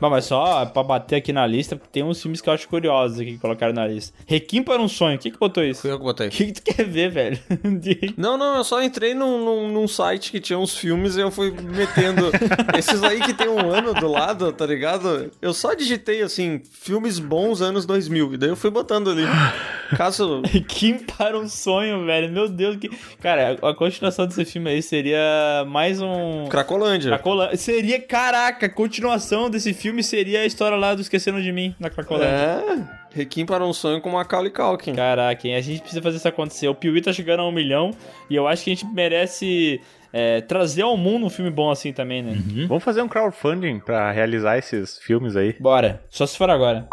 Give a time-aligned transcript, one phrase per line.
[0.00, 3.20] Bom, mas só pra bater aqui na lista, tem uns filmes que eu acho curiosos
[3.20, 4.16] aqui que colocaram na lista.
[4.26, 5.16] Requiem para um sonho.
[5.16, 5.82] O que que botou isso?
[5.82, 6.28] Fui eu que botei.
[6.28, 7.38] O que, que tu quer ver, velho?
[8.16, 11.30] Não, não, eu só entrei num, num, num site que tinha uns filmes e eu
[11.30, 12.30] fui metendo
[12.76, 15.30] esses aí que tem um ano do lado, tá ligado?
[15.40, 19.24] Eu só digitei assim, filmes bons anos 2000, e daí eu fui botando ali.
[19.96, 20.42] Caso.
[20.46, 22.30] Requiem para um sonho, velho.
[22.32, 22.88] Meu Deus, que.
[23.20, 26.46] Cara, a continuação desse filme aí seria mais um.
[26.48, 27.10] Cracolândia.
[27.10, 27.56] Cracolândia.
[27.56, 31.90] Seria, caraca, a continuação desse filme seria a história lá do Esqueceram de Mim, na
[31.90, 32.28] Cracolândia.
[32.28, 33.00] É.
[33.12, 34.94] Requiem para um sonho com Macaulay Culkin.
[34.94, 35.56] Caraca, hein?
[35.56, 36.68] a gente precisa fazer isso acontecer.
[36.68, 37.90] O Piuí tá chegando a um milhão
[38.28, 39.80] e eu acho que a gente merece
[40.12, 42.36] é, trazer ao mundo um filme bom assim também, né?
[42.68, 45.56] Vamos fazer um crowdfunding pra realizar esses filmes aí.
[45.58, 46.86] Bora, só se for agora.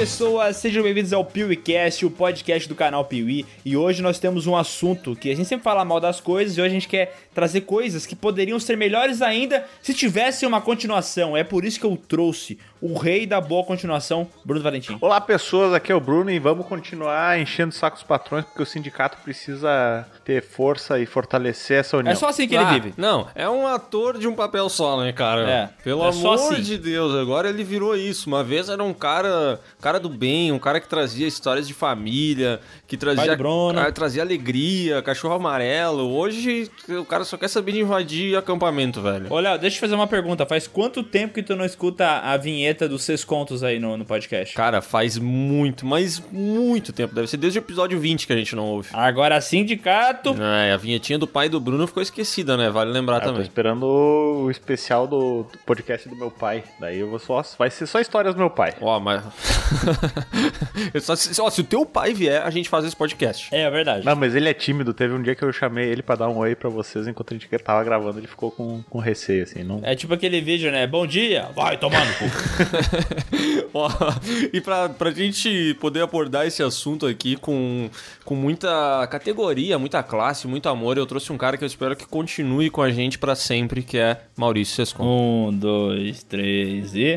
[0.00, 3.44] Pessoas, sejam bem-vindos ao PeeWeeCast, o podcast do canal Piuí.
[3.62, 6.60] E hoje nós temos um assunto que a gente sempre fala mal das coisas e
[6.62, 11.36] hoje a gente quer trazer coisas que poderiam ser melhores ainda se tivesse uma continuação.
[11.36, 14.96] É por isso que eu trouxe o rei da boa continuação, Bruno Valentim.
[15.02, 18.62] Olá pessoas, aqui é o Bruno e vamos continuar enchendo o saco dos patrões porque
[18.62, 22.10] o sindicato precisa ter força e fortalecer essa união.
[22.12, 22.94] É só assim que Ah, ele vive.
[22.96, 25.50] Não, é um ator de um papel só, né, cara?
[25.50, 26.62] É, Pelo é só amor assim.
[26.62, 28.28] de Deus, agora ele virou isso.
[28.28, 32.60] Uma vez era um cara, cara do bem, um cara que trazia histórias de família,
[32.86, 33.36] que trazia,
[33.94, 36.10] trazia alegria, cachorro amarelo.
[36.14, 39.32] Hoje o cara só quer saber de invadir acampamento, velho.
[39.34, 40.44] Léo, deixa eu fazer uma pergunta.
[40.46, 44.04] Faz quanto tempo que tu não escuta a vinheta dos seus contos aí no, no
[44.04, 44.54] podcast?
[44.54, 47.14] Cara, faz muito, mas muito tempo.
[47.14, 48.88] Deve ser desde o episódio 20 que a gente não ouve.
[48.92, 50.36] Agora, sindicato.
[50.40, 52.68] É, a vinhetinha do pai do Bruno ficou esquecida, né?
[52.70, 53.42] Vale lembrar Ah, eu tô também.
[53.42, 56.62] esperando o especial do, do podcast do meu pai.
[56.78, 57.42] Daí eu vou só.
[57.58, 58.74] Vai ser só histórias do meu pai.
[58.80, 59.22] Ó, mas.
[61.00, 63.48] Só- se, ó, se o teu pai vier, a gente faz esse podcast.
[63.54, 64.04] É, é verdade.
[64.04, 64.92] Não, mas ele é tímido.
[64.92, 67.36] Teve um dia que eu chamei ele pra dar um oi pra vocês enquanto a
[67.36, 68.18] gente tava gravando.
[68.18, 69.62] Ele ficou com, com receio, assim.
[69.62, 69.80] Não...
[69.82, 70.86] É tipo aquele vídeo, né?
[70.86, 72.24] Bom dia, vai tomando cu.
[73.72, 73.88] Ó,
[74.52, 77.88] e pra, pra gente poder abordar esse assunto aqui com,
[78.24, 82.06] com muita categoria, muita classe, muito amor, eu trouxe um cara que eu espero que
[82.06, 85.48] continue com a gente pra sempre, que é Maurício Sescon.
[85.48, 87.16] Um, dois, três e.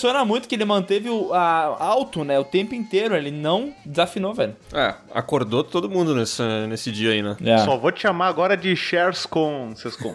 [0.00, 2.38] impressiona muito que ele manteve o a, alto, né?
[2.38, 3.14] O tempo inteiro.
[3.14, 4.56] Ele não desafinou, velho.
[4.72, 7.36] É, acordou todo mundo nesse, nesse dia aí, né?
[7.44, 7.58] É.
[7.58, 10.14] Só vou te chamar agora de Shares com Sescon.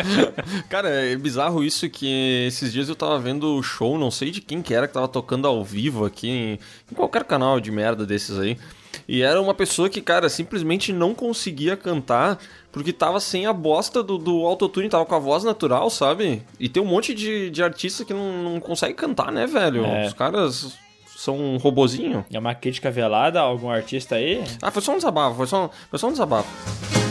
[0.68, 4.40] Cara, é bizarro isso que esses dias eu tava vendo o show, não sei de
[4.40, 6.58] quem que era que tava tocando ao vivo aqui em,
[6.90, 8.58] em qualquer canal de merda desses aí.
[9.06, 12.38] E era uma pessoa que, cara, simplesmente não conseguia cantar
[12.72, 16.42] porque tava sem a bosta do, do autotune, tava com a voz natural, sabe?
[16.58, 19.84] E tem um monte de, de artista que não, não consegue cantar, né, velho?
[19.84, 20.06] É.
[20.06, 20.76] Os caras
[21.16, 22.24] são um robozinho.
[22.32, 24.42] É uma crítica velada a algum artista aí?
[24.60, 27.03] Ah, foi só um desabafo, foi só, foi só um desabafo.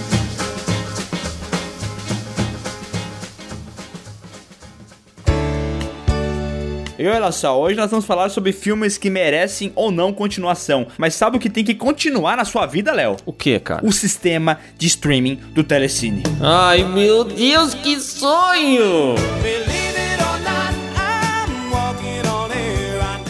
[7.04, 10.88] E olha só, hoje nós vamos falar sobre filmes que merecem ou não continuação.
[10.98, 13.18] Mas sabe o que tem que continuar na sua vida, Léo?
[13.26, 13.86] O que, cara?
[13.86, 16.24] O sistema de streaming do Telecine.
[16.40, 19.16] Ai, meu Deus, que sonho!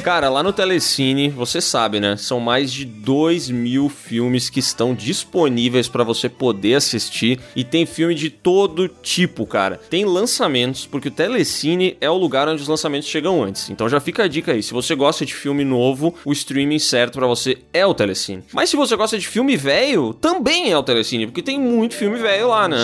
[0.03, 2.17] Cara, lá no Telecine, você sabe, né?
[2.17, 7.39] São mais de 2 mil filmes que estão disponíveis pra você poder assistir.
[7.55, 9.79] E tem filme de todo tipo, cara.
[9.89, 13.69] Tem lançamentos, porque o Telecine é o lugar onde os lançamentos chegam antes.
[13.69, 14.61] Então já fica a dica aí.
[14.61, 18.43] Se você gosta de filme novo, o streaming certo pra você é o Telecine.
[18.51, 22.17] Mas se você gosta de filme velho, também é o Telecine, porque tem muito filme
[22.17, 22.83] velho lá, né?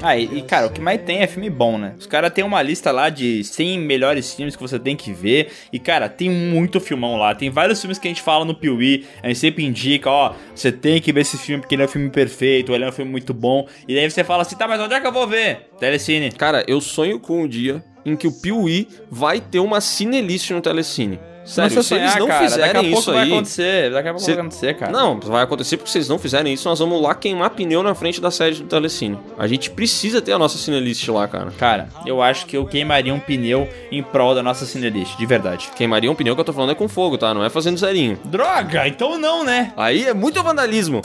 [0.00, 1.94] Ah, e, e, cara, o que mais tem é filme bom, né?
[1.98, 5.50] Os caras têm uma lista lá de 100 melhores filmes que você tem que ver.
[5.72, 7.34] E, cara, tem muito filmão lá.
[7.34, 9.06] Tem vários filmes que a gente fala no Piuí.
[9.22, 11.88] A gente sempre indica, ó, você tem que ver esse filme porque ele é um
[11.88, 13.66] filme perfeito, ele é um filme muito bom.
[13.86, 15.68] E daí você fala assim, tá, mas onde é que eu vou ver?
[15.78, 16.30] Telecine.
[16.32, 20.60] Cara, eu sonho com o dia em que o Piuí vai ter uma cinelist no
[20.60, 21.18] Telecine.
[21.48, 22.44] Sério, se eles sonhar, não cara.
[22.44, 23.32] fizerem Daqui a pouco isso vai aí.
[23.32, 23.90] acontecer.
[23.90, 24.92] Daqui a pouco Cê- vai acontecer, cara.
[24.92, 28.20] Não, vai acontecer porque vocês não fizerem isso, nós vamos lá queimar pneu na frente
[28.20, 29.18] da sede do Telecine.
[29.38, 31.50] A gente precisa ter a nossa cinelist lá, cara.
[31.58, 35.70] Cara, eu acho que eu queimaria um pneu em prol da nossa cinelist, de verdade.
[35.74, 37.32] Queimaria um pneu que eu tô falando é com fogo, tá?
[37.32, 38.18] Não é fazendo zerinho.
[38.24, 39.72] Droga, então não, né?
[39.76, 41.00] Aí é muito vandalismo.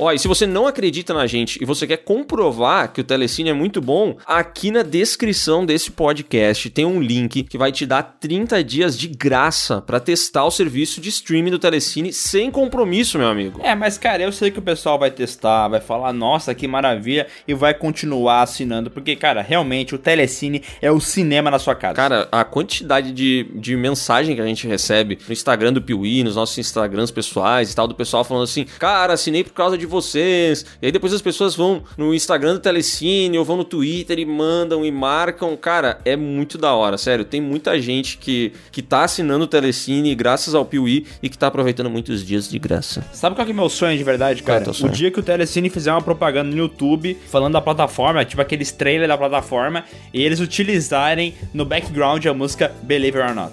[0.00, 3.50] Ó, e se você não acredita na gente e você quer comprovar que o Telecine
[3.50, 8.02] é muito bom, aqui na descrição desse podcast tem um link que vai te dar
[8.18, 13.28] 30 dias de graça pra testar o serviço de streaming do Telecine sem compromisso, meu
[13.28, 13.60] amigo.
[13.62, 17.26] É, mas cara, eu sei que o pessoal vai testar, vai falar, nossa, que maravilha,
[17.46, 21.94] e vai continuar assinando, porque, cara, realmente o Telecine é o cinema na sua casa.
[21.96, 26.36] Cara, a quantidade de, de mensagem que a gente recebe no Instagram do Piuí, nos
[26.36, 30.64] nossos Instagrams pessoais e tal, do pessoal falando assim, cara, assinei por causa de vocês.
[30.80, 34.24] E aí depois as pessoas vão no Instagram do Telecine ou vão no Twitter e
[34.24, 35.56] mandam e marcam.
[35.56, 37.24] Cara, é muito da hora, sério.
[37.24, 41.48] Tem muita gente que, que tá assinando o Telecine graças ao Piuí e que tá
[41.48, 43.04] aproveitando muitos dias de graça.
[43.12, 44.70] Sabe qual que é meu sonho de verdade, é cara?
[44.70, 48.72] o dia que o Telecine fizer uma propaganda no YouTube falando da plataforma, tipo aqueles
[48.72, 53.52] trailers da plataforma, e eles utilizarem no background a música Believe It or Not.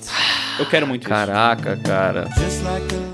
[0.59, 1.09] Eu quero muito isso.
[1.09, 2.27] Caraca, cara.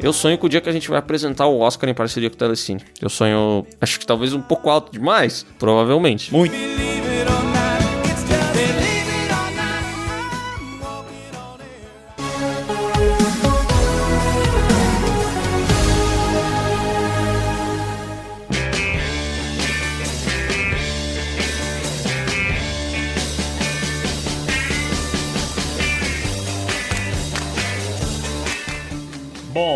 [0.01, 2.35] Eu sonho com o dia que a gente vai apresentar o Oscar em parceria com
[2.35, 2.81] o Telecine.
[3.01, 6.33] Eu sonho, acho que talvez um pouco alto demais, provavelmente.
[6.33, 6.93] Muito.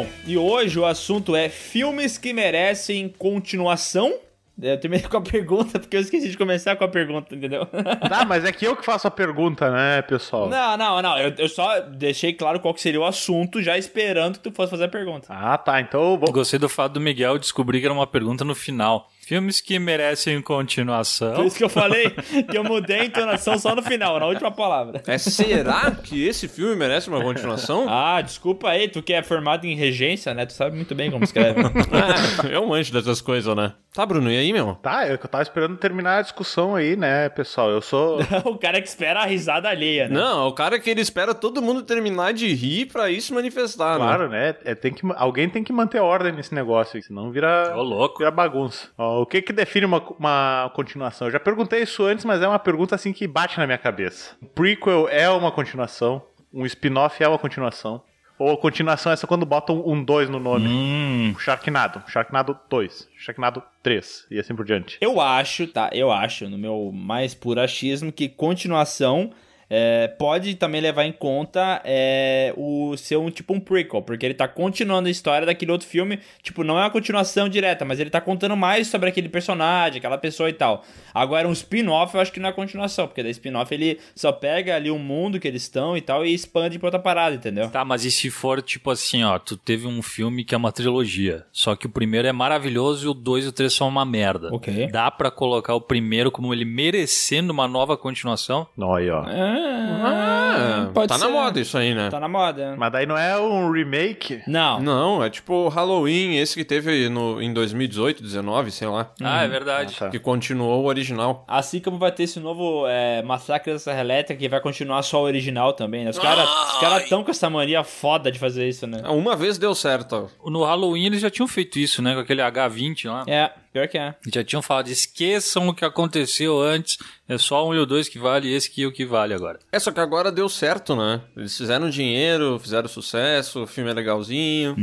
[0.08, 4.14] Bom, e hoje o assunto é filmes que merecem continuação.
[4.60, 7.68] Eu terminei com a pergunta porque eu esqueci de começar com a pergunta, entendeu?
[8.10, 10.50] Ah, mas é que eu que faço a pergunta, né, pessoal?
[10.50, 11.18] Não, não, não.
[11.18, 14.72] Eu, eu só deixei claro qual que seria o assunto, já esperando que tu fosse
[14.72, 15.28] fazer a pergunta.
[15.30, 15.80] Ah, tá.
[15.82, 16.32] Então vou.
[16.32, 19.10] Gostei do fato do Miguel descobrir que era uma pergunta no final.
[19.28, 21.34] Filmes que merecem continuação.
[21.34, 22.12] Por isso que eu falei
[22.50, 25.02] que eu mudei a entonação só no final, na última palavra.
[25.06, 27.86] É, será que esse filme merece uma continuação?
[27.98, 30.46] Ah, desculpa aí, tu que é formado em regência, né?
[30.46, 31.60] Tu sabe muito bem como escreve.
[31.60, 33.74] É, eu manjo dessas coisas, né?
[33.98, 34.76] Tá, Bruno, e aí, meu?
[34.76, 37.72] Tá, eu que eu tava esperando terminar a discussão aí, né, pessoal?
[37.72, 38.20] Eu sou.
[38.46, 40.14] o cara que espera a risada alheia, né?
[40.14, 43.98] Não, é o cara que ele espera todo mundo terminar de rir pra isso manifestar,
[43.98, 44.06] né?
[44.06, 44.56] Claro, né?
[44.64, 48.20] É, tem que, alguém tem que manter ordem nesse negócio, aí, senão vira, Ô, louco.
[48.20, 48.88] vira bagunça.
[48.96, 51.28] Ó, o que que define uma, uma continuação?
[51.28, 54.36] Eu já perguntei isso antes, mas é uma pergunta assim que bate na minha cabeça.
[54.42, 56.22] Um prequel é uma continuação,
[56.54, 58.02] um spin-off é uma continuação.
[58.40, 60.68] Ou a continuação é só quando botam um 2 no nome.
[60.68, 64.98] Hum, Sharknado, Sharknado 2, Sharknado 3 e assim por diante.
[65.02, 65.90] Eu acho, tá?
[65.92, 69.32] Eu acho, no meu mais puro achismo, que continuação
[69.70, 74.34] é, pode também levar em conta é, o ser um tipo um prequel, porque ele
[74.34, 76.20] tá continuando a história daquele outro filme.
[76.42, 80.18] Tipo, não é uma continuação direta, mas ele tá contando mais sobre aquele personagem, aquela
[80.18, 80.84] pessoa e tal.
[81.14, 84.76] Agora, um spin-off eu acho que não é continuação, porque da spin-off ele só pega
[84.76, 87.70] ali o mundo que eles estão e tal e expande pra outra parada, entendeu?
[87.70, 90.72] tá, mas e se for tipo assim, ó, tu teve um filme que é uma
[90.72, 94.06] trilogia, só que o primeiro é maravilhoso e o dois e o três são uma
[94.06, 94.50] merda.
[94.54, 94.88] Ok.
[94.88, 98.68] Dá pra colocar o primeiro como ele merecendo uma nova continuação?
[98.78, 99.26] Ó, aí, ó.
[99.60, 101.26] Ah, pode tá ser.
[101.26, 102.10] na moda isso aí, né?
[102.10, 102.76] Tá na moda.
[102.78, 104.42] Mas daí não é um remake?
[104.48, 104.80] Não.
[104.80, 109.12] Não, é tipo o Halloween, esse que teve no, em 2018, 19, sei lá.
[109.22, 109.96] Ah, é verdade.
[109.98, 110.10] Ah, tá.
[110.10, 111.44] Que continuou o original.
[111.48, 115.22] Assim como vai ter esse novo é, Massacre da Serra Elétrica, que vai continuar só
[115.22, 116.10] o original também, né?
[116.10, 116.48] Os caras
[116.80, 119.02] cara tão com essa mania foda de fazer isso, né?
[119.08, 120.30] Uma vez deu certo.
[120.46, 122.14] No Halloween eles já tinham feito isso, né?
[122.14, 123.24] Com aquele H20 lá.
[123.28, 124.16] É, pior que é.
[124.34, 126.98] Já tinham falado, esqueçam o que aconteceu antes,
[127.28, 129.60] é só um e o dois que vale, esse que é o que vale agora.
[129.72, 131.22] É, só que agora deu certo, né?
[131.36, 134.76] Eles fizeram dinheiro, fizeram sucesso, o filme é legalzinho.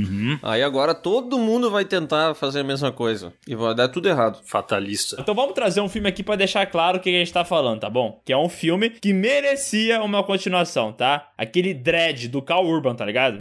[0.43, 3.33] Aí agora todo mundo vai tentar fazer a mesma coisa.
[3.47, 4.41] E vai dar tudo errado.
[4.45, 5.17] Fatalista.
[5.19, 7.81] Então vamos trazer um filme aqui pra deixar claro o que a gente tá falando,
[7.81, 8.21] tá bom?
[8.25, 11.31] Que é um filme que merecia uma continuação, tá?
[11.38, 13.38] Aquele Dread do Cal Urban, tá ligado?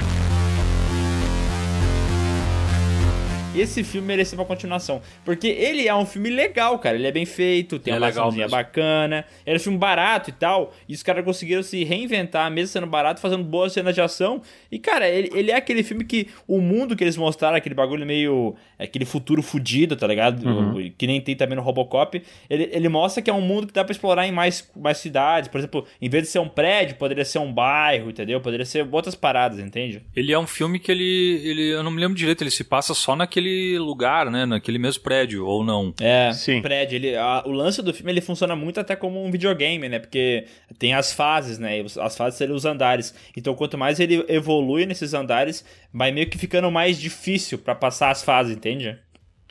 [3.55, 5.01] Esse filme merecia uma continuação.
[5.23, 6.95] Porque ele é um filme legal, cara.
[6.95, 9.25] Ele é bem feito, tem É uma açãozinha bacana.
[9.45, 10.73] Era um filme barato e tal.
[10.89, 14.41] E os caras conseguiram se reinventar, mesmo sendo barato, fazendo boas cenas de ação.
[14.71, 18.05] E, cara, ele, ele é aquele filme que o mundo que eles mostraram, aquele bagulho
[18.05, 18.55] meio.
[18.79, 20.43] aquele futuro fudido, tá ligado?
[20.77, 22.21] O- Que nem tem também no Robocop.
[22.49, 25.47] Ele, ele mostra que é um mundo que dá pra explorar em mais, mais cidades.
[25.47, 28.41] Por exemplo, em vez de ser um prédio, poderia ser um bairro, entendeu?
[28.41, 30.01] Poderia ser outras paradas, entende?
[30.15, 31.69] Ele é um filme que ele, ele.
[31.73, 34.45] Eu não me lembro direito, ele se passa só naquele naquele lugar, né?
[34.45, 35.93] Naquele mesmo prédio, ou não.
[35.99, 36.61] É, Sim.
[36.61, 36.95] prédio.
[36.95, 39.99] Ele, a- o lance do filme ele funciona muito até como um videogame, né?
[39.99, 40.45] Porque
[40.79, 41.79] tem as fases, né?
[41.81, 43.13] E As fases seriam os andares.
[43.35, 48.11] Então, quanto mais ele evolui nesses andares, vai meio que ficando mais difícil pra passar
[48.11, 48.97] as fases, entende?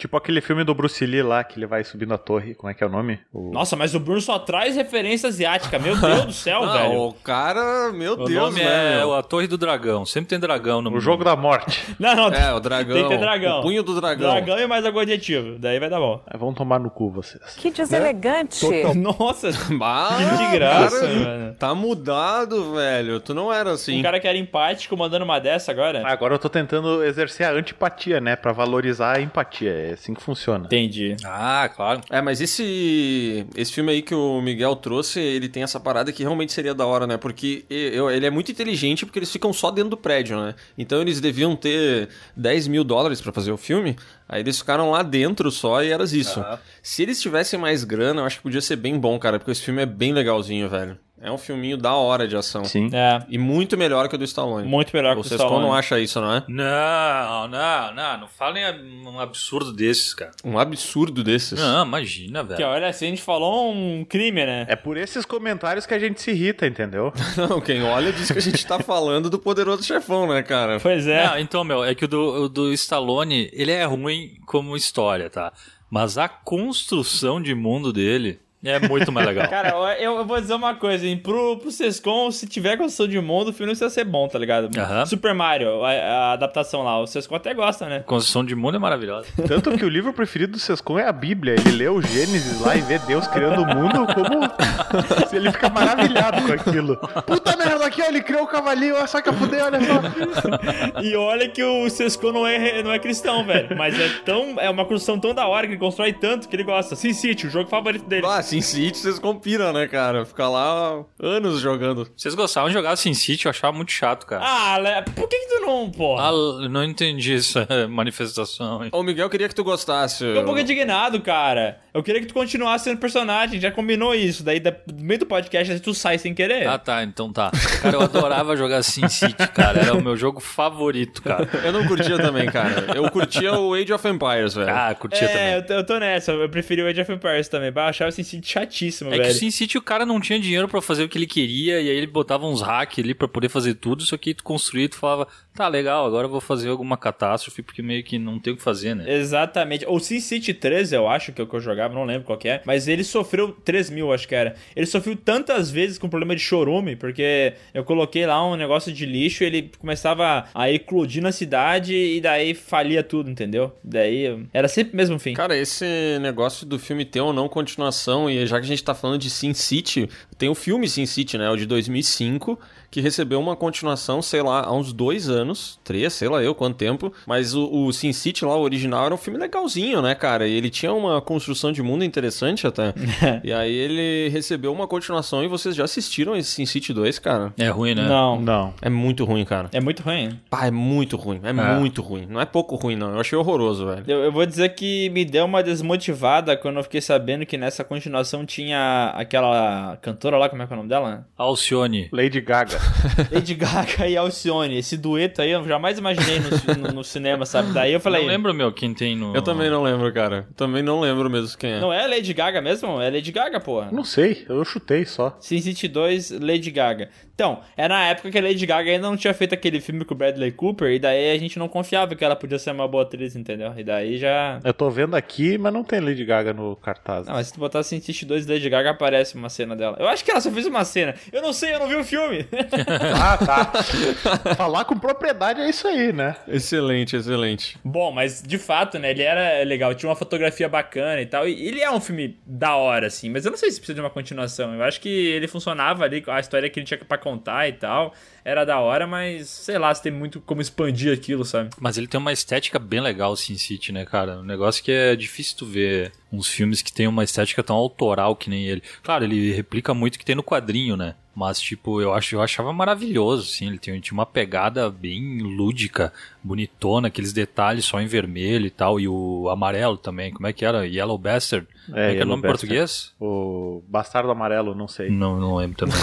[0.03, 2.57] Tipo aquele filme do Bruce Lee lá, que ele vai subindo a torre.
[2.57, 3.21] Como é que é o nome?
[3.33, 3.53] O...
[3.53, 5.79] Nossa, mas o Bruno só traz referência asiática.
[5.79, 7.01] Meu Deus do céu, Não, velho.
[7.03, 8.99] o cara, meu O Deus, nome né?
[8.99, 10.05] é a Torre do Dragão.
[10.05, 11.81] Sempre tem dragão no O jogo da morte.
[12.01, 12.33] Não, não.
[12.35, 12.95] É, o dragão.
[12.97, 13.61] Tem que ter dragão.
[13.61, 14.29] O punho do dragão.
[14.33, 15.57] Dragão e mais algum adjetivo.
[15.57, 16.21] Daí vai dar bom.
[16.27, 17.55] Ah, Vão tomar no cu vocês.
[17.59, 18.67] Que deselegante.
[18.97, 20.19] Nossa, Ah,
[20.51, 21.55] que graça, cara, mano.
[21.61, 23.21] Tá mudado, velho.
[23.21, 24.01] Tu não era assim.
[24.01, 26.03] Um cara que era empático mandando uma dessa agora.
[26.05, 28.35] Agora eu tô tentando exercer a antipatia, né?
[28.35, 29.92] Pra valorizar a empatia.
[29.93, 30.65] É assim que funciona.
[30.67, 31.17] Entendi.
[31.25, 32.01] Ah, claro.
[32.11, 36.23] É, mas esse esse filme aí que o Miguel trouxe, ele tem essa parada que
[36.23, 37.17] realmente seria da hora, né?
[37.17, 40.55] Porque ele é muito inteligente porque eles ficam só dentro do prédio, né?
[40.77, 43.97] Então eles deviam ter 10 mil dólares pra fazer o filme,
[44.29, 46.45] aí eles ficaram lá dentro só e era isso.
[46.83, 49.63] Se eles tivessem mais grana, eu acho que podia ser bem bom, cara, porque esse
[49.63, 50.99] filme é bem legalzinho, velho.
[51.23, 52.65] É um filminho da hora de ação.
[52.65, 52.91] Sim.
[52.93, 54.67] É, E muito melhor que o do Stallone.
[54.67, 55.65] muito melhor que o Vocês Stallone.
[55.65, 56.43] não acham isso, não é?
[56.49, 58.19] Não, não, não.
[58.23, 58.65] Não falem
[59.07, 60.33] um absurdo desses, cara.
[60.45, 61.61] Um absurdo desses.
[61.61, 62.57] Não, imagina, velho.
[62.57, 64.67] Que olha, assim, a gente falou um crime, né?
[64.69, 67.13] É por esses comentários que a gente se irrita, entendeu?
[67.37, 70.81] Não, quem olha diz que a gente tá falando do poderoso chefão, né, cara?
[70.81, 71.27] Pois é.
[71.27, 75.31] Não, então, meu, é que o do, o do Stallone, ele é ruim como história,
[75.31, 75.53] tá?
[75.91, 79.49] Mas a construção de mundo dele é muito mais legal.
[79.51, 81.17] Cara, eu, eu vou dizer uma coisa, hein?
[81.17, 84.39] Pro, pro Sescom, se tiver construção de mundo, o filme não precisa ser bom, tá
[84.39, 84.71] ligado?
[84.79, 85.05] Aham.
[85.07, 87.97] Super Mario, a, a adaptação lá, o Sescom até gosta, né?
[87.99, 89.27] A construção de mundo é maravilhosa.
[89.49, 91.55] Tanto que o livro preferido do Sescon é a Bíblia.
[91.55, 94.43] Ele lê o Gênesis lá e vê Deus criando o mundo como.
[95.33, 96.97] ele fica maravilhado com aquilo.
[97.27, 101.03] Puta merda, aqui, ó, ele criou o cavalinho, olha só que eu fudei, olha só.
[101.03, 103.77] E olha que o Sescom não é, não é cristão, velho.
[103.77, 104.55] Mas é tão.
[104.61, 106.95] É uma construção tão da hora que ele constrói tanto que ele gosta.
[106.95, 108.27] Sin City, o jogo favorito dele.
[108.27, 110.25] Ah, Sin City vocês compiram, né, cara?
[110.27, 112.07] Ficar lá anos jogando.
[112.17, 113.47] Vocês gostavam de jogar Sin City?
[113.47, 114.43] Eu achava muito chato, cara.
[114.45, 116.29] Ah, Le- por que, que tu não, porra?
[116.29, 118.85] Ah, eu não entendi essa manifestação.
[118.85, 118.91] hein?
[118.93, 120.25] Ô, Miguel queria que tu gostasse.
[120.35, 121.81] Tô um pouco indignado, cara.
[121.95, 124.43] Eu queria que tu continuasse sendo personagem, já combinou isso.
[124.43, 126.67] Daí, da- no meio do podcast, tu sai sem querer.
[126.69, 127.51] Ah, tá, então tá.
[127.83, 129.81] Cara, eu adorava jogar Sin City, cara.
[129.81, 131.49] Era o meu jogo favorito, cara.
[131.65, 132.93] Eu não curtia também, cara.
[132.95, 134.71] Eu curtia o Age of Empires, velho.
[134.71, 135.53] Ah, curtia é, também.
[135.55, 136.33] eu tô, eu tô nessa.
[136.33, 137.73] Eu preferi o Age of Empires também.
[137.73, 139.25] Bah, Eu sentido chatíssimo, É velho.
[139.25, 141.81] que o Sin City o cara não tinha dinheiro pra fazer o que ele queria
[141.81, 144.85] e aí ele botava uns hacks ali pra poder fazer tudo, só que tu construía
[144.85, 148.39] e tu falava, tá legal, agora eu vou fazer alguma catástrofe porque meio que não
[148.39, 149.05] tem o que fazer, né?
[149.13, 149.85] Exatamente.
[149.87, 152.39] O Sin City 13, eu acho que é o que eu jogava, não lembro qual
[152.39, 152.63] que é.
[152.65, 154.55] Mas ele sofreu 3 mil, acho que era.
[154.75, 159.05] Ele sofreu tantas vezes com problema de chorume, porque eu coloquei lá um negócio de
[159.05, 163.73] lixo, ele começava a eclodir na cidade e daí falia tudo, entendeu?
[163.85, 165.35] Daí era sempre o mesmo fim.
[165.35, 165.85] Cara, esse
[166.21, 169.31] negócio do filme ter ou não continuação, e já que a gente tá falando de
[169.31, 171.51] Sin City, tem o filme Sin City, né?
[171.51, 172.59] O de 2005,
[172.93, 176.77] que recebeu uma continuação, sei lá, há uns dois anos, três, sei lá eu quanto
[176.77, 177.11] tempo.
[177.27, 180.47] Mas o, o Sin City lá, o original, era um filme legalzinho, né, cara?
[180.47, 182.93] E ele tinha uma construção de mundo interessante até.
[183.43, 187.55] e aí ele recebeu uma continuação e vocês já assistiram esse Sin City 2, cara?
[187.57, 188.07] É ruim, né?
[188.07, 188.39] Não.
[188.39, 188.75] Não.
[188.83, 189.71] É muito ruim, cara.
[189.73, 190.39] É muito ruim.
[190.51, 191.41] Pá, é muito ruim.
[191.43, 192.27] É, muito ruim.
[192.29, 193.15] Não é pouco ruim, não.
[193.15, 194.05] Eu achei horroroso, velho.
[194.07, 197.83] Eu, eu vou dizer que me deu uma desmotivada quando eu fiquei sabendo que nessa
[197.83, 201.27] continuação tinha aquela cantora lá, como é que é o nome dela?
[201.39, 202.11] Alcione.
[202.13, 202.82] Lady Gaga.
[203.31, 204.77] Lady Gaga e Alcione.
[204.79, 207.73] Esse dueto aí eu jamais imaginei no, no- no cinema, sabe?
[207.73, 208.23] Daí eu falei.
[208.23, 209.35] Não lembro, meu, quem tem no...
[209.35, 210.49] Eu também não lembro, cara.
[210.57, 211.81] Também não lembro mesmo quem é.
[211.81, 213.01] Não é Lady Gaga mesmo?
[213.01, 213.89] É Lady Gaga, porra.
[213.93, 215.37] Não sei, eu chutei só.
[215.41, 217.09] Sin City 2, Lady Gaga.
[217.35, 220.15] Então, é na época que a Lady Gaga ainda não tinha feito aquele filme com
[220.15, 223.03] o Bradley Cooper, e daí a gente não confiava que ela podia ser uma boa
[223.05, 223.73] atriz, entendeu?
[223.77, 224.61] E daí já.
[224.63, 227.27] Eu tô vendo aqui, mas não tem Lady Gaga no cartaz.
[227.27, 229.97] Não, mas se tu botar Sin City 2 Lady Gaga, aparece uma cena dela.
[229.99, 231.15] Eu acho que ela só fez uma cena.
[231.33, 232.47] Eu não sei, eu não vi o filme.
[233.23, 234.55] Ah, tá.
[234.55, 236.37] Falar com propriedade é isso aí, né?
[236.49, 237.79] Excelente, excelente.
[237.85, 239.11] Bom, mas de fato, né?
[239.11, 241.47] Ele era legal, tinha uma fotografia bacana e tal.
[241.49, 244.01] E ele é um filme da hora, assim, mas eu não sei se precisa de
[244.01, 244.75] uma continuação.
[244.75, 248.15] Eu acho que ele funcionava ali, a história que ele tinha pra contar e tal.
[248.45, 251.71] Era da hora, mas sei lá se tem muito como expandir aquilo, sabe?
[251.79, 254.39] Mas ele tem uma estética bem legal, o Sin City, né, cara?
[254.39, 258.35] Um negócio que é difícil tu ver uns filmes que tem uma estética tão autoral
[258.35, 258.83] que nem ele.
[259.03, 261.15] Claro, ele replica muito o que tem no quadrinho, né?
[261.35, 263.67] Mas, tipo, eu, acho, eu achava maravilhoso, assim.
[263.69, 266.13] Ele tinha, tinha uma pegada bem lúdica,
[266.43, 269.01] bonitona, aqueles detalhes só em vermelho e tal.
[269.01, 270.33] E o amarelo também.
[270.33, 270.87] Como é que era?
[270.87, 271.67] Yellow Bastard.
[271.87, 273.13] Como é, que é o nome em português?
[273.19, 275.11] O Bastardo Amarelo, não sei.
[275.11, 275.97] Não, não lembro também.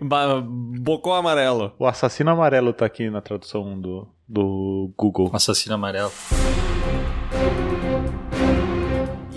[0.80, 1.72] Bocó amarelo.
[1.78, 5.30] O Assassino Amarelo tá aqui na tradução do, do Google.
[5.32, 6.12] Assassino amarelo.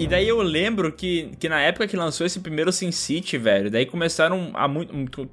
[0.03, 3.69] E daí eu lembro que, que na época que lançou esse primeiro Sin City, velho,
[3.72, 4.86] daí começaram a mu-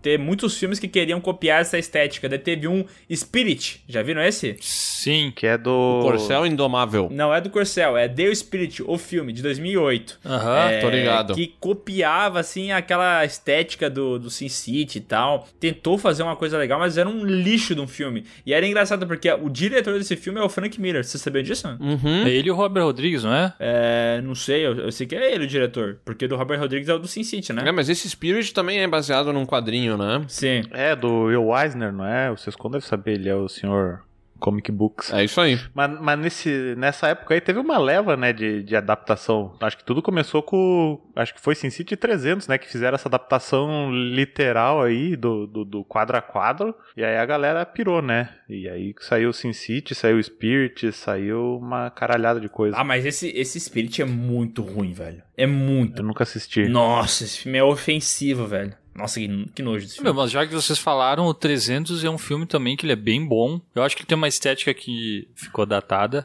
[0.03, 2.29] ter muitos filmes que queriam copiar essa estética.
[2.29, 2.85] Daí teve um
[3.15, 4.57] Spirit, já viram esse?
[4.61, 5.33] Sim.
[5.35, 6.00] Que é do.
[6.03, 7.09] Corcel Indomável.
[7.11, 10.21] Não é do Corcel, é The Spirit, o filme, de 2008.
[10.25, 10.71] Aham.
[10.71, 11.35] É, tô ligado.
[11.35, 15.49] Que copiava, assim, aquela estética do, do Sin City e tal.
[15.59, 18.25] Tentou fazer uma coisa legal, mas era um lixo de um filme.
[18.45, 21.05] E era engraçado porque o diretor desse filme é o Frank Miller.
[21.05, 21.67] Você sabia disso?
[21.81, 22.27] Uhum.
[22.27, 23.53] É ele e o Robert Rodrigues, não é?
[23.59, 25.99] É, não sei, eu, eu sei que é ele o diretor.
[26.05, 27.62] Porque do Robert Rodrigues é o do Sin City, né?
[27.67, 30.25] É, mas esse Spirit também é baseado num quadrinho, né?
[30.29, 30.62] Sim.
[30.71, 32.31] É, do Will Eisner, não é?
[32.31, 34.02] Vocês quando devem saber, ele é o senhor
[34.40, 35.12] Comic Books.
[35.12, 35.61] É isso aí.
[35.75, 39.54] Mas, mas nesse, nessa época aí teve uma leva, né, de, de adaptação.
[39.61, 41.00] Acho que tudo começou com.
[41.14, 42.59] Acho que foi Sin City 300, né?
[42.59, 46.75] Que fizeram essa adaptação literal aí do, do, do quadro a quadro.
[46.97, 48.30] E aí a galera pirou, né?
[48.49, 52.76] E aí saiu Sin City, saiu Spirit, saiu uma caralhada de coisa.
[52.76, 55.23] Ah, mas esse, esse Spirit é muito ruim, velho.
[55.37, 56.00] É muito.
[56.00, 56.68] Eu nunca assisti.
[56.68, 58.75] Nossa, esse filme é ofensivo, velho.
[58.94, 60.20] Nossa, que, que nojo desse Meu, filme.
[60.20, 63.25] mas já que vocês falaram, o 300 é um filme também que ele é bem
[63.25, 63.61] bom.
[63.75, 66.25] Eu acho que ele tem uma estética que ficou datada.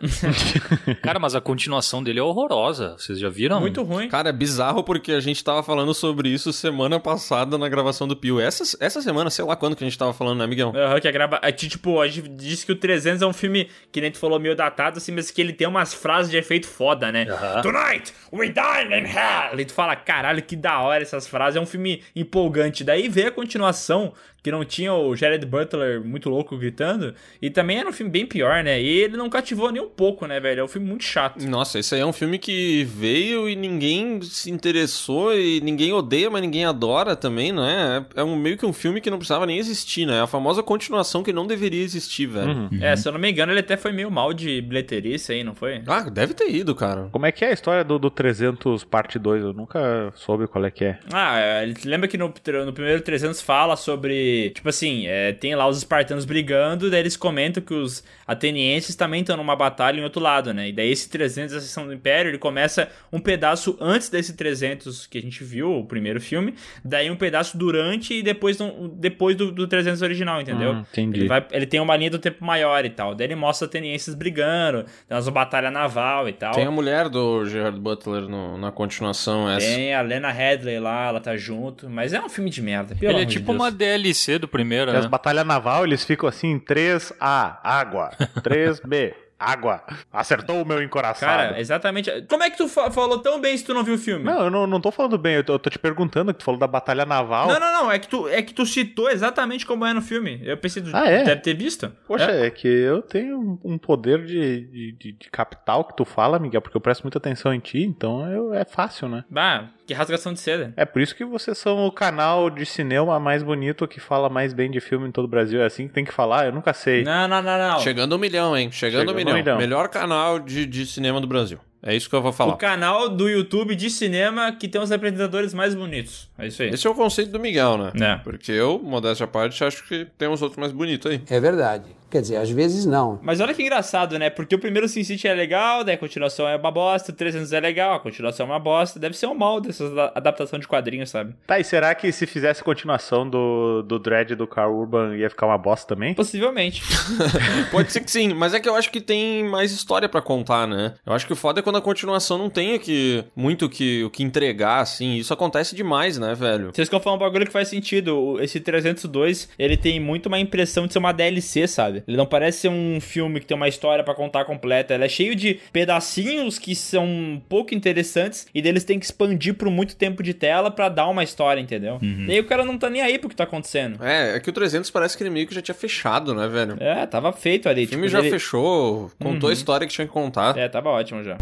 [1.02, 2.96] Cara, mas a continuação dele é horrorosa.
[2.98, 3.60] Vocês já viram?
[3.60, 4.10] Muito ruim.
[4.10, 8.16] Cara, é bizarro porque a gente tava falando sobre isso semana passada na gravação do
[8.16, 8.40] Pio.
[8.40, 10.74] Essa, essa semana, sei lá quando que a gente tava falando, né, Miguel?
[10.76, 11.40] Aham, que a grava...
[11.42, 14.18] é que, Tipo, a gente disse que o 300 é um filme que nem tu
[14.18, 17.28] falou meio datado, assim, mas que ele tem umas frases de efeito foda, né?
[17.30, 17.62] Aham.
[17.62, 19.60] Tonight, we dine in hell.
[19.60, 21.58] E tu fala, caralho, que da hora essas frases.
[21.58, 22.55] É um filme empolgante.
[22.84, 24.14] Daí vê a continuação,
[24.46, 27.16] que não tinha o Jared Butler muito louco gritando.
[27.42, 28.80] E também era um filme bem pior, né?
[28.80, 30.60] E ele não cativou nem um pouco, né, velho?
[30.60, 31.44] É um filme muito chato.
[31.48, 36.30] Nossa, esse aí é um filme que veio e ninguém se interessou e ninguém odeia,
[36.30, 38.06] mas ninguém adora também, não é?
[38.14, 40.18] É um, meio que um filme que não precisava nem existir, né?
[40.18, 42.52] É a famosa continuação que não deveria existir, velho.
[42.52, 42.70] Uhum.
[42.80, 45.44] É, se eu não me engano, ele até foi meio mal de bilheteria isso aí,
[45.44, 45.82] não foi?
[45.88, 47.10] Ah, deve ter ido, cara.
[47.12, 49.42] Como é que é a história do, do 300 parte 2?
[49.42, 51.00] Eu nunca soube qual é que é.
[51.12, 55.56] Ah, é, ele lembra que no, no primeiro 300 fala sobre, tipo assim, é, tem
[55.56, 60.04] lá os espartanos brigando, daí eles comentam que os atenienses também estão numa batalha em
[60.04, 60.70] outro lado, né?
[60.70, 65.06] E daí esse 300, a seção do Império, ele começa um pedaço antes desse 300
[65.08, 69.36] que a gente viu, o primeiro filme, daí um pedaço durante e depois, do- depois
[69.36, 70.74] do, do 300 original, entendeu?
[70.74, 71.20] Hum, entendi.
[71.22, 74.16] Ele, vai, ele tem uma linha do tempo maior e tal, daí ele mostra atenienses
[74.16, 76.54] brigando, tem umas batalha naval e tal.
[76.54, 79.66] Tem a mulher do Gerard Butler no- na continuação, essa.
[79.68, 82.96] Tem a Lena Headley lá, ela tá junto, mas é um filme de merda.
[82.96, 83.58] pelo Ele é de tipo Deus.
[83.62, 85.10] uma DLC do primeiro, E as né?
[85.10, 88.12] batalhas naval, eles ficam assim, 3A, água.
[88.44, 89.84] 3B, água.
[90.12, 91.30] Acertou o meu encoraçado.
[91.50, 92.10] Cara, exatamente.
[92.30, 94.24] Como é que tu fa- falou tão bem se tu não viu o filme?
[94.24, 96.46] Não, eu não, não tô falando bem, eu tô, eu tô te perguntando, que tu
[96.46, 97.48] falou da batalha naval.
[97.48, 100.40] não, não, não, É que, tu, é que tu citou exatamente como é no filme.
[100.44, 101.24] Eu pensei que tu Ah, é?
[101.24, 101.92] deve ter visto.
[102.08, 102.48] Poxa, É.
[102.48, 102.50] é.
[102.50, 106.78] que eu tenho um poder de, de, de, de capital que tu fala, Miguel, porque
[106.78, 109.26] eu presto muita atenção em ti, então eu, é fácil, né?
[109.30, 110.74] Bah, que rasgação de seda.
[110.76, 114.54] É por isso que vocês são o canal de cinema mais bonito que fala mais
[114.54, 115.62] bem de filme em todo o Brasil.
[115.62, 116.46] É assim que tem que falar?
[116.48, 117.04] Eu nunca sei.
[117.04, 117.80] Não, não, não, não.
[117.80, 118.72] Chegando um milhão, hein?
[118.72, 119.36] Chegando, Chegando um um milhão.
[119.38, 119.58] milhão.
[119.58, 121.60] Melhor canal de, de cinema do Brasil.
[121.88, 122.58] É isso que eu vou O falar.
[122.58, 126.28] canal do YouTube de cinema que tem os apresentadores mais bonitos.
[126.36, 126.70] É isso aí.
[126.70, 127.92] Esse é o conceito do Miguel, né?
[128.02, 128.16] É.
[128.24, 131.22] Porque eu, modéstia à parte, acho que tem uns outros mais bonitos aí.
[131.30, 131.86] É verdade.
[132.16, 133.20] Quer dizer, às vezes não.
[133.22, 134.30] Mas olha que engraçado, né?
[134.30, 137.52] Porque o primeiro Sin City é legal, daí a continuação é uma bosta, o 300
[137.52, 138.98] é legal, a continuação é uma bosta.
[138.98, 141.34] Deve ser um mal dessas da- adaptação de quadrinhos, sabe?
[141.46, 145.46] Tá, e será que se fizesse continuação do, do Dread do Carl Urban ia ficar
[145.46, 146.14] uma bosta também?
[146.14, 146.82] Possivelmente.
[147.70, 150.66] Pode ser que sim, mas é que eu acho que tem mais história pra contar,
[150.66, 150.94] né?
[151.06, 153.70] Eu acho que o foda é quando a continuação não tem o que, muito o
[153.70, 155.16] que, o que entregar, assim.
[155.16, 156.72] Isso acontece demais, né, velho?
[156.74, 158.38] Vocês eu falar um bagulho que faz sentido.
[158.40, 162.05] Esse 302, ele tem muito uma impressão de ser uma DLC, sabe?
[162.08, 164.94] Ele não parece ser um filme que tem uma história pra contar completa.
[164.94, 169.70] Ele é cheio de pedacinhos que são pouco interessantes e deles tem que expandir por
[169.70, 172.00] muito tempo de tela pra dar uma história, entendeu?
[172.02, 174.04] E aí o cara não tá nem aí pro que tá acontecendo.
[174.04, 176.78] É, é que o 300 parece que ele meio que já tinha fechado, né, velho?
[176.80, 177.86] É, tava feito ali.
[177.86, 180.58] O filme tipo, já ele- fechou, contou a história que tinha que contar.
[180.58, 181.38] É, tava ótimo já.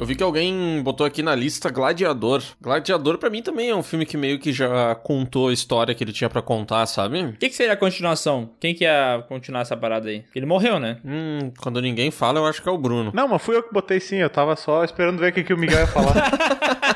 [0.00, 2.42] Eu vi que alguém botou aqui na lista Gladiador.
[2.58, 6.02] Gladiador pra mim também é um filme que meio que já contou a história que
[6.02, 7.22] ele tinha pra contar, sabe?
[7.22, 8.48] O que, que seria a continuação?
[8.58, 10.24] Quem que ia continuar essa parada aí?
[10.34, 10.96] Ele morreu, né?
[11.04, 13.10] Hum, quando ninguém fala, eu acho que é o Bruno.
[13.14, 15.52] Não, mas fui eu que botei sim, eu tava só esperando ver o que, que
[15.52, 16.30] o Miguel ia falar.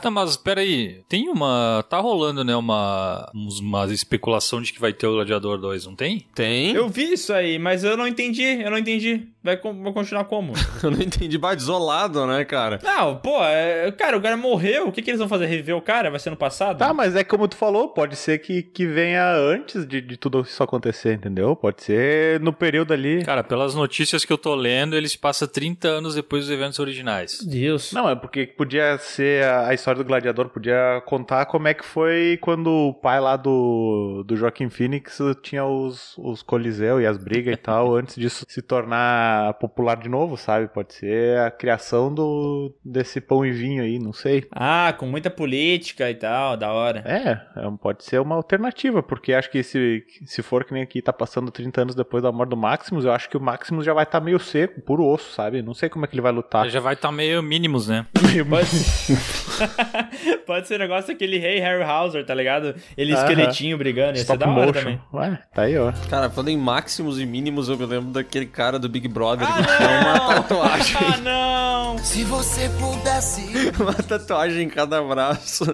[0.00, 1.84] Tá, mas peraí, tem uma.
[1.90, 2.56] Tá rolando, né?
[2.56, 6.24] Uma, uns- uma especulação de que vai ter o Gladiador 2, não tem?
[6.34, 6.72] Tem?
[6.72, 9.28] Eu vi isso aí, mas eu não entendi, eu não entendi.
[9.44, 10.52] Vai, continuar como?
[10.82, 11.36] Eu não entendi.
[11.38, 12.80] Bah, desolado, né, cara?
[12.82, 14.88] Não, pô, é- cara, o cara morreu.
[14.88, 15.46] O que, que eles vão fazer?
[15.46, 16.10] Reviver o cara?
[16.10, 16.78] Vai ser no passado?
[16.78, 20.40] tá, mas é como tu falou, pode ser que, que venha antes de, de tudo
[20.40, 21.54] isso acontecer, entendeu?
[21.54, 23.24] Pode ser no período ali.
[23.24, 26.78] Cara, pelas notícias que eu tô lendo, ele se passa 30 anos depois dos eventos
[26.78, 27.40] originais.
[27.42, 27.92] Deus.
[27.92, 31.84] Não, é porque podia ser a, a história do gladiador, podia contar como é que
[31.84, 37.16] foi quando o pai lá do, do Joaquim Phoenix tinha os, os coliseu e as
[37.16, 40.68] brigas e tal, antes disso se tornar popular de novo, sabe?
[40.68, 42.39] Pode ser a criação do
[42.84, 44.46] desse pão e vinho aí, não sei.
[44.50, 47.02] Ah, com muita política e tal, da hora.
[47.06, 51.00] É, é pode ser uma alternativa, porque acho que se, se for que nem aqui
[51.00, 53.92] tá passando 30 anos depois da morte do Maximus, eu acho que o Maximus já
[53.92, 55.62] vai estar meio seco, puro osso, sabe?
[55.62, 56.68] Não sei como é que ele vai lutar.
[56.68, 58.06] Já vai estar meio mínimos, né?
[58.48, 59.18] Pode ser...
[60.46, 62.74] Pode ser um negócio daquele rei Harryhauser, tá ligado?
[62.96, 64.80] Ele esqueletinho brigando, ia ser da hora motion.
[64.80, 65.00] também.
[65.12, 65.92] Ué, tá aí, ó.
[66.08, 69.52] Cara, falando em máximos e mínimos, eu me lembro daquele cara do Big Brother que
[69.76, 70.96] tinha uma tatuagem.
[70.96, 71.98] Ah, não!
[71.98, 73.42] Se você pudesse.
[73.80, 75.64] uma tatuagem em cada braço.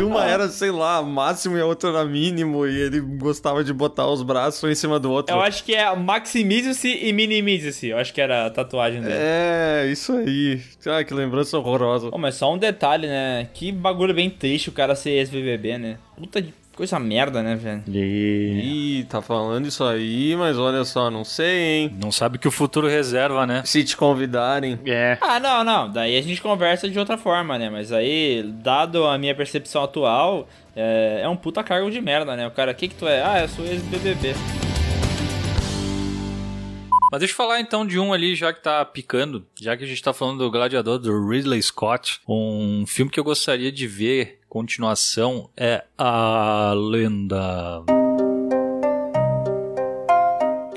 [0.00, 2.66] E uma era, sei lá, máximo e a outra era mínimo.
[2.66, 5.36] E ele gostava de botar os braços um em cima do outro.
[5.36, 7.88] Eu acho que é maximize-se e minimize-se.
[7.88, 9.14] Eu acho que era a tatuagem dele.
[9.16, 10.62] É, isso aí.
[10.86, 12.10] Ah, que lembrança horrorosa.
[12.10, 13.46] Pô, mas só um detalhe, né?
[13.52, 15.98] Que bagulho bem triste o cara ser ex-BBB, né?
[16.16, 17.82] Puta de coisa merda, né, velho?
[17.88, 19.00] E...
[19.00, 21.96] Ih, tá falando isso aí, mas olha só, não sei, hein?
[22.00, 23.62] Não sabe o que o futuro reserva, né?
[23.64, 24.78] Se te convidarem.
[24.86, 25.18] É.
[25.20, 25.90] Ah, não, não.
[25.90, 27.68] Daí a gente conversa de outra forma, né?
[27.68, 32.46] Mas aí, dado a minha percepção atual, é, é um puta cargo de merda, né?
[32.46, 33.24] O cara, o que que tu é?
[33.24, 34.67] Ah, eu sou ex-BBB.
[37.10, 39.86] Mas deixa eu falar então de um ali, já que tá picando, já que a
[39.86, 42.20] gente tá falando do Gladiador, do Ridley Scott.
[42.28, 48.07] Um filme que eu gostaria de ver, continuação, é A Lenda.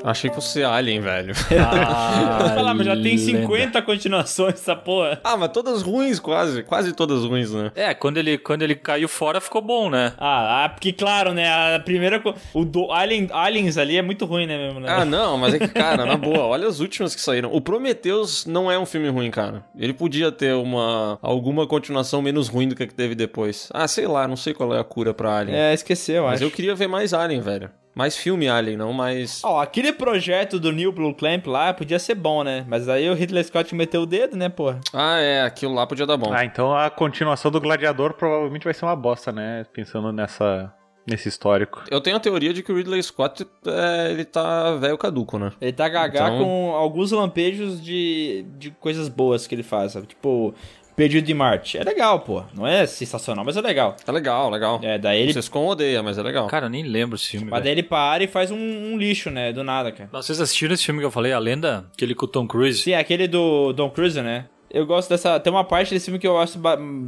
[0.04, 1.34] Achei que fosse Alien, velho.
[1.52, 3.42] A Eu vou falar, mas já tem Lenda.
[3.42, 5.20] 50 continuações essa porra.
[5.24, 6.64] ah, mas todas ruins, quase.
[6.64, 7.72] Quase todas ruins, né?
[7.76, 10.14] É, quando ele, quando ele caiu fora ficou bom, né?
[10.18, 11.76] Ah, ah, porque claro, né?
[11.76, 12.22] A primeira.
[12.54, 14.80] O do Alien, Aliens ali é muito ruim, né, mesmo?
[14.80, 14.88] Né?
[14.90, 17.54] Ah, não, mas é que, cara, na boa, olha as últimas que saíram.
[17.54, 19.64] O Prometheus não é um filme ruim, cara.
[19.78, 23.70] Ele podia ter uma alguma continuação menos ruim do que a que teve depois.
[23.74, 25.58] Ah, sei lá, não sei qual é a cura pra Alien.
[25.58, 26.44] É, esqueceu, mas acho.
[26.44, 27.70] eu queria ver mais Alien, velho.
[27.93, 29.41] Mais filme Alien, não mais.
[29.43, 32.65] Ó, aquele projeto do Neil Blue Clamp lá podia ser bom, né?
[32.67, 34.80] Mas aí o Ridley Scott meteu o dedo, né, porra?
[34.93, 36.32] Ah, é, aquilo lá podia dar bom.
[36.34, 39.65] Ah, então a continuação do Gladiador provavelmente vai ser uma bosta, né?
[39.73, 40.73] Pensando nessa,
[41.06, 41.84] nesse histórico.
[41.91, 45.51] Eu tenho a teoria de que o Ridley Scott, é, ele tá velho caduco, né?
[45.60, 50.08] Ele tá gagá Então- com alguns lampejos de, de coisas boas que ele faz, sabe?
[50.08, 50.56] Tipo,
[51.02, 51.80] Perdido de Marte.
[51.80, 52.44] É legal, pô.
[52.54, 53.96] Não é sensacional, mas é legal.
[54.06, 54.80] É legal, legal.
[54.84, 55.34] É, daí ele.
[55.34, 56.46] Vocês com odeia, mas é legal.
[56.46, 57.46] Cara, eu nem lembro esse filme.
[57.46, 57.64] Mas velho.
[57.64, 59.52] daí ele para e faz um, um lixo, né?
[59.52, 60.08] Do nada, cara.
[60.14, 61.88] Vocês assistiram esse filme que eu falei, A Lenda?
[61.92, 62.84] Aquele com o Tom Cruise?
[62.84, 64.46] Sim, é aquele do Don Cruise, né?
[64.70, 65.40] Eu gosto dessa.
[65.40, 66.60] Tem uma parte desse filme que eu acho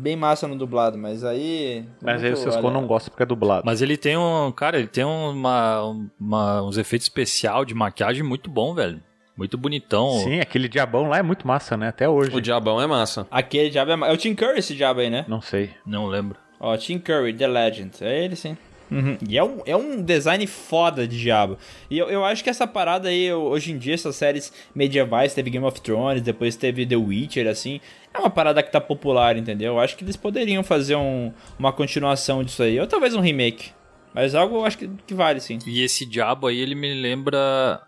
[0.02, 1.86] bem massa no dublado, mas aí.
[2.02, 3.62] Mas aí o Sescon não gosta porque é dublado.
[3.64, 4.52] Mas ele tem um.
[4.52, 5.82] Cara, ele tem uma,
[6.20, 9.00] uma- uns efeitos especial de maquiagem muito bom, velho.
[9.36, 10.12] Muito bonitão.
[10.24, 11.88] Sim, aquele diabão lá é muito massa, né?
[11.88, 12.36] Até hoje.
[12.36, 13.26] O diabão é massa.
[13.32, 13.96] Aquele diabo é.
[13.96, 15.26] ma- É o Tim Curry esse diabo aí, né?
[15.28, 15.72] Não sei.
[15.86, 16.38] Não lembro.
[16.60, 17.92] Ó, Tim Curry, The Legend.
[18.02, 18.56] É ele sim.
[18.92, 19.18] Uhum.
[19.28, 21.58] E é um, é um design foda de diabo.
[21.90, 25.50] E eu, eu acho que essa parada aí, hoje em dia, essas séries medievais, teve
[25.50, 27.82] Game of Thrones, depois teve The Witcher, assim,
[28.14, 29.74] é uma parada que tá popular, entendeu?
[29.74, 33.72] Eu acho que eles poderiam fazer um, uma continuação disso aí, ou talvez um remake.
[34.14, 35.58] Mas algo eu acho que, que vale, sim.
[35.66, 37.82] E esse diabo aí, ele me lembra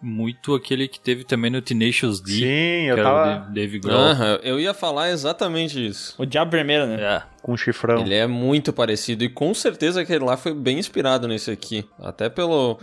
[0.00, 2.32] muito aquele que teve também no Tenacious D.
[2.32, 3.96] Sim, que eu era o tava Dave- Grohl.
[4.42, 6.14] Eu ia falar exatamente isso.
[6.18, 7.02] O Diabo Vermelho, né?
[7.02, 7.22] É.
[7.42, 8.00] com um chifrão.
[8.02, 11.84] Ele é muito parecido e com certeza aquele lá foi bem inspirado nesse aqui.
[11.98, 12.78] Até pelo,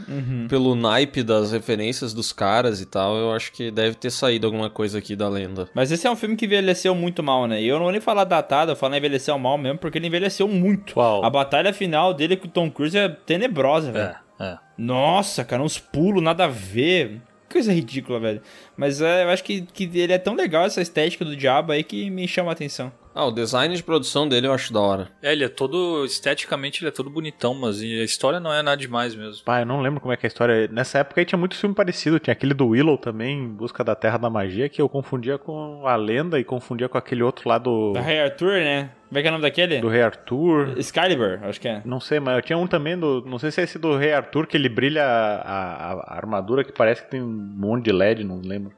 [0.49, 4.69] pelo naipe das referências dos caras e tal, eu acho que deve ter saído alguma
[4.69, 5.69] coisa aqui da lenda.
[5.73, 7.61] Mas esse é um filme que envelheceu muito mal, né?
[7.61, 10.47] E eu não vou nem falar datado, eu falo envelheceu mal mesmo, porque ele envelheceu
[10.47, 10.93] muito.
[10.93, 11.23] Qual?
[11.23, 14.05] A batalha final dele com o Tom Cruise é tenebrosa, velho.
[14.05, 14.57] É, é.
[14.77, 17.21] Nossa, cara, uns pulos, nada a ver.
[17.49, 18.41] Coisa ridícula, velho.
[18.75, 21.83] Mas é, eu acho que, que ele é tão legal, essa estética do diabo aí,
[21.83, 22.91] que me chama a atenção.
[23.15, 25.07] Ah, o design de produção dele eu acho da hora.
[25.23, 26.03] É, ele é todo.
[26.03, 29.45] Esteticamente ele é todo bonitão, mas a história não é nada demais mesmo.
[29.45, 30.67] Pá, eu não lembro como é que é a história.
[30.67, 32.19] Nessa época aí tinha muito filme parecido.
[32.19, 35.87] Tinha aquele do Willow também, Em Busca da Terra da Magia, que eu confundia com
[35.87, 38.91] a lenda e confundia com aquele outro lá do, Da Rei Arthur, né?
[39.07, 39.79] Como é que é o nome daquele?
[39.79, 40.73] do Rei Arthur.
[40.77, 41.81] Excalibur, acho que é.
[41.85, 43.23] Não sei, mas eu tinha um também do.
[43.25, 46.65] Não sei se é esse do Rei Arthur, que ele brilha a, a- a armadura
[46.65, 48.73] que parece que tem um monte de LED, não lembro.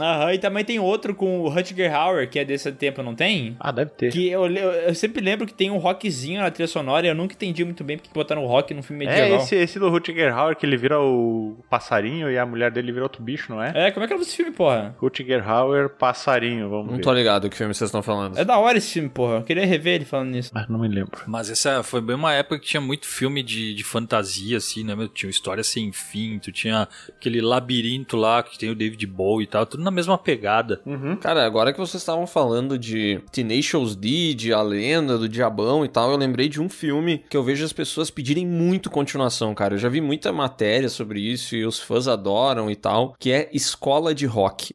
[0.00, 3.54] Aham, e também tem outro com o Rutger Hauer, que é desse tempo, não tem?
[3.60, 4.10] Ah, deve ter.
[4.10, 7.14] Que eu, le- eu sempre lembro que tem um rockzinho na trilha sonora e eu
[7.14, 9.38] nunca entendi muito bem porque que botaram rock num filme É medieval.
[9.38, 13.04] esse, esse do Rutger Hauer que ele vira o passarinho e a mulher dele vira
[13.04, 13.72] outro bicho, não é?
[13.88, 14.94] É, como é que é desse filme, porra?
[14.98, 17.02] Rutger Hauer, passarinho, vamos Não ver.
[17.02, 18.38] tô ligado o que filme vocês estão falando.
[18.38, 19.36] É da hora esse filme, porra.
[19.36, 20.50] Eu queria rever ele falando nisso.
[20.54, 21.20] Mas não me lembro.
[21.26, 24.94] Mas essa foi bem uma época que tinha muito filme de, de fantasia, assim, né?
[25.12, 29.46] Tinha história sem fim, tu tinha aquele labirinto lá que tem o David Bowie e
[29.46, 30.80] tal, tudo na mesma pegada.
[31.20, 35.88] Cara, agora que vocês estavam falando de Tenacious D, de A Lenda, do Diabão e
[35.88, 39.74] tal, eu lembrei de um filme que eu vejo as pessoas pedirem muito continuação, cara.
[39.74, 43.50] Eu já vi muita matéria sobre isso e os fãs adoram e tal, que é
[43.52, 44.72] Escola de Rock.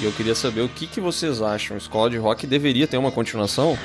[0.00, 1.76] E eu queria saber o que, que vocês acham.
[1.76, 3.76] Escola de Rock deveria ter uma continuação?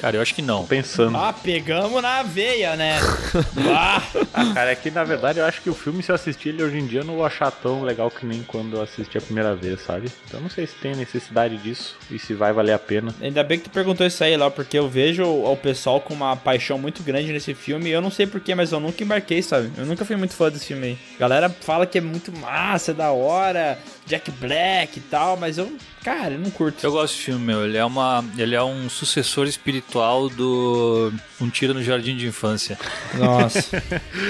[0.00, 0.64] Cara, eu acho que não.
[0.64, 1.16] Pensando.
[1.16, 2.98] Ah, pegamos na veia, né?
[3.74, 6.50] ah, Ah, cara, é que na verdade eu acho que o filme, se eu assistir
[6.50, 9.18] ele hoje em dia, eu não vou achar tão legal que nem quando eu assisti
[9.18, 10.08] a primeira vez, sabe?
[10.26, 13.12] Então eu não sei se tem necessidade disso e se vai valer a pena.
[13.20, 16.36] ainda bem que tu perguntou isso aí, lá, porque eu vejo o pessoal com uma
[16.36, 19.70] paixão muito grande nesse filme e eu não sei porquê, mas eu nunca embarquei, sabe?
[19.76, 20.98] Eu nunca fui muito fã desse filme aí.
[21.18, 25.76] Galera fala que é muito massa, é da hora, Jack Black e tal, mas eu,
[26.02, 26.84] cara, eu não curto.
[26.84, 27.64] Eu gosto desse filme, meu.
[27.64, 32.78] Ele é, uma, ele é um sucessor espiritual do Um Tiro no Jardim de Infância.
[33.14, 33.82] Nossa,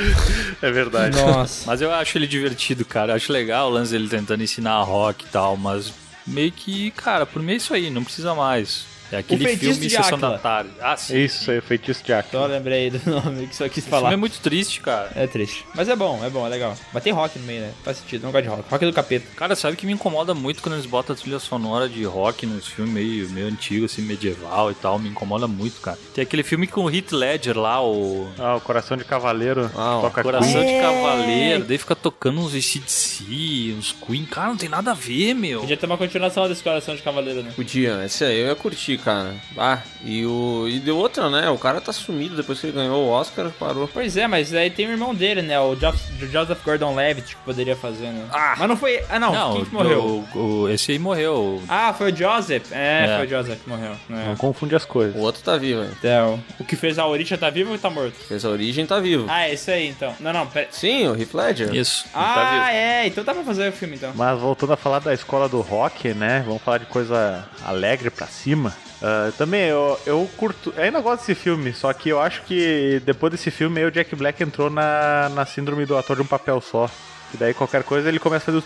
[0.62, 1.16] É verdade.
[1.16, 1.64] nossa.
[1.66, 3.12] Mas eu acho ele divertido, cara.
[3.12, 5.92] Eu acho legal o lance dele tentando ensinar rock e tal, mas
[6.26, 8.84] meio que, cara, por mim é isso aí, não precisa mais.
[9.10, 10.70] É aquele Feitiço filme de Sessão da Tarde.
[10.80, 11.18] Ah, sim.
[11.18, 12.30] Isso aí, feitiço Jack.
[12.30, 14.12] Só lembrei do nome que só quis Esse filme falar.
[14.12, 15.10] é muito triste, cara.
[15.14, 15.64] É triste.
[15.74, 16.76] Mas é bom, é bom, é legal.
[16.92, 17.72] Mas tem rock no meio, né?
[17.82, 18.64] Faz sentido, não gosto de rock.
[18.70, 19.26] Rock é do capeta.
[19.34, 22.66] Cara, sabe que me incomoda muito quando eles botam a trilha sonora de rock nos
[22.66, 24.98] filmes meio, meio antigo, assim, medieval e tal.
[24.98, 25.98] Me incomoda muito, cara.
[26.14, 29.98] Tem aquele filme com o Heath Ledger lá, o Ah, o Coração de Cavaleiro Ah,
[29.98, 30.74] o toca Coração Queen.
[30.76, 31.64] de Cavaleiro.
[31.64, 34.24] Daí fica tocando uns ACDC, uns Queen.
[34.26, 35.60] Cara, não tem nada a ver, meu.
[35.60, 37.52] Podia ter uma continuação desse Coração de Cavaleiro, né?
[37.56, 39.34] Podia, esse aí eu ia curtir, cara.
[39.56, 40.66] Ah, e o.
[40.68, 41.48] E deu outra, né?
[41.50, 43.88] O cara tá sumido depois que ele ganhou o Oscar, parou.
[43.88, 45.58] Pois é, mas aí tem o irmão dele, né?
[45.60, 45.88] O Jo-
[46.22, 48.26] o Joseph Gordon-Levitt que poderia fazer, né?
[48.32, 48.54] Ah!
[48.58, 49.02] Mas não foi...
[49.08, 49.32] Ah, não.
[49.32, 50.24] Não, quem que morreu?
[50.34, 51.62] o- o- esse aí morreu.
[51.68, 52.72] Ah, foi o Joseph?
[52.72, 53.16] É, É.
[53.18, 53.92] foi o Joseph que morreu.
[54.08, 54.36] Não É.
[54.36, 55.14] confunde as coisas.
[55.16, 55.90] O outro tá vivo, hein?
[55.98, 58.14] Então, o que fez a Orisha tá vivo ou tá morto?
[58.26, 59.26] Fez a origem, tá vivo.
[59.28, 60.14] Ah, é isso aí, então.
[60.20, 60.68] Não, não, pera...
[60.70, 61.74] Sim, o Heath Ledger.
[61.74, 62.04] Isso.
[62.14, 62.64] Ah, tá vivo.
[62.66, 63.06] é.
[63.06, 64.12] Então dá pra fazer o filme, então.
[64.14, 66.42] Mas voltando a falar da escola do rock, né?
[66.46, 68.72] Vamos falar de coisa alegre pra cima.
[69.02, 70.72] Ah, também eu, eu curto.
[70.76, 74.14] Eu ainda gosto desse filme, só que eu acho que depois desse filme o Jack
[74.16, 76.90] Black entrou na, na síndrome do ator de um papel só.
[77.32, 78.64] E daí qualquer coisa ele começa a fazer os.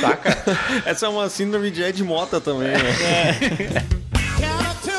[0.00, 0.38] Saca?
[0.86, 2.78] Essa é uma síndrome de Ed Mota também, né?
[4.40, 4.91] É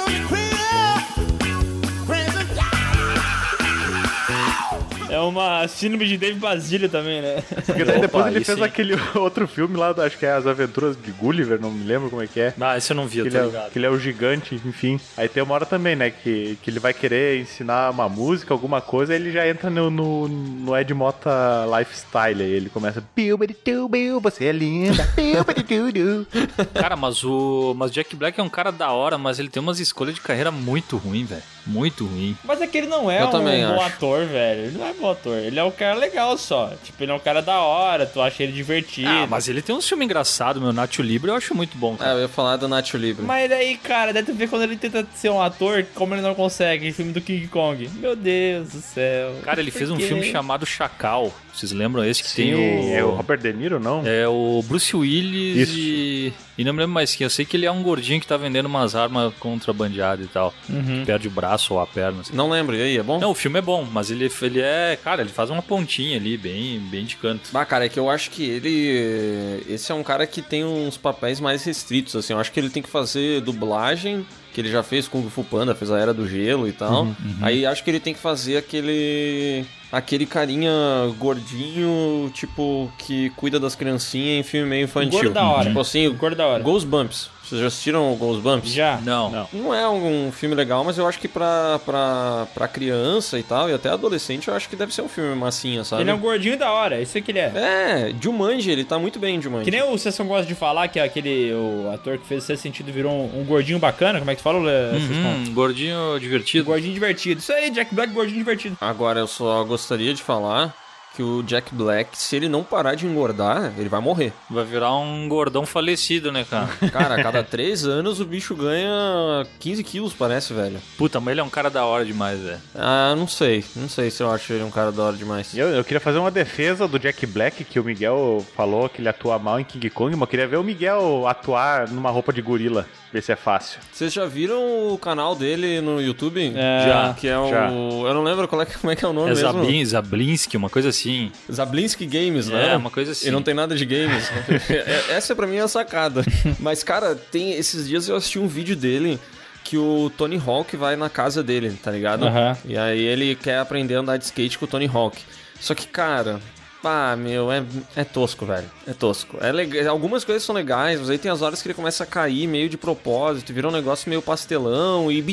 [5.19, 7.43] uma síndrome de Dave Basílio também, né?
[7.65, 8.63] Porque daí depois ele fez sim.
[8.63, 12.21] aquele outro filme lá, acho que é As Aventuras de Gulliver, não me lembro como
[12.21, 12.53] é que é.
[12.59, 13.71] Ah, esse eu não vi, eu Que tô ele, é, ligado.
[13.71, 14.99] que ele é o gigante, enfim.
[15.17, 16.09] Aí tem uma hora também, né?
[16.11, 19.89] Que, que ele vai querer ensinar uma música, alguma coisa, aí ele já entra no,
[19.89, 22.41] no, no Ed Mota Lifestyle.
[22.41, 23.03] Aí ele começa.
[23.15, 25.07] "Biu, bidi, tu, biu, Você é linda.
[25.15, 26.27] Biu, bidi, tu, du."
[26.73, 27.73] Cara, mas o.
[27.77, 30.51] Mas Jack Black é um cara da hora, mas ele tem umas escolhas de carreira
[30.51, 31.41] muito ruim, velho.
[31.65, 32.37] Muito ruim.
[32.43, 34.61] Mas é que ele não é Eu um bom ator, velho.
[34.65, 35.37] Ele não é bom ator.
[35.37, 36.71] Ele é um cara legal só.
[36.83, 39.07] Tipo, ele é um cara da hora, tu acha ele divertido.
[39.09, 40.71] Ah, mas ele tem um filme engraçado, meu.
[40.73, 42.11] Nacho Libre eu acho muito bom, É, cara.
[42.13, 43.25] eu ia falar do Nacho Libre.
[43.25, 46.87] Mas daí, cara, deve ver quando ele tenta ser um ator, como ele não consegue,
[46.87, 47.89] em filme do King Kong.
[47.95, 49.35] Meu Deus do céu.
[49.43, 50.07] Cara, ele fez um Por quê?
[50.07, 51.33] filme chamado Chacal.
[51.53, 52.95] Vocês lembram esse que Sim, tem o.
[52.95, 54.01] é o Robert De Niro, não?
[54.07, 55.77] É o Bruce Willis Isso.
[55.77, 56.33] e.
[56.57, 57.25] E não me lembro mais quem.
[57.25, 60.53] Eu sei que ele é um gordinho que tá vendendo umas armas contrabandeadas e tal.
[60.69, 61.03] Uhum.
[61.05, 62.21] Perde o braço ou a perna.
[62.21, 62.35] assim.
[62.35, 63.19] Não lembro, e aí, é bom?
[63.19, 64.92] Não, o filme é bom, mas ele, ele é.
[64.95, 67.49] Cara, ele faz uma pontinha ali, bem, bem de canto.
[67.53, 69.63] Ah, cara, é que eu acho que ele.
[69.67, 72.33] Esse é um cara que tem uns papéis mais restritos, assim.
[72.33, 75.43] Eu acho que ele tem que fazer dublagem, que ele já fez com o Fu
[75.43, 77.07] Panda, fez a Era do Gelo e tal.
[77.41, 79.65] Aí acho que ele tem que fazer aquele.
[79.91, 80.71] Aquele carinha
[81.19, 85.19] gordinho, tipo, que cuida das criancinhas em filme meio infantil.
[85.19, 85.65] Gordo da hora.
[85.67, 86.63] Tipo assim, Gordo da hora.
[86.63, 87.29] Goosebumps.
[87.43, 88.71] Vocês já assistiram o Ghostbumps?
[88.71, 88.99] Já.
[89.03, 89.29] Não.
[89.29, 89.49] Não.
[89.51, 93.69] Não é um filme legal, mas eu acho que pra, pra, pra criança e tal,
[93.69, 96.03] e até adolescente, eu acho que deve ser um filme massinha, sabe?
[96.03, 97.51] Ele é um gordinho da hora, isso é que ele é.
[97.55, 99.65] É, Jumanji, ele tá muito bem, Jumanji.
[99.65, 102.61] Que nem o Sessão gosta de falar, que é aquele o ator que fez esse
[102.61, 104.59] sentido virou um, um gordinho bacana, como é que tu fala?
[104.59, 106.65] Uhum, gordinho divertido.
[106.65, 107.39] Gordinho divertido.
[107.41, 108.77] Isso aí, Jack Black, gordinho divertido.
[108.79, 110.73] Agora, eu só gostaria de falar
[111.15, 114.33] que o Jack Black, se ele não parar de engordar, ele vai morrer.
[114.49, 116.67] Vai virar um gordão falecido, né, cara?
[116.91, 120.79] Cara, a cada três anos o bicho ganha 15 quilos, parece, velho.
[120.97, 122.59] Puta, mas ele é um cara da hora demais, velho.
[122.75, 123.63] Ah, não sei.
[123.75, 125.55] Não sei se eu acho ele um cara da hora demais.
[125.55, 129.09] Eu, eu queria fazer uma defesa do Jack Black, que o Miguel falou que ele
[129.09, 132.41] atua mal em King Kong, mas eu queria ver o Miguel atuar numa roupa de
[132.41, 133.79] gorila, ver se é fácil.
[133.91, 136.53] Vocês já viram o canal dele no YouTube?
[136.55, 137.13] É, já.
[137.13, 137.49] Que é o.
[137.49, 137.69] já.
[137.69, 139.51] Eu não lembro qual é, como é que é o nome É mesmo.
[139.51, 141.02] Zablin, Zablinski, uma coisa assim.
[141.51, 142.73] Zablinski Games, né?
[142.73, 143.27] É, uma coisa assim.
[143.27, 144.29] E não tem nada de games.
[144.69, 146.23] É- Essa pra mim é a sacada.
[146.59, 149.19] Mas, cara, tem esses dias eu assisti um vídeo dele
[149.63, 152.25] que o Tony Hawk vai na casa dele, tá ligado?
[152.27, 152.57] Aham.
[152.65, 155.17] E aí ele quer aprender a andar de skate com o Tony Hawk.
[155.59, 156.39] Só que, cara,
[156.83, 157.63] pá, meu, é,
[157.95, 158.69] é tosco, velho.
[158.85, 159.37] É tosco.
[159.39, 159.87] É legal.
[159.87, 162.67] Algumas coisas são legais, mas aí tem as horas que ele começa a cair meio
[162.67, 165.23] de propósito, vira um negócio meio pastelão e.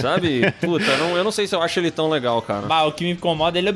[0.00, 0.52] Sabe?
[0.60, 2.66] Puta, eu não, eu não sei se eu acho ele tão legal, cara.
[2.66, 3.72] Bah, o que me incomoda ele é.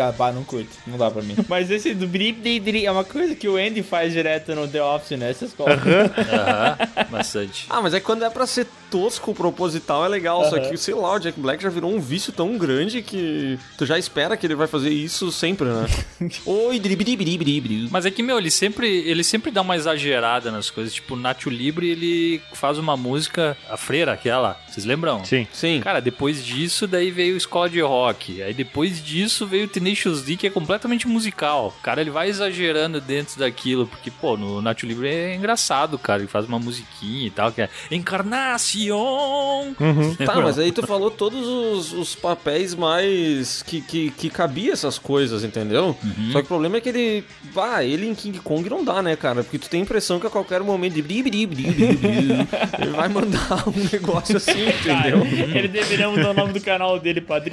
[0.00, 0.70] Ah, pá, não curto.
[0.86, 1.34] Não dá pra mim.
[1.48, 2.08] Mas esse do
[2.84, 5.30] é uma coisa que o Andy faz direto no The Office, né?
[5.30, 5.80] Essas coisas.
[5.84, 6.76] Aham,
[7.10, 7.66] bastante.
[7.68, 10.48] Ah, mas é que quando é pra ser tosco, proposital, é legal.
[10.50, 13.86] Só que, sei lá, o Jack Black já virou um vício tão grande que tu
[13.86, 15.86] já espera que ele vai fazer isso sempre, né?
[16.44, 17.88] Oi, bri.
[17.90, 20.94] Mas é que, meu, ele sempre, ele sempre dá uma exagerada nas coisas.
[20.94, 25.24] Tipo, Nacho Libre, ele faz uma música, a freira, aquela, vocês lembram?
[25.24, 25.46] Sim.
[25.52, 25.80] Sim.
[25.82, 28.42] Cara, depois disso, daí veio Escola de Rock.
[28.42, 31.74] Aí depois disso veio Tenacious D, que é completamente musical.
[31.82, 36.20] Cara, ele vai exagerando dentro daquilo, porque, pô, no Nacho Libre é engraçado, cara.
[36.20, 39.74] Ele faz uma musiquinha e tal, que é Encarnacion.
[40.24, 44.98] Tá, mas aí tu falou todos os, os papéis mais que, que, que cabia essas
[44.98, 45.96] coisas, entendeu?
[46.32, 47.24] Só que o problema é que ele.
[47.54, 49.44] Bah, ele em King Kong não dá, né, cara?
[49.44, 54.36] Porque tu tem a impressão que a qualquer momento de ele vai mandar um negócio
[54.36, 55.56] assim, Cara, entendeu?
[55.56, 57.40] ele deveria mudar o nome do canal dele pra.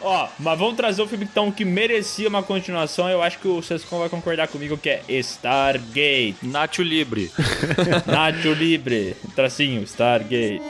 [0.00, 3.08] Ó, mas vamos trazer o filme então que merecia uma continuação.
[3.08, 6.36] Eu acho que o Sescon vai concordar comigo que é Stargate.
[6.42, 7.30] Nacho Libre.
[8.06, 9.16] Nacho Libre.
[9.34, 10.60] Tracinho, Stargate.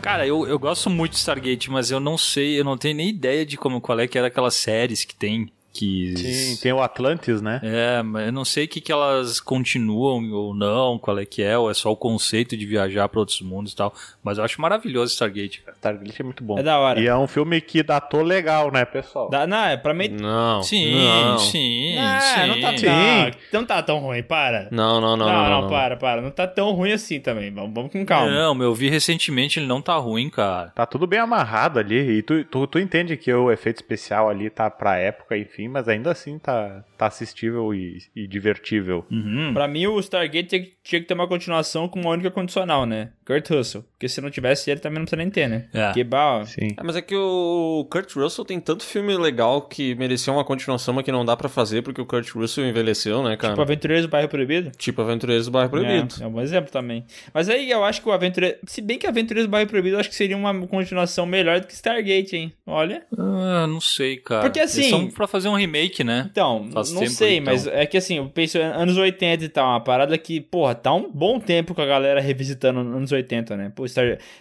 [0.00, 3.10] Cara, eu, eu gosto muito de Stargate, mas eu não sei, eu não tenho nem
[3.10, 5.52] ideia de como qual é que era aquelas séries que tem.
[5.72, 6.14] Que.
[6.16, 7.60] Sim, tem o Atlantis, né?
[7.62, 11.42] É, mas eu não sei o que, que elas continuam ou não, qual é que
[11.42, 13.94] é, ou é só o conceito de viajar para outros mundos e tal.
[14.22, 15.76] Mas eu acho maravilhoso Stargate, cara.
[15.76, 16.58] Stargate é muito bom.
[16.58, 17.00] É da hora.
[17.00, 19.30] E é um filme que datou legal, né, pessoal?
[19.30, 20.08] Dá, não, é pra mim.
[20.08, 20.60] Não.
[20.62, 21.38] Sim, não.
[21.38, 22.46] sim, Ah, sim.
[22.48, 22.86] não tá, Sim.
[22.86, 24.68] não, não tá tão ruim, para.
[24.72, 25.68] Não, não, não, não, não, não, não.
[25.70, 26.20] para, para.
[26.20, 27.52] Não tá tão ruim assim também.
[27.54, 28.30] Vamos, vamos com calma.
[28.30, 30.70] Não, meu, eu vi recentemente, ele não tá ruim, cara.
[30.74, 32.18] Tá tudo bem amarrado ali.
[32.18, 35.88] E tu, tu, tu entende que o efeito especial ali tá pra época, enfim, mas
[35.88, 39.06] ainda assim tá, tá assistível e, e divertível.
[39.10, 39.52] Uhum.
[39.54, 42.84] Pra mim, o Stargate tinha, que- tinha que ter uma continuação com uma única condicional,
[42.84, 43.10] né?
[43.26, 43.82] Kurt Russell.
[43.92, 45.66] Porque se não tivesse ele, também não precisa nem ter, né?
[45.72, 45.92] É.
[45.92, 46.04] Que
[46.46, 46.68] Sim.
[46.76, 50.92] É, mas é que o Kurt Russell tem tanto filme legal que merecia uma continuação,
[50.92, 53.54] mas que não dá pra fazer porque o Kurt Russell envelheceu, né, cara?
[53.54, 54.70] Tipo Aventureiros do Bairro Proibido.
[54.76, 56.16] Tipo Aventureiros do Bairro Proibido.
[56.20, 57.04] É, é um bom exemplo também.
[57.32, 58.58] Mas aí eu acho que o Aventureiro.
[58.66, 61.66] Se bem que Aventureiros do Bairro Proibido, eu acho que seria uma continuação melhor do
[61.66, 62.52] que Stargate, hein?
[62.66, 63.04] Olha.
[63.16, 64.42] Ah, não sei, cara.
[64.42, 66.28] Porque, assim- Eles são pra fazer um remake, né?
[66.30, 67.52] Então, Faz não tempo, sei, então.
[67.52, 70.74] mas é que assim, eu penso em anos 80 e tal, uma parada que, porra,
[70.74, 73.72] tá um bom tempo com a galera revisitando anos 80, né?
[73.74, 73.84] Pô,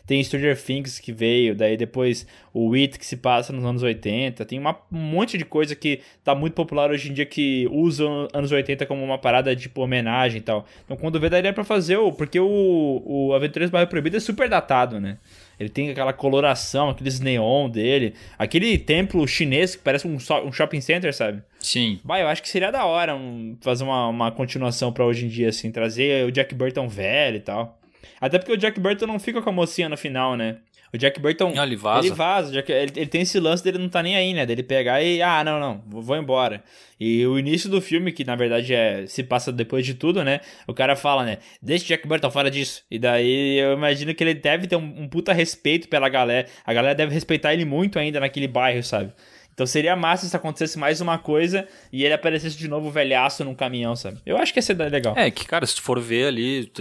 [0.05, 4.45] tem Stranger Things que veio, daí depois o It que se passa nos anos 80,
[4.45, 8.03] tem uma, um monte de coisa que tá muito popular hoje em dia que usa
[8.33, 10.65] anos 80 como uma parada tipo homenagem e tal.
[10.83, 12.11] Então quando vê, daria pra fazer o.
[12.11, 15.17] Porque o, o Aventureiros do Bairro Proibido é super datado, né?
[15.59, 20.79] Ele tem aquela coloração, aqueles neon dele, aquele templo chinês que parece um, um shopping
[20.81, 21.41] center, sabe?
[21.59, 21.99] Sim.
[22.03, 25.29] Bah, eu acho que seria da hora um- fazer uma, uma continuação pra hoje em
[25.29, 27.77] dia, assim, trazer o Jack Burton velho e tal.
[28.21, 30.57] Até porque o Jack Burton não fica com a mocinha no final, né?
[30.93, 31.53] O Jack Burton.
[31.61, 32.07] Ele vaza?
[32.07, 32.59] Ele vaza.
[32.67, 34.45] ele, ele tem esse lance dele não tá nem aí, né?
[34.45, 35.21] Dele pegar e.
[35.21, 36.63] Ah, não, não, vou embora.
[36.99, 40.41] E o início do filme, que na verdade é se passa depois de tudo, né?
[40.67, 41.37] O cara fala, né?
[41.61, 42.83] Deixa o Jack Burton fora disso.
[42.89, 46.47] E daí eu imagino que ele deve ter um, um puta respeito pela galera.
[46.65, 49.13] A galera deve respeitar ele muito ainda naquele bairro, sabe?
[49.59, 53.53] Então seria massa se acontecesse mais uma coisa e ele aparecesse de novo velhaço num
[53.53, 54.17] caminhão, sabe?
[54.25, 55.13] Eu acho que ia ser legal.
[55.17, 56.71] É, que, cara, se tu for ver ali,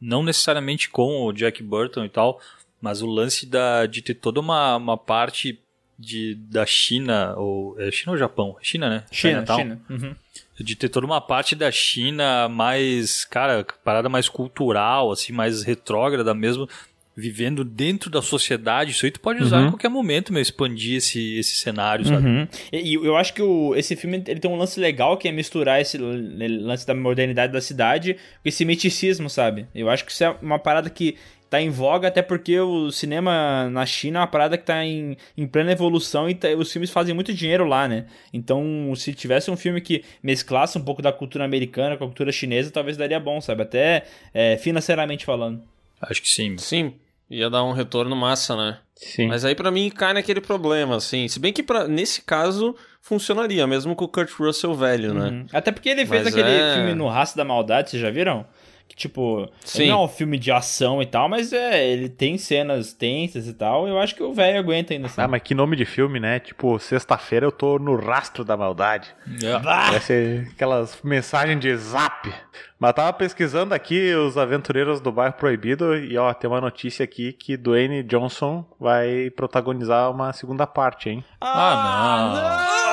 [0.00, 2.40] não necessariamente com o Jack Burton e tal,
[2.80, 5.58] mas o lance da, de ter toda uma, uma parte
[5.98, 7.78] de, da China, ou.
[7.78, 8.56] É China ou Japão?
[8.62, 9.04] China, né?
[9.12, 9.44] China.
[9.46, 9.80] China.
[9.90, 10.14] Uhum.
[10.58, 16.34] De ter toda uma parte da China mais, cara, parada mais cultural, assim, mais retrógrada
[16.34, 16.68] mesmo,
[17.16, 18.90] vivendo dentro da sociedade.
[18.92, 19.66] Isso aí tu pode usar Uhum.
[19.66, 22.26] em qualquer momento, meu, expandir esse, esse cenário, sabe?
[22.26, 22.48] Uhum.
[22.72, 25.32] E, e eu acho que o- esse filme ele tem um lance legal que é
[25.32, 29.66] misturar esse lance da modernidade da cidade com esse miticismo, sabe?
[29.74, 31.16] Eu acho que isso é uma parada que
[31.50, 35.16] tá em voga, até porque o cinema na China é uma parada que tá em,
[35.36, 38.06] em plena evolução e tá- os filmes fazem muito dinheiro lá, né?
[38.32, 38.62] Então,
[38.94, 42.70] se tivesse um filme que mesclasse um pouco da cultura americana com a cultura chinesa,
[42.70, 43.62] talvez daria bom, sabe?
[43.62, 45.60] Até é, financeiramente falando.
[46.00, 46.56] Acho que sim.
[46.56, 46.94] Sim,
[47.28, 48.78] ia dar um retorno massa, né?
[48.94, 49.26] Sim.
[49.26, 51.26] Mas aí pra mim cai naquele problema, assim.
[51.26, 55.28] Se bem que pra, nesse caso funcionaria, mesmo com o Kurt Russell velho, né?
[55.30, 55.46] Uhum.
[55.52, 58.46] Até porque ele fez Mas aquele é- filme No Raça da Maldade, vocês já viram?
[58.90, 62.92] Que, tipo, não é um filme de ação e tal, mas é, ele tem cenas
[62.92, 63.86] tensas e tal.
[63.86, 65.20] Eu acho que o velho aguenta ainda assim.
[65.20, 66.40] Ah, mas que nome de filme, né?
[66.40, 69.14] Tipo, sexta-feira eu tô no rastro da maldade.
[69.40, 69.58] É.
[69.60, 72.34] Parece aquelas mensagens de zap.
[72.80, 77.32] Mas tava pesquisando aqui os aventureiros do bairro proibido e ó, tem uma notícia aqui
[77.32, 81.24] que Dwayne Johnson vai protagonizar uma segunda parte, hein?
[81.40, 82.89] Ah, não!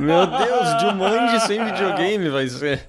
[0.00, 2.88] Meu Deus, Jumanji sem videogame vai ser.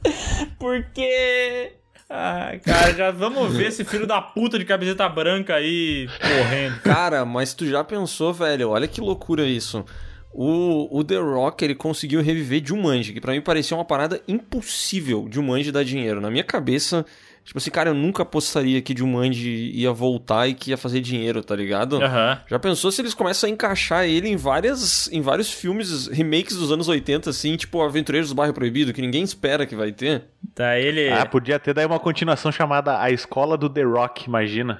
[0.57, 1.73] Por quê?
[2.09, 6.81] Ah, cara, já vamos ver esse filho da puta de camiseta branca aí correndo.
[6.81, 8.69] Cara, mas tu já pensou, velho?
[8.69, 9.85] Olha que loucura isso.
[10.33, 15.27] O, o The Rock, ele conseguiu reviver Jumanji, que pra mim parecia uma parada impossível
[15.31, 16.21] Jumanji dar dinheiro.
[16.21, 17.05] Na minha cabeça,
[17.51, 21.43] tipo assim, cara, eu nunca apostaria que Jumanji ia voltar e que ia fazer dinheiro,
[21.43, 22.01] tá ligado?
[22.01, 22.39] Aham.
[22.49, 26.71] Já pensou se eles começam a encaixar ele em, várias, em vários filmes, remakes dos
[26.71, 30.23] anos 80, assim, tipo Aventureiros do Bairro Proibido, que ninguém espera que vai ter?
[30.55, 31.09] Tá, ele.
[31.09, 34.79] Ah, podia ter daí uma continuação chamada A Escola do The Rock, imagina.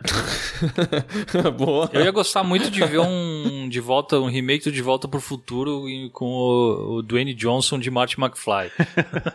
[1.58, 1.90] Boa.
[1.92, 5.20] Eu ia gostar muito de ver um de volta, um remake do De Volta pro
[5.20, 8.72] Futuro com o, o Dwayne Johnson de Marty McFly.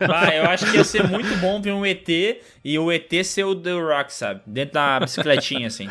[0.01, 2.07] Ah, eu acho que ia ser muito bom ver um ET
[2.69, 4.41] e o ET ser o The Rock, sabe?
[4.45, 5.87] Dentro da bicicletinha, assim.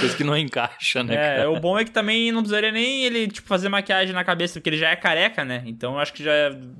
[0.00, 1.14] Coisa que não encaixa, né?
[1.14, 1.50] É, cara?
[1.50, 4.70] o bom é que também não precisaria nem ele, tipo, fazer maquiagem na cabeça, porque
[4.70, 5.62] ele já é careca, né?
[5.66, 6.32] Então eu acho que já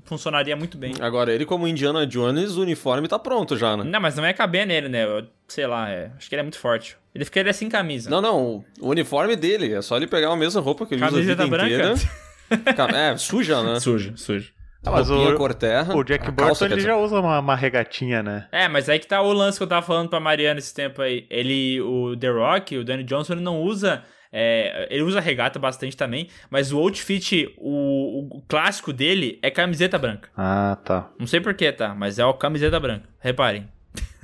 [0.04, 0.94] funcionaria muito bem.
[1.00, 3.84] Agora, ele como Indiana Jones, o uniforme tá pronto já, né?
[3.84, 5.04] Não, mas não ia caber nele, né?
[5.04, 6.96] Eu- sei lá, é, acho que ele é muito forte.
[7.14, 8.10] Ele ficaria sem camisa.
[8.10, 11.22] Não, não, o uniforme dele, é só ele pegar a mesma roupa que ele Camiseta
[11.22, 11.92] usa a vida branca?
[11.92, 12.74] inteira.
[12.74, 13.78] Ca- É, suja, né?
[13.80, 14.52] Sujo, sujo.
[14.86, 15.94] Ah, mas o- cor terra.
[15.96, 18.46] O Jack Burton calça, ele já usa uma, uma regatinha, né?
[18.52, 21.00] É, mas aí que tá o lance que eu tava falando pra Mariana esse tempo
[21.00, 21.26] aí.
[21.30, 24.02] Ele, o The Rock, o Danny Johnson, ele não usa.
[24.30, 29.96] é, ele usa regata bastante também, mas o outfit, o, o clássico dele é camiseta
[29.98, 30.28] branca.
[30.36, 31.08] Ah, tá.
[31.18, 31.94] Não sei porquê, tá?
[31.94, 33.08] Mas é o camiseta branca.
[33.20, 33.68] Reparem.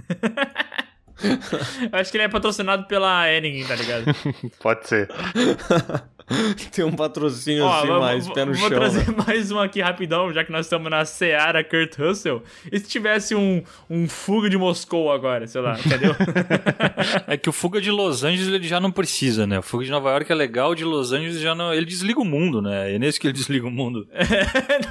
[1.93, 4.05] Eu Acho que ele é patrocinado pela Henning, tá ligado?
[4.59, 5.07] Pode ser.
[6.73, 8.79] Tem um patrocínio Ó, assim vou- mais, vou- pé no vou chão.
[8.79, 9.15] trazer né?
[9.27, 12.43] mais um aqui rapidão, já que nós estamos na Seara Kurt Russell.
[12.71, 16.15] E se tivesse um, um fuga de Moscou agora, sei lá, entendeu?
[17.27, 19.59] É que o Fuga de Los Angeles ele já não precisa, né?
[19.59, 21.73] O Fuga de Nova York é legal, o de Los Angeles já não.
[21.73, 22.95] Ele desliga o mundo, né?
[22.95, 24.07] É nesse que ele desliga o mundo.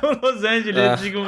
[0.01, 0.95] no Los Angeles, É.
[0.95, 1.19] digo,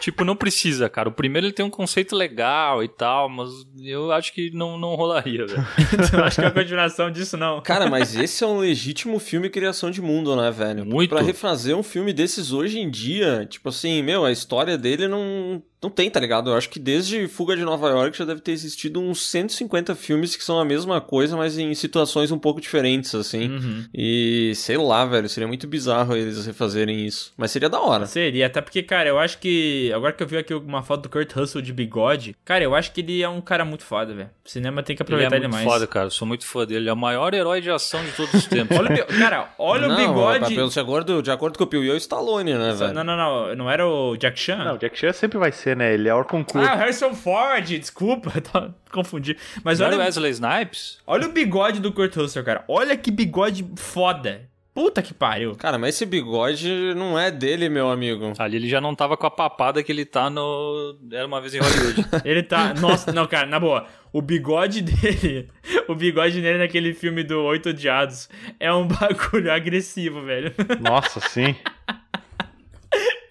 [0.00, 1.08] tipo, não precisa, cara.
[1.08, 3.50] O primeiro ele tem um conceito legal e tal, mas
[3.82, 5.66] eu acho que não, não rolaria, velho.
[6.12, 7.60] eu acho que é a continuação disso não.
[7.60, 10.84] Cara, mas esse é um legítimo filme criação de mundo, né, velho?
[10.84, 11.10] Muito.
[11.10, 15.62] Pra refazer um filme desses hoje em dia, tipo assim, meu, a história dele não,
[15.84, 16.50] não tem, tá ligado?
[16.50, 20.34] Eu acho que desde Fuga de Nova York já deve ter existido uns 150 filmes
[20.34, 23.50] que são a mesma coisa, mas em situações um pouco diferentes, assim.
[23.50, 23.84] Uhum.
[23.92, 27.32] E sei lá, velho, seria muito bizarro eles refazerem isso.
[27.36, 28.06] Mas seria da hora.
[28.06, 29.92] Seria, até porque, cara, eu acho que.
[29.94, 32.92] Agora que eu vi aqui uma foto do Kurt Russell de bigode, cara, eu acho
[32.92, 34.30] que ele é um cara muito foda, velho.
[34.44, 35.64] O cinema tem que Ele é aproveitar ele, muito mais.
[35.66, 36.06] foda, cara.
[36.06, 36.80] Eu sou muito fã dele.
[36.80, 38.76] Ele é o maior herói de ação de todos os tempos.
[38.78, 40.54] Olha o, cara, olha não, o bigode.
[40.54, 42.94] Pelo, de, acordo, de acordo com o Piuí, é o Stallone, né, velho?
[42.94, 43.56] Não, não, não.
[43.56, 44.56] Não era o Jack Chan?
[44.64, 45.94] Não, o Jack Chan sempre vai ser, né?
[45.94, 46.66] Ele é Orconcourt.
[46.68, 49.36] Ah, o Harrison Ford, desculpa, tá, confundi.
[49.62, 50.98] Mas Não o olha, Wesley Snipes?
[51.06, 52.64] olha o bigode do Kurt Russell, cara.
[52.68, 54.48] Olha que bigode foda.
[54.74, 55.54] Puta que pariu.
[55.54, 58.32] Cara, mas esse bigode não é dele, meu amigo.
[58.36, 60.98] Ali ele já não tava com a papada que ele tá no.
[61.12, 62.04] Era uma vez em Hollywood.
[62.26, 62.74] Ele tá.
[62.74, 63.86] Nossa, não, cara, na boa.
[64.12, 65.48] O bigode dele.
[65.86, 70.52] O bigode dele naquele filme do Oito Odiados é um bagulho agressivo, velho.
[70.80, 71.54] Nossa, sim.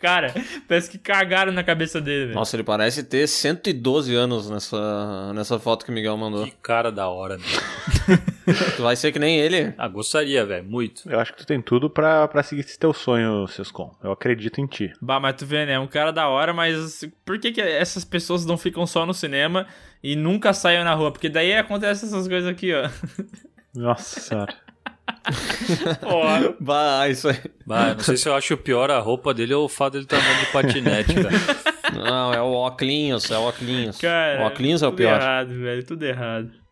[0.04, 0.34] Cara,
[0.68, 2.36] parece que cagaram na cabeça dele, velho.
[2.36, 6.44] Nossa, ele parece ter 112 anos nessa, nessa foto que o Miguel mandou.
[6.44, 7.44] que cara da hora, né?
[8.76, 9.74] Tu vai ser que nem ele.
[9.78, 10.66] Ah, gostaria, velho.
[10.66, 11.10] Muito.
[11.10, 13.96] Eu acho que tu tem tudo pra, pra seguir esse teu sonho, Sescon.
[14.04, 14.92] Eu acredito em ti.
[15.02, 15.72] Bah, mas tu vê, né?
[15.76, 19.14] É um cara da hora, mas por que, que essas pessoas não ficam só no
[19.14, 19.66] cinema
[20.04, 21.14] e nunca saem na rua?
[21.14, 22.90] Porque daí acontece essas coisas aqui, ó.
[23.74, 24.54] Nossa senhora.
[26.02, 26.56] Porra.
[26.60, 27.40] Bah, isso aí.
[27.66, 30.18] Bah, não sei se eu acho pior a roupa dele ou o fato dele estar
[30.18, 31.94] andando de patinete, cara.
[31.94, 33.98] Não, é o óculos, é o óculos.
[34.00, 35.22] Cara, o óculos é o tudo pior.
[35.22, 36.63] errado, velho, tudo errado.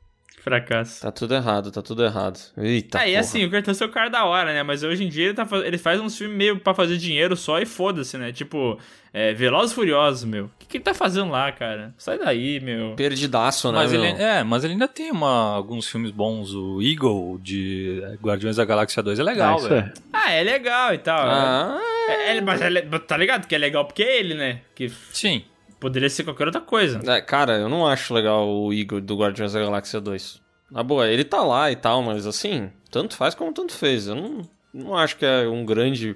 [0.44, 1.02] Fracasso.
[1.02, 2.40] Tá tudo errado, tá tudo errado.
[2.58, 3.20] Eita, Aí, porra.
[3.22, 4.64] assim, o Cartão é o cara da hora, né?
[4.64, 7.36] Mas hoje em dia ele, tá, faz- ele faz uns filmes meio pra fazer dinheiro
[7.36, 8.32] só e foda-se, né?
[8.32, 8.80] Tipo,
[9.14, 10.46] é, Velozes e Furiosos, meu.
[10.46, 11.94] O que, que ele tá fazendo lá, cara?
[11.98, 12.96] Sai daí, meu.
[12.96, 14.04] Perdidaço, né, Mas meu?
[14.04, 16.54] ele, é, mas ele ainda tem uma- alguns filmes bons.
[16.56, 19.82] O Eagle de Guardiões da Galáxia 2 é legal, Ah, isso velho.
[19.86, 19.94] é.
[20.12, 21.20] Ah, é legal e tal.
[21.20, 21.80] Ah,
[22.10, 24.62] É, é- mas é, tá ligado que é legal porque é ele, né?
[24.74, 25.44] Que Sim.
[25.82, 27.02] Poderia ser qualquer outra coisa.
[27.12, 30.40] é, cara, eu não acho legal o Igor do Guardiões da Galáxia 2.
[30.72, 34.08] Na boa, ele tá lá e tal, mas assim, tanto faz como tanto fez.
[34.08, 34.42] Eu não,
[34.74, 36.16] não acho que é um grande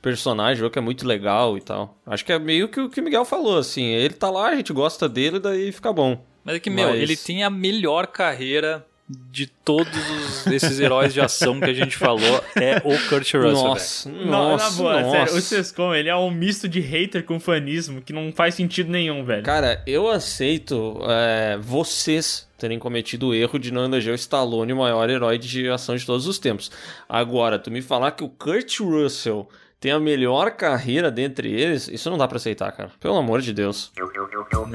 [0.00, 1.98] personagem ou que é muito legal e tal.
[2.06, 3.84] Acho que é meio que o que o Miguel falou, assim.
[3.84, 6.24] Ele tá lá, a gente gosta dele, daí fica bom.
[6.42, 8.86] Mas é que, meu, Mas- ele tem a melhor carreira
[9.32, 12.44] de todos os- esses heróis de ação que a gente falou.
[12.56, 13.52] É o Kurt Russell, velho.
[13.54, 15.10] nossa, Não, nossa, na boa, nossa.
[15.18, 18.90] sério, o Sescom, ele é um misto de hater com fanismo que não faz sentido
[18.90, 19.42] nenhum, velho.
[19.42, 24.76] Cara, eu aceito é, vocês terem cometido o erro de não eleger o Stallone o
[24.76, 26.70] maior herói de ação de todos os tempos.
[27.08, 29.48] Agora, tu me falar que o Kurt Russell
[29.80, 32.90] tem a melhor carreira dentre eles, isso não dá pra aceitar, cara.
[33.00, 33.90] Pelo amor de Deus.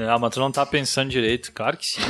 [0.08, 1.52] Ah, mas tu não tá pensando direito.
[1.52, 2.00] Claro que sim.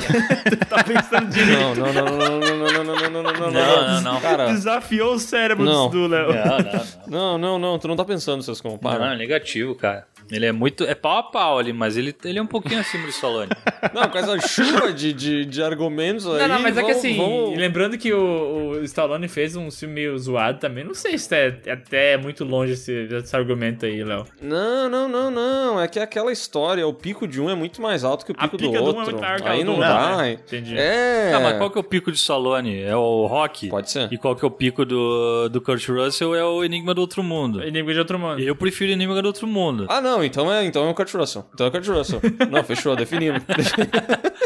[0.67, 1.61] tá pensando direito.
[1.61, 4.21] Não, não, não, não, não, não, não, não, não, não, não, não, Não, não, não.
[4.21, 5.91] Cara, Desafiou o cérebro Não.
[5.91, 6.29] do Léo.
[6.29, 6.87] Não, não, não.
[7.07, 9.13] não, não, não, tu não tá pensando, seus Não, comparas.
[9.13, 10.07] é negativo, cara.
[10.31, 10.85] Ele é muito.
[10.85, 13.51] É pau a pau ali, mas ele, ele é um pouquinho acima do Stallone.
[13.95, 16.39] Não, com essa chuva de, de, de argumentos aí.
[16.41, 19.95] Não, não, mas é que assim, vamos- lembrando que o, o Stallone fez um filme
[19.95, 24.03] meio zoado também, não sei se é, é até muito longe esse, esse argumento aí,
[24.03, 24.24] Léo.
[24.43, 25.81] Não, não, não, não.
[25.81, 28.43] É que aquela história, o pico de um é muito mais alto que o A
[28.45, 29.18] pico pica do do um é outro.
[29.45, 30.16] aí não outro, dá.
[30.18, 30.33] né?
[30.33, 30.74] Entendi.
[30.77, 31.31] É.
[31.31, 32.81] Tá, mas qual que é o pico de Stallone?
[32.83, 33.68] É o Rock?
[33.68, 34.12] Pode ser.
[34.12, 36.35] E qual que é o pico do, do Kurt Russell?
[36.35, 37.62] É o Enigma do Outro Mundo.
[37.62, 38.41] Inimigo de outro mundo.
[38.41, 39.87] Eu prefiro Enigma do Outro Mundo.
[39.89, 41.45] Ah, não, então é, então é o Kurt Russell.
[41.55, 42.21] Então é o Kurt Russell.
[42.51, 43.43] não, fechou, definimos.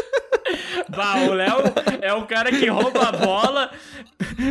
[0.95, 1.57] Bah, o Léo
[2.01, 3.71] é o cara que rouba a bola,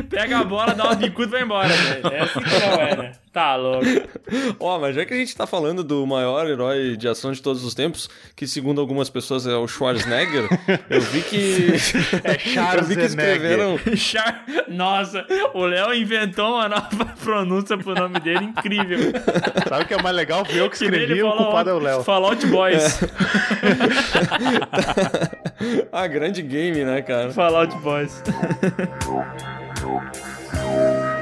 [0.09, 2.07] pega a bola, dá uma bicuda e vai embora, velho.
[2.09, 3.12] É assim que não é, né?
[3.32, 3.86] Tá louco.
[4.59, 7.62] Ó, mas já que a gente tá falando do maior herói de ação de todos
[7.64, 10.49] os tempos, que segundo algumas pessoas é o Schwarzenegger,
[10.88, 11.70] eu vi que.
[12.24, 13.78] É eu vi que escreveram.
[13.97, 14.45] Char...
[14.68, 15.24] Nossa,
[15.55, 19.12] o Léo inventou uma nova pronúncia pro nome dele, incrível.
[19.68, 20.45] Sabe o que é mais legal?
[20.45, 22.03] Fui eu que escrevi, ele o falou culpado é o Léo.
[22.03, 23.01] Fallout Boys.
[25.93, 27.33] ah, grande game, né, cara?
[27.33, 28.22] Fallout Boys.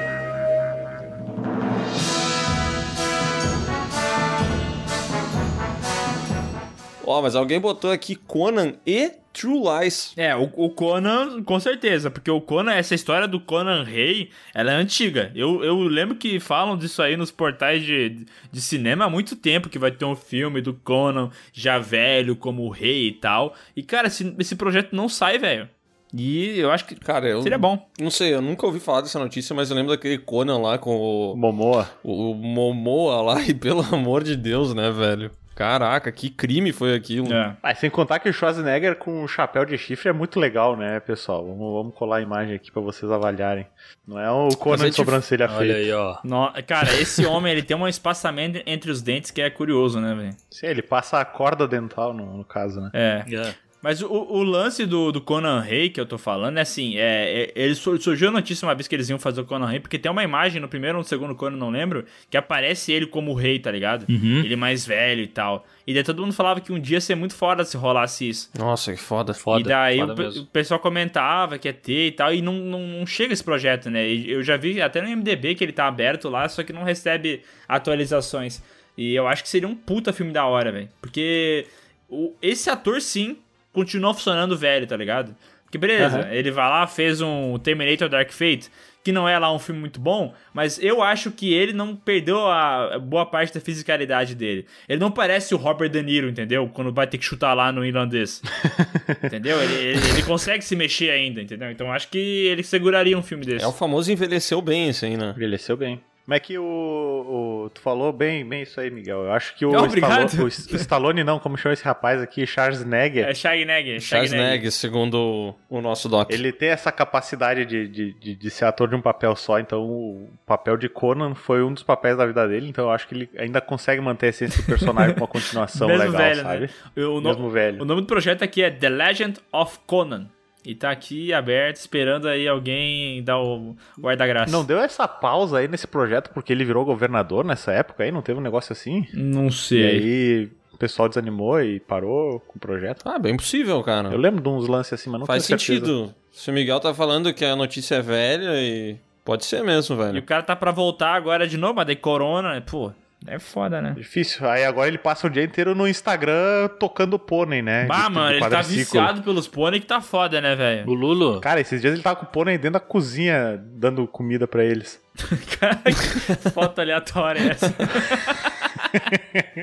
[7.08, 10.12] Ó, mas alguém botou aqui Conan e True Lies.
[10.14, 14.72] É, o, o Conan, com certeza, porque o Conan, essa história do Conan Rei, ela
[14.72, 15.32] é antiga.
[15.34, 19.70] Eu, eu lembro que falam disso aí nos portais de, de cinema há muito tempo,
[19.70, 23.54] que vai ter um filme do Conan já velho, como o rei e tal.
[23.74, 25.66] E, cara, esse, esse projeto não sai, velho.
[26.14, 27.42] E eu acho que Cara, eu.
[27.42, 27.86] seria bom.
[27.98, 30.94] Não sei, eu nunca ouvi falar dessa notícia, mas eu lembro daquele Conan lá com
[30.94, 31.88] o, Momoa.
[32.04, 35.30] o Momoa lá, e pelo amor de Deus, né, velho?
[35.58, 37.34] Caraca, que crime foi aquilo.
[37.34, 37.56] É.
[37.60, 41.00] Ah, sem contar que o Schwarzenegger com o chapéu de chifre é muito legal, né,
[41.00, 41.44] pessoal?
[41.44, 43.66] Vamos, vamos colar a imagem aqui pra vocês avaliarem.
[44.06, 45.74] Não é o Conan é de sobrancelha Olha feia.
[45.74, 46.16] aí, ó.
[46.22, 50.14] No- cara, esse homem, ele tem um espaçamento entre os dentes que é curioso, né,
[50.14, 50.36] velho?
[50.48, 52.90] Sim, ele passa a corda dental, no, no caso, né?
[52.92, 53.24] É.
[53.34, 53.54] É.
[53.80, 57.42] Mas o, o lance do, do Conan Rei que eu tô falando é assim: é,
[57.44, 59.78] é- ele sur- surgiu a notícia uma vez que eles iam fazer o Conan Rei,
[59.78, 63.06] porque tem uma imagem no primeiro ou no segundo Conan, não lembro, que aparece ele
[63.06, 64.04] como rei, tá ligado?
[64.08, 64.40] Uhum.
[64.44, 65.64] Ele mais velho e tal.
[65.86, 68.50] E daí todo mundo falava que um dia ia ser muito foda se rolasse isso.
[68.58, 69.32] Nossa, que foda.
[69.32, 72.54] Foda, e daí foda o, o pessoal comentava que ia ter e tal, e não,
[72.54, 74.08] não, não chega esse projeto, né?
[74.08, 76.82] E eu já vi até no MDB que ele tá aberto lá, só que não
[76.82, 78.62] recebe atualizações.
[78.96, 80.88] E eu acho que seria um puta filme da hora, velho.
[81.00, 81.66] Porque
[82.08, 83.36] o, esse ator, sim,
[83.72, 85.34] continua funcionando velho, tá ligado?
[85.64, 86.32] Porque beleza, Aham.
[86.32, 88.70] ele vai lá, fez um Terminator Dark Fate,
[89.04, 92.46] que não é lá um filme muito bom, mas eu acho que ele não perdeu
[92.46, 94.66] a boa parte da fisicalidade dele.
[94.88, 96.68] Ele não parece o Robert De Niro, entendeu?
[96.72, 98.42] Quando vai ter que chutar lá no irlandês.
[99.22, 99.62] entendeu?
[99.62, 101.70] Ele, ele- ele consegue se mexer ainda, entendeu?
[101.70, 103.64] Então acho que ele seguraria um filme desse.
[103.64, 105.32] É o famoso envelheceu bem esse aí, né?
[105.36, 106.00] Envelheceu bem.
[106.28, 109.24] Mas é que o, o- Tu falou bem, bem isso aí, Miguel.
[109.24, 110.26] Eu acho que o, Não, obrigado.
[110.26, 113.98] Stallone, o Stallone, não, como chama esse rapaz aqui, Schwarzenegger, É Schwarzenegger.
[113.98, 116.30] Schwarzenegger, segundo o nosso doc.
[116.30, 119.82] ele tem essa capacidade de, de, de, de ser ator de um papel só, então
[119.82, 123.14] o papel de Conan foi um dos papéis da vida dele, então eu acho que
[123.14, 126.60] ele ainda consegue manter a essência do personagem com uma continuação Mesmo legal, velho, sabe?
[126.60, 127.04] né?
[127.06, 127.82] O, no- Mesmo velho.
[127.82, 130.28] o nome do projeto aqui é The Legend of Conan.
[130.70, 134.52] E tá aqui aberto, esperando aí alguém dar o guarda-graça.
[134.52, 138.12] Não deu essa pausa aí nesse projeto porque ele virou governador nessa época aí?
[138.12, 139.06] Não teve um negócio assim?
[139.14, 139.86] Não E sei.
[139.86, 143.00] aí o pessoal desanimou e parou com o projeto?
[143.06, 144.10] Ah, bem possível, cara.
[144.10, 145.86] Eu lembro de uns lances assim, mas não Faz tenho certeza.
[145.86, 146.14] sentido.
[146.30, 148.96] Se o Miguel tá falando que a notícia é velha e.
[149.24, 150.18] Pode ser mesmo, E velho.
[150.20, 152.60] o cara tá pra voltar agora de novo, mas daí corona, né?
[152.60, 152.92] Pô,
[153.26, 153.94] é foda, né?
[153.96, 154.48] Difícil.
[154.48, 157.84] Aí agora ele passa o dia inteiro no Instagram tocando pônei, né?
[157.86, 160.88] Bah, De- mano, de ele tá viciado pelos pônei que tá foda, né, velho?
[160.88, 164.46] O Lulo, Cara, esses dias ele tava com o pônei dentro da cozinha dando comida
[164.46, 165.00] pra eles.
[165.58, 167.74] Cara, que foto aleatória é essa.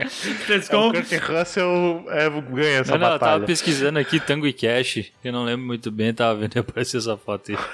[0.10, 0.94] Vocês É, o como...
[0.94, 3.46] Kurt Russell é, ganha essa não, não, eu tava batalha.
[3.46, 7.52] pesquisando aqui Tango e Cash, eu não lembro muito bem, tava vendo aparecer essa foto
[7.52, 7.58] aí.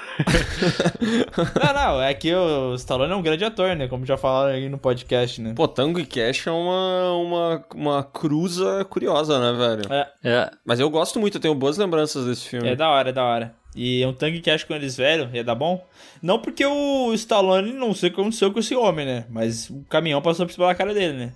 [1.64, 3.88] Não, não, é que o Stallone é um grande ator, né?
[3.88, 5.54] Como já falaram aí no podcast, né?
[5.56, 9.93] Pô, Tango e Cash é uma, uma, uma cruza curiosa, né, velho?
[9.93, 12.68] É, É, Mas eu gosto muito, eu tenho boas lembranças desse filme.
[12.70, 13.56] é da hora, é da hora.
[13.76, 15.86] E um tanque que acha com eles velho, ia dar bom?
[16.22, 19.26] Não porque o Stallone não sei o que aconteceu com esse homem, né?
[19.30, 21.34] Mas o caminhão passou por cima da cara dele, né?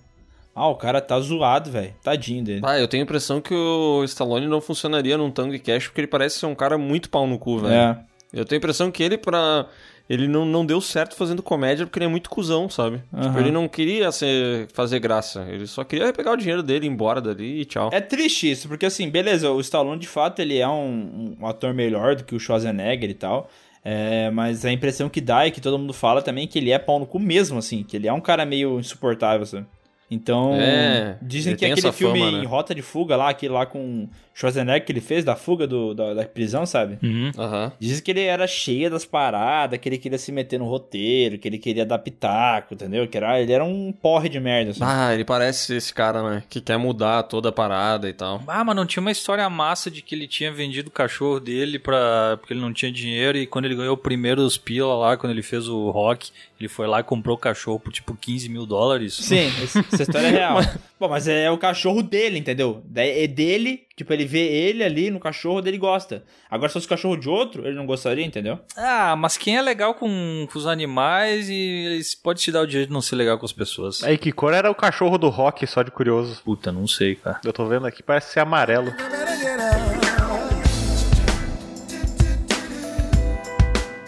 [0.56, 1.94] Ah, o cara tá zoado, velho.
[2.02, 2.62] Tadinho dele.
[2.64, 6.00] Ah, eu tenho a impressão que o Stallone não funcionaria num Tango e Cash porque
[6.00, 7.74] ele parece ser um cara muito pau no cu, velho.
[7.74, 8.00] É.
[8.34, 9.68] Eu tenho a impressão que ele, pra.
[10.08, 12.98] Ele não, não deu certo fazendo comédia porque ele é muito cuzão, sabe?
[12.98, 13.40] Tipo, Aham.
[13.40, 15.46] ele não queria ser, fazer graça.
[15.50, 17.90] Ele só queria pegar o dinheiro dele, ir embora dali e tchau.
[17.92, 21.74] É triste isso, porque assim, beleza, o Stallone de fato ele é um, um ator
[21.74, 23.50] melhor do que o Schwarzenegger e tal.
[23.84, 26.78] É, mas a impressão que dá é que todo mundo fala também que ele é
[26.80, 29.66] pau no cu mesmo, assim, que ele é um cara meio insuportável, sabe?
[30.10, 32.44] Então, É, dizem que aquele filme fama, né?
[32.44, 35.94] em Rota de Fuga lá, aquele lá com Schwarzenegger que ele fez da fuga do,
[35.96, 37.00] da, da prisão, sabe?
[37.02, 37.32] uhum.
[37.38, 37.72] Aham.
[37.80, 41.48] Dizem que ele era cheio das paradas, que ele queria se meter no roteiro, que
[41.48, 43.08] ele queria dar pitaco, entendeu?
[43.08, 44.82] Que era, ele era um porre de merda, assim.
[44.84, 46.44] Ah, ele parece esse cara, né?
[46.50, 48.44] Que quer mudar toda a parada e tal.
[48.48, 51.80] Ah, mas não tinha uma história massa de que ele tinha vendido o cachorro dele
[51.80, 52.38] pra...
[52.40, 55.32] porque ele não tinha dinheiro e quando ele ganhou o primeiro os pila lá, quando
[55.32, 56.30] ele fez o rock,
[56.60, 59.14] ele foi lá e comprou o cachorro por tipo 15 mil dólares.
[59.16, 60.60] Sim, esse- essa história é real.
[61.00, 62.84] Bom, mas é o cachorro dele, entendeu?
[62.96, 66.24] É dele, tipo, ele vê ele ali no cachorro dele gosta.
[66.50, 68.60] Agora, se fosse o cachorro de outro, ele não gostaria, entendeu?
[68.78, 72.68] Ah, mas quem é legal com, com os animais e eles pode te dar o
[72.68, 74.04] direito de não ser legal com as pessoas.
[74.04, 76.42] Aí, que cor era o cachorro do Rock, só de curioso?
[76.44, 77.42] Puta, não sei, cara.
[77.44, 78.94] Eu tô vendo aqui, parece ser amarelo.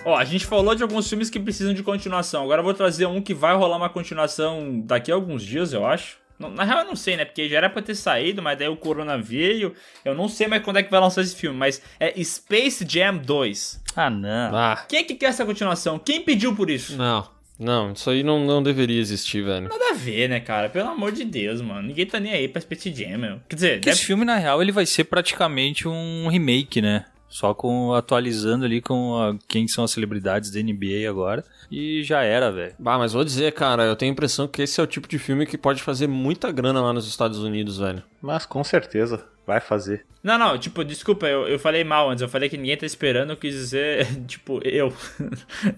[0.07, 2.43] Ó, a gente falou de alguns filmes que precisam de continuação.
[2.43, 5.85] Agora eu vou trazer um que vai rolar uma continuação daqui a alguns dias, eu
[5.85, 6.17] acho.
[6.39, 7.25] Na real, eu não sei, né?
[7.25, 9.73] Porque já era pra ter saído, mas daí o Corona veio.
[10.05, 13.17] Eu não sei mais quando é que vai lançar esse filme, mas é Space Jam
[13.17, 13.81] 2.
[13.95, 14.55] Ah, não.
[14.55, 15.99] Ah, Quem é que quer essa continuação?
[15.99, 16.95] Quem pediu por isso?
[16.95, 17.35] não.
[17.59, 19.67] Não, isso aí não, não deveria existir, velho.
[19.67, 20.69] Nada a ver, né, cara?
[20.69, 21.87] Pelo amor de Deus, mano.
[21.87, 23.39] Ninguém tá nem aí pra Space Jam, meu.
[23.49, 24.05] Quer dizer, Porque esse deve...
[24.05, 27.05] filme, na real, ele vai ser praticamente um remake, né?
[27.29, 31.43] Só com atualizando ali com a- quem são as celebridades da NBA agora.
[31.69, 32.73] E já era, velho.
[32.79, 35.19] Bah, mas vou dizer, cara, eu tenho a impressão que esse é o tipo de
[35.19, 38.01] filme que pode fazer muita grana lá nos Estados Unidos, velho.
[38.21, 40.05] Mas com certeza vai fazer.
[40.21, 42.21] Não, não, tipo, desculpa, eu, eu falei mal antes.
[42.21, 44.93] Eu falei que ninguém tá esperando, eu quis dizer, tipo, eu.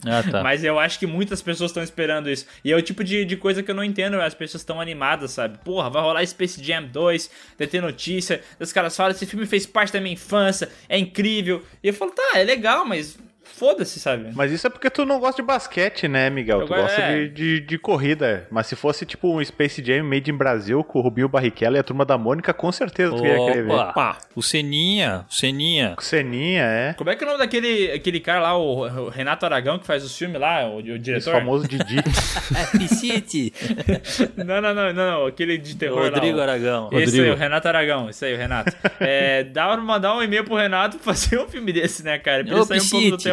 [0.07, 0.41] Ah, tá.
[0.43, 2.47] Mas eu acho que muitas pessoas estão esperando isso.
[2.65, 4.19] E é o tipo de, de coisa que eu não entendo.
[4.19, 5.59] As pessoas estão animadas, sabe?
[5.59, 8.41] Porra, vai rolar Space Jam 2, vai ter notícia.
[8.59, 11.63] Os caras falam, esse filme fez parte da minha infância, é incrível.
[11.83, 13.19] E eu falo, tá, é legal, mas
[13.59, 14.31] foda-se, sabe?
[14.33, 16.61] Mas isso é porque tu não gosta de basquete, né, Miguel?
[16.61, 17.25] Eu tu go- gosta é.
[17.25, 18.47] de, de, de corrida.
[18.49, 21.79] Mas se fosse tipo um Space Jam made in Brasil com o Rubinho Barrichello e
[21.79, 23.71] a turma da Mônica, com certeza tu ia querer ver.
[23.71, 24.17] Opa!
[24.35, 25.93] O Seninha, o Seninha.
[25.95, 26.93] Com Ceninha, é.
[26.93, 29.85] Como é que é o nome daquele aquele cara lá, o, o Renato Aragão, que
[29.85, 31.33] faz os filmes lá, o, o Esse diretor?
[31.33, 31.97] famoso Didi.
[32.77, 33.53] Piscite.
[34.37, 36.89] Não, não, não, não, aquele de terror lá, Rodrigo o- Aragão.
[36.91, 37.23] Esse Rodrigo.
[37.25, 38.71] aí, o Renato Aragão, isso aí, o Renato.
[38.99, 42.43] É, dá pra mandar um e-mail pro Renato fazer um filme desse, né, cara?
[42.43, 43.23] Pra ele sair um pouco do Piscite.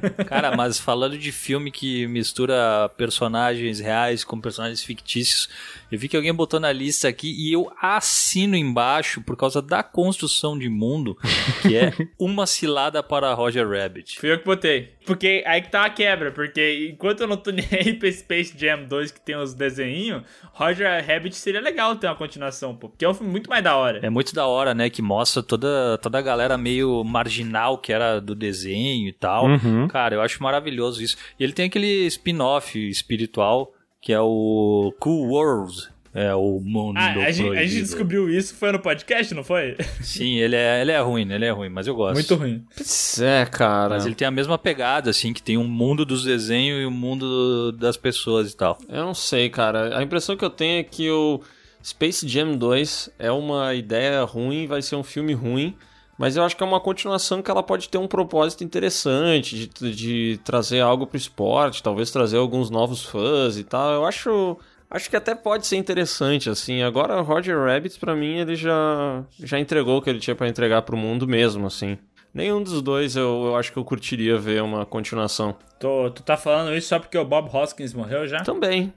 [0.26, 5.48] Cara, mas falando de filme que mistura personagens reais com personagens fictícios,
[5.94, 9.82] eu vi que alguém botou na lista aqui e eu assino embaixo por causa da
[9.82, 11.16] construção de mundo,
[11.62, 14.18] que é Uma Cilada para Roger Rabbit.
[14.18, 14.94] Fui eu que botei.
[15.06, 18.54] Porque aí que tá a quebra, porque enquanto eu não tô nem aí pra Space
[18.58, 20.22] Jam 2 que tem os desenhinhos,
[20.52, 22.88] Roger Rabbit seria legal ter uma continuação, pô.
[22.88, 24.00] Porque é um filme muito mais da hora.
[24.02, 24.90] É muito da hora, né?
[24.90, 29.46] Que mostra toda, toda a galera meio marginal que era do desenho e tal.
[29.46, 29.86] Uhum.
[29.88, 31.16] Cara, eu acho maravilhoso isso.
[31.38, 33.73] E ele tem aquele spin-off espiritual
[34.04, 35.88] que é o Cool World.
[36.12, 39.76] É o mundo Ah, a gente, a gente descobriu isso, foi no podcast, não foi?
[40.00, 42.14] Sim, ele é, ele é ruim, ele é ruim, mas eu gosto.
[42.14, 42.64] Muito ruim.
[42.76, 43.94] Pois é, cara.
[43.94, 46.90] Mas ele tem a mesma pegada, assim, que tem um mundo dos desenhos e um
[46.90, 48.78] mundo das pessoas e tal.
[48.88, 49.98] Eu não sei, cara.
[49.98, 51.40] A impressão que eu tenho é que o
[51.82, 55.74] Space Jam 2 é uma ideia ruim, vai ser um filme ruim,
[56.16, 59.94] Mas eu acho que é uma continuação que ela pode ter um propósito interessante de,
[59.94, 63.92] de trazer algo pro esporte, talvez trazer alguns novos fãs e tal.
[63.92, 64.56] Eu acho.
[64.90, 66.82] Acho que até pode ser interessante, assim.
[66.82, 70.46] Agora, o Roger Rabbit, pra mim, ele já, já entregou o que ele tinha para
[70.46, 71.98] entregar pro mundo mesmo, assim.
[72.32, 75.56] Nenhum dos dois eu, eu acho que eu curtiria ver uma continuação.
[75.80, 78.40] Tu, tu tá falando isso só porque o Bob Hoskins morreu já?
[78.42, 78.92] Também.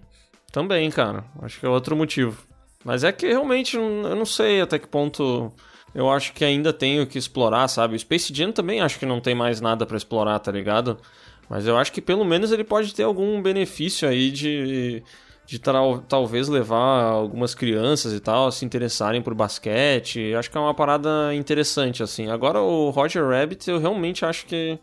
[0.51, 1.23] Também, cara.
[1.41, 2.43] Acho que é outro motivo.
[2.83, 5.51] Mas é que realmente eu não sei até que ponto
[5.93, 7.95] eu acho que ainda tenho que explorar, sabe?
[7.95, 10.97] O Space Jam também acho que não tem mais nada para explorar, tá ligado?
[11.49, 15.01] Mas eu acho que pelo menos ele pode ter algum benefício aí de,
[15.45, 20.33] de tal, talvez levar algumas crianças e tal a se interessarem por basquete.
[20.35, 22.29] Acho que é uma parada interessante, assim.
[22.29, 24.77] Agora o Roger Rabbit eu realmente acho que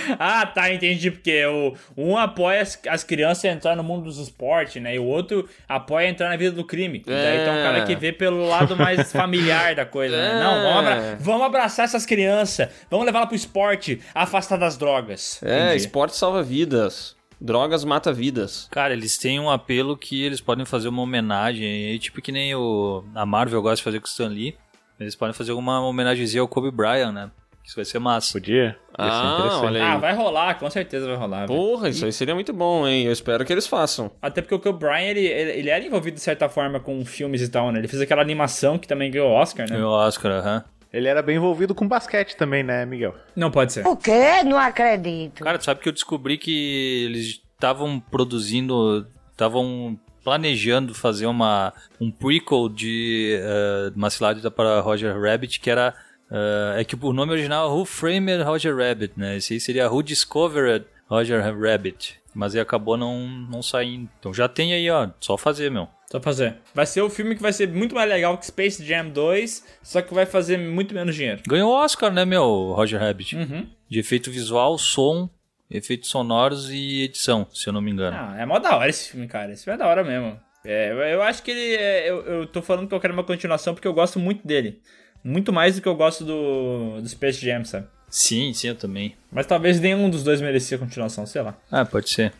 [0.18, 1.10] ah, tá, entendi.
[1.10, 4.94] Porque o, um apoia as, as crianças a entrar no mundo dos esportes, né?
[4.94, 7.02] E o outro apoia entrar na vida do crime.
[7.06, 7.22] É.
[7.22, 10.40] Daí tem um cara que vê pelo lado mais familiar da coisa, né?
[10.40, 12.68] Não, vamos, abra vamos, abraçar essas crianças.
[12.90, 15.42] Vamos levar pro esporte, afastar das drogas.
[15.42, 15.76] É, entendi.
[15.76, 17.16] esporte salva vidas.
[17.40, 18.68] Drogas mata vidas.
[18.70, 23.04] Cara, eles têm um apelo que eles podem fazer uma homenagem tipo que nem o
[23.14, 24.56] a Marvel gosta de fazer com o Stan Lee.
[24.98, 27.30] Eles podem fazer uma homenagemzinha ao Kobe Bryant, né?
[27.64, 28.34] Isso vai ser massa.
[28.34, 28.76] Podia?
[28.96, 29.90] ah, olha aí.
[29.92, 31.46] Ah, vai rolar, com certeza vai rolar.
[31.46, 31.92] Porra, véio.
[31.92, 33.06] isso aí seria muito bom, hein?
[33.06, 34.10] Eu espero que eles façam.
[34.20, 37.72] Até porque o Brian, ele, ele era envolvido de certa forma com filmes e tal,
[37.72, 37.78] né?
[37.78, 39.76] Ele fez aquela animação que também ganhou Oscar, né?
[39.76, 40.56] Ganhou Oscar, aham.
[40.56, 40.74] Uhum.
[40.92, 43.16] Ele era bem envolvido com basquete também, né, Miguel?
[43.34, 43.84] Não pode ser.
[43.84, 44.44] O quê?
[44.44, 45.42] Não acredito.
[45.42, 52.12] Cara, tu sabe que eu descobri que eles estavam produzindo, estavam planejando fazer uma um
[52.12, 55.94] prequel de uh, uma cilada para Roger Rabbit que era
[56.34, 59.36] Uh, é que o nome original é Who Framed Roger Rabbit, né?
[59.36, 62.20] Esse aí seria Who Discovered Roger Rabbit.
[62.34, 64.10] Mas aí acabou não, não saindo.
[64.18, 65.08] Então já tem aí, ó.
[65.20, 65.86] Só fazer, meu.
[66.10, 66.56] Só fazer.
[66.74, 70.02] Vai ser o filme que vai ser muito mais legal que Space Jam 2, só
[70.02, 71.40] que vai fazer muito menos dinheiro.
[71.46, 73.36] Ganhou Oscar, né, meu, Roger Rabbit?
[73.36, 73.68] Uhum.
[73.88, 75.30] De efeito visual, som,
[75.70, 78.16] efeitos sonoros e edição, se eu não me engano.
[78.18, 79.52] Ah, é mó da hora esse filme, cara.
[79.52, 80.36] Esse filme é da hora mesmo.
[80.64, 81.76] É, eu acho que ele.
[81.76, 84.80] É, eu, eu tô falando que eu quero uma continuação porque eu gosto muito dele.
[85.26, 87.86] Muito mais do que eu gosto do, do Space Jam, sabe?
[88.10, 89.16] Sim, sim, eu também.
[89.32, 91.56] Mas talvez nenhum dos dois merecia continuação, sei lá.
[91.72, 92.30] Ah, pode ser.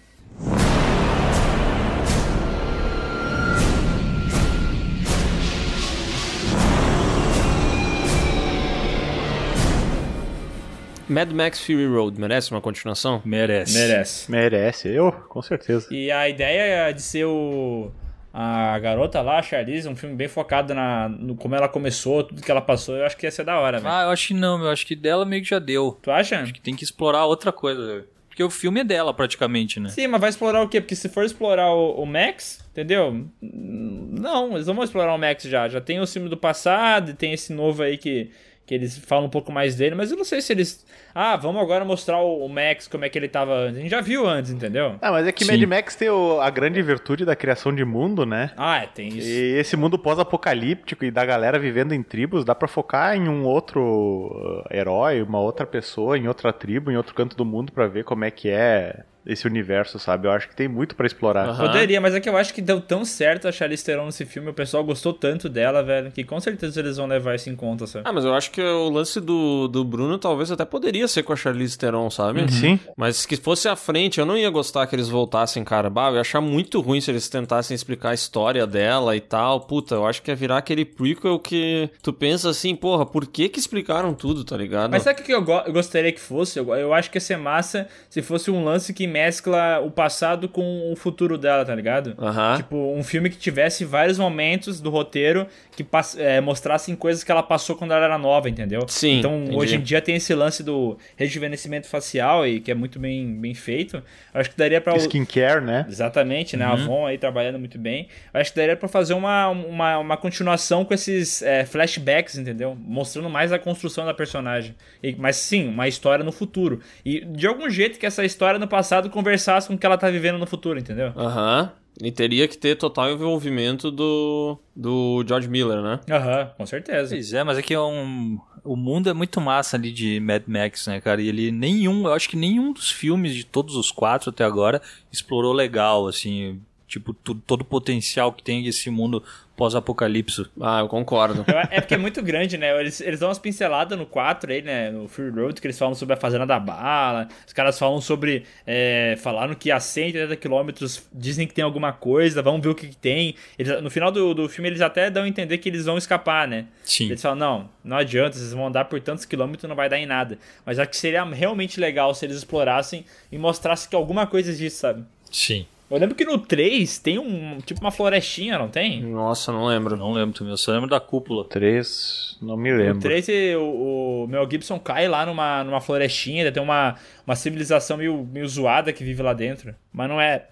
[11.08, 13.22] Mad Max Fury Road merece uma continuação?
[13.24, 13.78] Merece.
[13.78, 14.30] Merece.
[14.30, 15.86] Merece, eu, com certeza.
[15.90, 17.90] E a ideia de ser o
[18.36, 22.42] a garota lá, a Charlize, um filme bem focado na, no como ela começou, tudo
[22.42, 23.94] que ela passou, eu acho que ia ser da hora, velho.
[23.94, 25.96] Ah, eu acho que não, eu acho que dela meio que já deu.
[26.02, 26.40] Tu acha?
[26.40, 29.88] Acho que tem que explorar outra coisa, Porque o filme é dela, praticamente, né?
[29.88, 30.80] Sim, mas vai explorar o quê?
[30.80, 33.24] Porque se for explorar o, o Max, entendeu?
[33.40, 35.68] Não, eles não vão explorar o Max já.
[35.68, 38.32] Já tem o filme do passado e tem esse novo aí que
[38.66, 40.86] que eles falam um pouco mais dele, mas eu não sei se eles.
[41.14, 43.76] Ah, vamos agora mostrar o Max como é que ele tava antes.
[43.76, 44.96] A gente já viu antes, entendeu?
[45.02, 45.52] Ah, mas é que Sim.
[45.52, 48.52] Mad Max tem o, a grande virtude da criação de mundo, né?
[48.56, 49.28] Ah, é, tem isso.
[49.28, 53.44] E esse mundo pós-apocalíptico e da galera vivendo em tribos, dá pra focar em um
[53.44, 57.86] outro uh, herói, uma outra pessoa, em outra tribo, em outro canto do mundo para
[57.86, 60.26] ver como é que é esse universo, sabe?
[60.26, 61.48] Eu acho que tem muito para explorar.
[61.48, 61.56] Uhum.
[61.56, 64.50] Poderia, mas é que eu acho que deu tão certo a Charlize Theron nesse filme,
[64.50, 67.86] o pessoal gostou tanto dela, velho, que com certeza eles vão levar isso em conta,
[67.86, 68.04] sabe?
[68.06, 71.32] Ah, mas eu acho que o lance do, do Bruno talvez até poderia ser com
[71.32, 72.42] a Charlize Theron, sabe?
[72.42, 72.48] Uhum.
[72.48, 72.80] Sim.
[72.96, 75.88] Mas que fosse à frente, eu não ia gostar que eles voltassem, cara.
[75.88, 79.60] Bah, eu ia achar muito ruim se eles tentassem explicar a história dela e tal.
[79.60, 83.48] Puta, eu acho que ia virar aquele prequel que tu pensa assim, porra, por que
[83.48, 84.90] que explicaram tudo, tá ligado?
[84.90, 86.58] Mas sabe o que eu, go eu gostaria que fosse?
[86.58, 90.48] Eu, eu acho que ia ser massa se fosse um lance que mescla o passado
[90.48, 92.16] com o futuro dela, tá ligado?
[92.18, 92.56] Uhum.
[92.56, 95.46] Tipo, um filme que tivesse vários momentos do roteiro
[95.76, 95.86] que
[96.18, 98.84] é, mostrassem coisas que ela passou quando ela era nova, entendeu?
[98.88, 99.20] Sim.
[99.20, 99.56] Então, entendi.
[99.56, 103.54] hoje em dia tem esse lance do rejuvenescimento facial e que é muito bem, bem
[103.54, 104.02] feito.
[104.32, 104.96] Eu acho que daria pra.
[104.96, 105.86] Skincare, né?
[105.88, 106.66] Exatamente, né?
[106.66, 106.72] Uhum.
[106.72, 108.08] A Avon aí trabalhando muito bem.
[108.32, 112.76] Eu acho que daria pra fazer uma, uma, uma continuação com esses é, flashbacks, entendeu?
[112.80, 114.74] Mostrando mais a construção da personagem.
[115.00, 116.80] E, mas sim, uma história no futuro.
[117.04, 120.10] E de algum jeito que essa história no passado conversasse com o que ela tá
[120.10, 121.12] vivendo no futuro, entendeu?
[121.16, 121.62] Aham.
[121.62, 121.84] Uhum.
[122.02, 126.00] E teria que ter total envolvimento do, do George Miller, né?
[126.10, 127.14] Aham, uhum, com certeza.
[127.14, 130.42] Pois é, mas é que é um, o mundo é muito massa ali de Mad
[130.46, 131.22] Max, né, cara?
[131.22, 134.82] E ele nenhum, eu acho que nenhum dos filmes de todos os quatro até agora
[135.12, 136.60] explorou legal, assim.
[136.88, 139.22] Tipo, todo o potencial que tem esse mundo
[139.56, 140.46] pós-apocalipse.
[140.60, 141.44] Ah, eu concordo.
[141.70, 142.78] É porque é muito grande, né?
[142.80, 144.90] Eles, eles dão umas pinceladas no 4 aí, né?
[144.90, 147.28] No Fury Road, que eles falam sobre a Fazenda da Bala.
[147.46, 148.44] Os caras falam sobre.
[148.66, 152.88] É, falaram que a 180 quilômetros dizem que tem alguma coisa, vamos ver o que,
[152.88, 153.34] que tem.
[153.58, 156.46] Eles- no final do, do filme, eles até dão a entender que eles vão escapar,
[156.48, 156.66] né?
[156.82, 157.06] Sim.
[157.06, 160.06] Eles falam, não, não adianta, vocês vão andar por tantos quilômetros não vai dar em
[160.06, 160.38] nada.
[160.64, 164.78] Mas acho que seria realmente legal se eles explorassem e mostrassem que alguma coisa existe,
[164.78, 165.04] sabe?
[165.30, 165.66] Sim.
[165.90, 167.58] Eu lembro que no 3 tem um.
[167.58, 169.02] Tipo uma florestinha, não tem?
[169.02, 169.96] Nossa, não lembro.
[169.96, 171.44] Não lembro também, eu só lembro da cúpula.
[171.44, 173.00] Três, não me No lembro.
[173.00, 173.28] 3
[173.58, 178.26] o, o Mel Gibson cai lá numa, numa florestinha, ainda tem uma, uma civilização meio,
[178.32, 179.74] meio zoada que vive lá dentro.
[179.92, 180.48] Mas não é.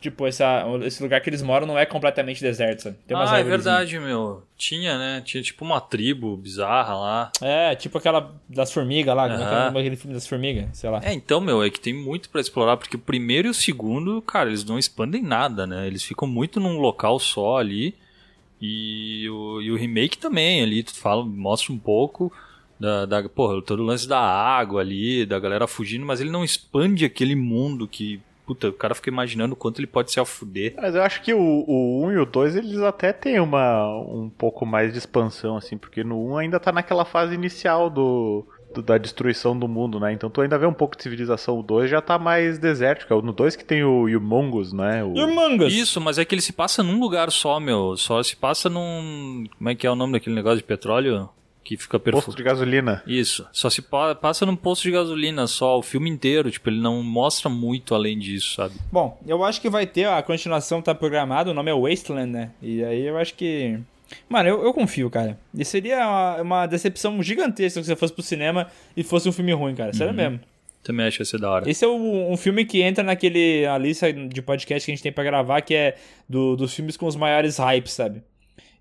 [0.00, 2.96] Tipo, essa, esse lugar que eles moram não é completamente deserto, sabe?
[3.06, 4.42] Tem umas ah, é verdade, meu.
[4.56, 5.22] Tinha, né?
[5.22, 7.32] Tinha tipo uma tribo bizarra lá.
[7.42, 10.68] É, tipo aquela das formigas lá, é é daquele filme das formigas?
[10.72, 11.00] Sei lá.
[11.04, 14.22] É, então, meu, é que tem muito pra explorar, porque o primeiro e o segundo,
[14.22, 15.86] cara, eles não expandem nada, né?
[15.86, 17.94] Eles ficam muito num local só ali.
[18.60, 22.32] E o, e o remake também, ali, tu fala, mostra um pouco
[22.80, 26.42] da, da porra, todo o lance da água ali, da galera fugindo, mas ele não
[26.42, 28.18] expande aquele mundo que,
[28.50, 30.74] puta, o cara fica imaginando o quanto ele pode se afuder.
[30.76, 34.28] Mas eu acho que o, o 1 e o 2, eles até têm uma, um
[34.28, 38.44] pouco mais de expansão, assim, porque no 1 ainda tá naquela fase inicial do,
[38.74, 40.12] do- da destruição do mundo, né?
[40.12, 41.58] Então tu ainda vê um pouco de civilização.
[41.60, 43.12] O 2 já tá mais desértico.
[43.12, 45.04] É o no 2 que tem o Humongous, né?
[45.04, 45.12] O...
[45.72, 47.96] Isso, mas é que ele se passa num lugar só, meu.
[47.96, 49.44] Só se passa num.
[49.58, 51.28] Como é que é o nome daquele negócio de petróleo?
[51.70, 52.36] Que fica Posto perfurado.
[52.36, 53.00] de gasolina.
[53.06, 53.46] Isso.
[53.52, 56.50] Só se pa- passa num posto de gasolina só, o filme inteiro.
[56.50, 58.74] Tipo, ele não mostra muito além disso, sabe?
[58.90, 62.50] Bom, eu acho que vai ter, a continuação tá programada, o nome é Wasteland, né?
[62.60, 63.78] E aí eu acho que.
[64.28, 65.38] Mano, eu, eu confio, cara.
[65.54, 68.66] E seria uma, uma decepção gigantesca se você fosse pro cinema
[68.96, 69.92] e fosse um filme ruim, cara.
[69.92, 70.40] Sério mesmo.
[70.82, 71.70] Também acho que ia ser da hora.
[71.70, 75.02] Esse é o- um filme que entra naquele a lista de podcast que a gente
[75.04, 75.96] tem pra gravar, que é
[76.28, 78.22] do- dos filmes com os maiores hypes, sabe?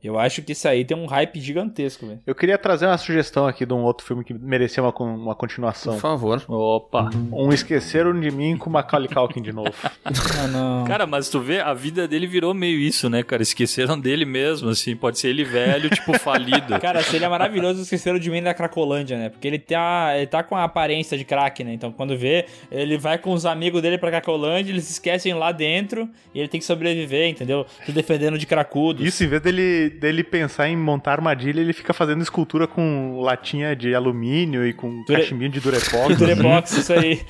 [0.02, 2.20] Eu acho que isso aí tem um hype gigantesco, velho.
[2.26, 5.94] Eu queria trazer uma sugestão aqui de um outro filme que merecia uma, uma continuação.
[5.94, 6.42] Por favor.
[6.48, 7.10] Opa.
[7.32, 9.74] Um Esqueceram de Mim com Macaulay Culkin de novo.
[10.40, 10.86] Ah, não.
[10.86, 13.42] Cara, mas tu vê, a vida dele virou meio isso, né, cara?
[13.44, 14.96] Esqueceram dele mesmo, assim.
[14.96, 16.78] Pode ser ele velho, tipo, falido.
[16.80, 19.30] Cara, seria maravilhoso esquecer de mim da Cracolândia, né?
[19.30, 21.74] Porque ele tá, ele tá com a aparência de crack, né?
[21.74, 25.52] Então quando vê, ele vai com os amigos dele pra Cracolândia, eles se esquecem lá
[25.52, 27.66] dentro e ele tem que sobreviver, entendeu?
[27.86, 29.06] Se defendendo de cracudos.
[29.06, 33.76] Isso, em vez dele, dele pensar em montar armadilha, ele fica fazendo escultura com latinha
[33.76, 36.16] de alumínio e com Dure- cachimbinho de durepox.
[36.18, 37.22] Durepox, isso aí.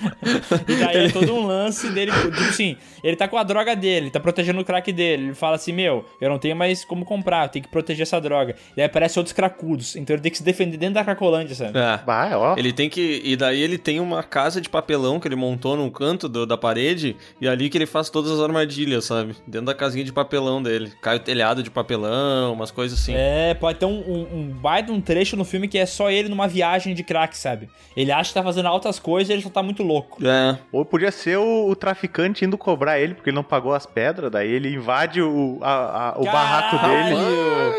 [0.67, 4.09] E daí é todo um lance dele, tipo assim, ele tá com a droga dele,
[4.09, 5.23] tá protegendo o crack dele.
[5.27, 8.19] Ele fala assim, meu, eu não tenho mais como comprar, eu tenho que proteger essa
[8.19, 8.55] droga.
[8.75, 11.77] E aí aparecem outros cracudos, então ele tem que se defender dentro da Cracolândia, sabe?
[11.77, 11.99] É.
[12.05, 12.55] Bah, ó.
[12.57, 13.21] Ele tem que.
[13.23, 16.57] E daí ele tem uma casa de papelão que ele montou num canto do- da
[16.57, 17.15] parede.
[17.41, 19.35] E é ali que ele faz todas as armadilhas, sabe?
[19.47, 20.91] Dentro da casinha de papelão dele.
[21.01, 23.13] Cai o telhado de papelão, umas coisas assim.
[23.15, 26.29] É, pode ter um, um, um baita um trecho no filme que é só ele
[26.29, 27.69] numa viagem de crack, sabe?
[27.95, 30.25] Ele acha que tá fazendo altas coisas e ele só tá muito louco.
[30.25, 30.57] É.
[30.71, 34.31] Ou podia ser o, o traficante indo cobrar ele, porque ele não pagou as pedras,
[34.31, 37.15] daí ele invade o, a- a- o barraco dele.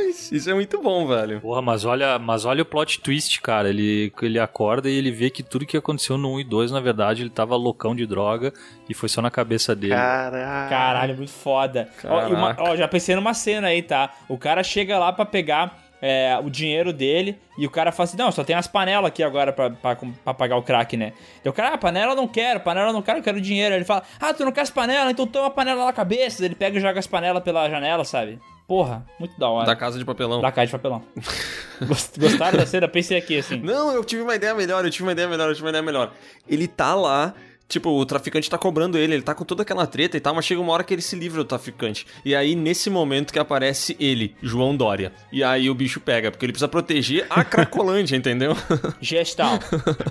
[0.07, 1.41] Mas isso é muito bom, velho.
[1.41, 3.69] Porra, mas olha, mas olha o plot twist, cara.
[3.69, 6.81] Ele, ele acorda e ele vê que tudo que aconteceu no 1 e 2, na
[6.81, 8.53] verdade, ele tava loucão de droga
[8.89, 9.95] e foi só na cabeça dele.
[9.95, 10.71] Caralho.
[10.71, 11.89] Caralho, muito foda.
[12.05, 14.11] Ó, uma- ó, já pensei numa cena aí, tá?
[14.29, 18.17] O cara chega lá pra pegar é, o dinheiro dele e o cara fala assim:
[18.17, 21.13] Não, só tem as panelas aqui agora pra, pra, pra pagar o crack, né?
[21.45, 23.75] E o cara, ah, panela eu não quero, panela eu não quero, eu quero dinheiro.
[23.75, 25.11] Aí ele fala: Ah, tu não quer as panelas?
[25.13, 26.45] Então toma a panela na cabeça.
[26.45, 28.39] Ele pega e joga as panelas pela janela, sabe?
[28.67, 29.67] Porra, muito da hora.
[29.67, 30.41] Da casa de papelão.
[30.41, 31.03] Da caixa de papelão.
[31.87, 32.87] Gost- Gostaram da cena?
[32.89, 33.57] Pensei aqui assim.
[33.59, 35.83] Não, eu tive uma ideia melhor, eu tive uma ideia melhor, eu tive uma ideia
[35.83, 36.13] melhor.
[36.49, 37.35] Ele tá lá,
[37.71, 40.45] tipo, o traficante tá cobrando ele, ele tá com toda aquela treta e tal, mas
[40.45, 42.07] chega uma hora que ele se livra do traficante.
[42.25, 45.13] E aí, nesse momento que aparece ele, João Dória.
[45.33, 48.55] E aí o bicho pega, porque ele precisa proteger a Cracolândia, entendeu?
[49.01, 49.59] Gestal.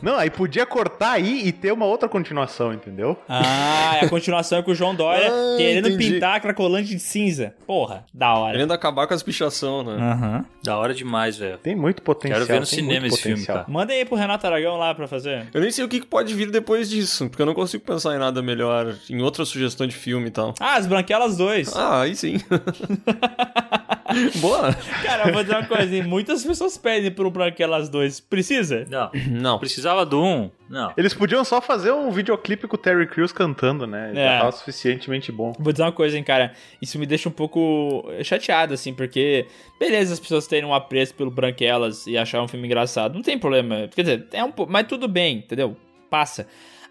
[0.02, 3.18] Não, aí podia cortar aí e ter uma outra continuação, entendeu?
[3.28, 6.14] Ah, é a continuação com o João Dória Ah, querendo entendi.
[6.14, 7.54] pintar a Cracolândia de cinza.
[7.68, 8.54] Porra, da hora.
[8.54, 9.94] Querendo acabar com as pichação, né?
[9.94, 10.46] Aham.
[10.64, 11.58] Da hora demais, velho.
[11.58, 12.40] Tem muito potencial.
[12.42, 13.58] Quero ver no cinema esse filme, potencial.
[13.60, 13.70] cara.
[13.70, 15.48] Manda aí pro Renato Aragão lá pra fazer.
[15.54, 18.16] Eu nem sei o que que pode vir depois disso, porque eu não consigo pensar
[18.16, 20.54] em nada melhor, em outra sugestão de filme e tal.
[20.60, 21.76] Ah, as Branquelas 2.
[21.76, 22.38] Ah, aí sim.
[24.40, 24.74] Boa.
[25.04, 26.04] Cara, eu vou dizer uma coisa, hein?
[26.04, 28.20] muitas pessoas pedem por um Branquelas 2.
[28.22, 28.86] Precisa?
[28.90, 29.12] Não.
[29.30, 29.60] Não.
[29.60, 30.52] Precisava do 1?
[30.70, 30.94] Não.
[30.98, 34.12] Eles podiam só fazer um videoclipe com o Terry Crews cantando, né?
[34.12, 34.16] É.
[34.16, 35.54] Já tava suficientemente bom.
[35.60, 36.54] Vou dizer uma coisa, hein, cara.
[36.82, 39.46] Isso me deixa um pouco chateado, assim, porque...
[39.80, 43.16] Beleza as pessoas terem um apreço pelo Branquelas e achar um filme engraçado.
[43.16, 43.88] Não tem problema.
[43.94, 44.72] Quer dizer, é um pouco...
[44.72, 45.76] Mas tudo bem, entendeu?
[46.10, 46.48] Passa.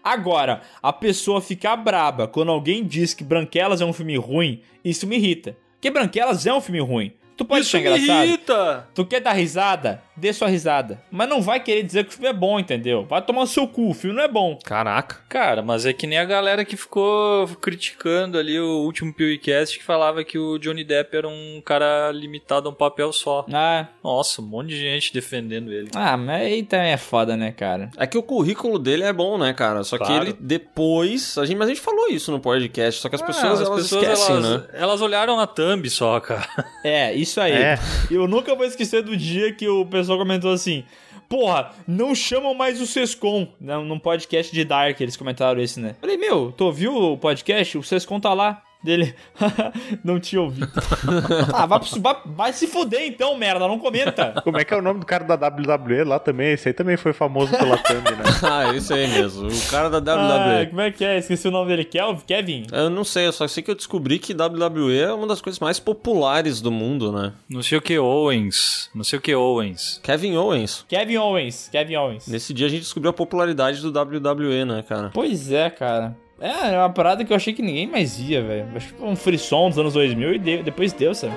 [0.09, 5.05] Agora, a pessoa ficar braba quando alguém diz que Branquelas é um filme ruim, isso
[5.05, 5.55] me irrita.
[5.73, 7.13] Porque Branquelas é um filme ruim.
[7.39, 8.25] Tu pode Isso me engraçado.
[8.27, 8.87] irrita!
[8.93, 10.03] Tu quer dar risada?
[10.13, 11.01] Dê sua risada.
[11.09, 13.05] Mas não vai querer dizer que o filme é bom, entendeu?
[13.05, 14.59] Vai tomar o seu cu, o filme não é bom.
[14.61, 15.21] Caraca.
[15.29, 19.85] Cara, mas é que nem a galera que ficou criticando ali o último PewCast que
[19.85, 23.45] falava que o Johnny Depp era um cara limitado a um papel só.
[23.53, 25.89] Ah, Nossa, um monte de gente defendendo ele.
[25.95, 27.89] ah mas aí também é foda, né, cara?
[27.95, 29.85] É que o currículo dele é bom, né, cara?
[29.85, 30.25] Só que Claro.
[30.25, 31.37] ele depois.
[31.37, 33.85] A gente, mas a gente falou isso no podcast, só que as pessoas, Ah, elas
[33.85, 34.67] esquecem, elas, né?
[34.73, 36.45] elas olharam na thumb só, cara.
[36.83, 37.51] É, isso aí.
[37.51, 37.79] É.
[38.09, 40.85] Eu nunca vou esquecer do dia que o pessoal comentou assim:
[41.27, 43.47] Porra, não chamam mais o Sescom.
[43.61, 45.95] Não, num podcast de Dark, eles comentaram isso, né?
[46.01, 47.77] Falei, meu, tu ouviu o podcast?
[47.77, 48.63] O Sescom tá lá.
[48.81, 49.13] Dele,
[50.05, 50.71] não tinha ouvido.
[51.53, 54.41] ah, vai, vai, vai se fuder então, merda, não comenta.
[54.41, 56.53] Como é que é o nome do cara da WWE lá também?
[56.53, 58.23] Esse aí também foi famoso pela thumb, né?
[58.41, 59.49] ah, isso aí mesmo.
[59.49, 60.67] O cara da Ah, WWE.
[60.67, 61.17] como é que é?
[61.17, 61.89] Esqueci o nome dele.
[62.25, 62.67] Kevin?
[62.71, 65.59] Eu não sei, eu só sei que eu descobri que WWE é uma das coisas
[65.59, 67.33] mais populares do mundo, né?
[67.49, 68.89] Não sei o que Owens.
[68.95, 69.99] Não sei o que Owens.
[70.01, 70.85] Kevin Owens.
[70.87, 71.67] Kevin Owens.
[71.69, 72.27] Kevin Owens.
[72.27, 75.11] Nesse dia a gente descobriu a popularidade do WWE, né, cara?
[75.13, 76.15] Pois é, cara.
[76.41, 78.67] É, é uma parada que eu achei que ninguém mais ia, velho.
[78.75, 81.33] Acho que foi um frisson dos anos 2000 e depois deu, sabe?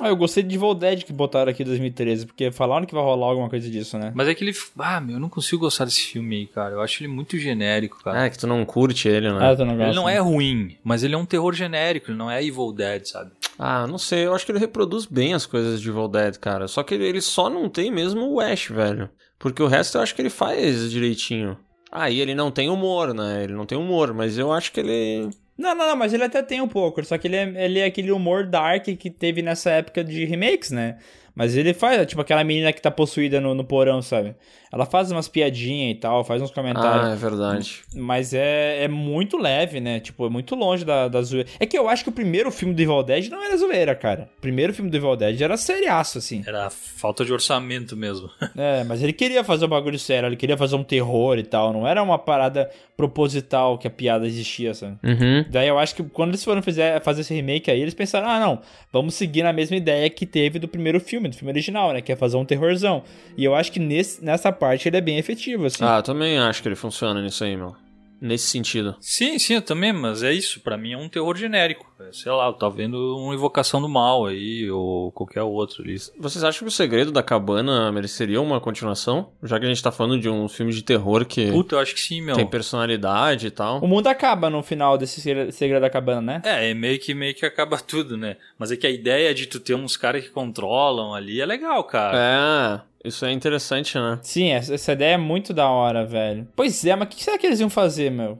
[0.00, 3.02] Ah, eu gostei de Evil Dead que botaram aqui em 2013, porque falaram que vai
[3.02, 4.12] rolar alguma coisa disso, né?
[4.14, 4.54] Mas é que ele.
[4.78, 6.74] Ah, meu, eu não consigo gostar desse filme aí, cara.
[6.74, 8.24] Eu acho ele muito genérico, cara.
[8.26, 9.56] É, que tu não curte ele, Ah, né?
[9.56, 9.90] tu não gosta.
[9.90, 13.04] Ele não é ruim, mas ele é um terror genérico, ele não é Evil Dead,
[13.06, 13.32] sabe?
[13.58, 16.68] Ah, não sei, eu acho que ele reproduz bem as coisas de Evil Dead, cara.
[16.68, 19.10] Só que ele, ele só não tem mesmo o Ash, velho.
[19.38, 21.56] Porque o resto eu acho que ele faz direitinho.
[21.90, 23.42] Ah, e ele não tem humor, né?
[23.44, 25.30] Ele não tem humor, mas eu acho que ele.
[25.58, 27.84] Não, não, não, mas ele até tem um pouco, só que ele é, ele é
[27.86, 30.98] aquele humor dark que teve nessa época de remakes, né?
[31.38, 34.34] Mas ele faz, tipo, aquela menina que tá possuída no, no porão, sabe?
[34.72, 37.06] Ela faz umas piadinhas e tal, faz uns comentários.
[37.06, 37.80] Ah, é verdade.
[37.94, 40.00] Mas é, é muito leve, né?
[40.00, 41.48] Tipo, é muito longe da, da zoeira.
[41.60, 44.28] É que eu acho que o primeiro filme do Evil Dead não era zoeira, cara.
[44.36, 46.42] O primeiro filme do Evil Dead era seriaço, assim.
[46.44, 48.28] Era falta de orçamento mesmo.
[48.58, 51.72] É, mas ele queria fazer um bagulho sério, ele queria fazer um terror e tal.
[51.72, 54.98] Não era uma parada proposital que a piada existia, sabe?
[55.04, 55.44] Uhum.
[55.48, 58.40] Daí eu acho que quando eles foram fazer, fazer esse remake aí, eles pensaram, ah,
[58.40, 58.60] não,
[58.92, 62.00] vamos seguir na mesma ideia que teve do primeiro filme, do filme original, né?
[62.00, 63.02] Que é fazer um terrorzão.
[63.36, 65.84] E eu acho que nesse, nessa parte ele é bem efetivo, assim.
[65.84, 67.74] Ah, também acho que ele funciona nisso aí, meu.
[68.20, 68.96] Nesse sentido.
[69.00, 70.60] Sim, sim, eu também, mas é isso.
[70.60, 71.86] Pra mim é um terror genérico.
[72.00, 75.96] É, sei lá, eu tava vendo uma invocação do mal aí, ou qualquer outro ali.
[76.18, 79.30] Vocês acham que o segredo da cabana mereceria uma continuação?
[79.42, 81.94] Já que a gente tá falando de um filme de terror que Puta, eu acho
[81.94, 82.34] que sim, meu.
[82.36, 83.78] tem personalidade e tal.
[83.80, 86.42] O mundo acaba no final desse segredo, segredo da cabana, né?
[86.44, 88.36] É, é meio que, meio que acaba tudo, né?
[88.58, 91.82] Mas é que a ideia de tu ter uns caras que controlam ali é legal,
[91.84, 92.16] cara.
[92.16, 94.18] É, isso é interessante, né?
[94.22, 96.46] Sim, essa, essa ideia é muito da hora, velho.
[96.54, 98.38] Pois é, mas o que será que eles iam fazer, meu?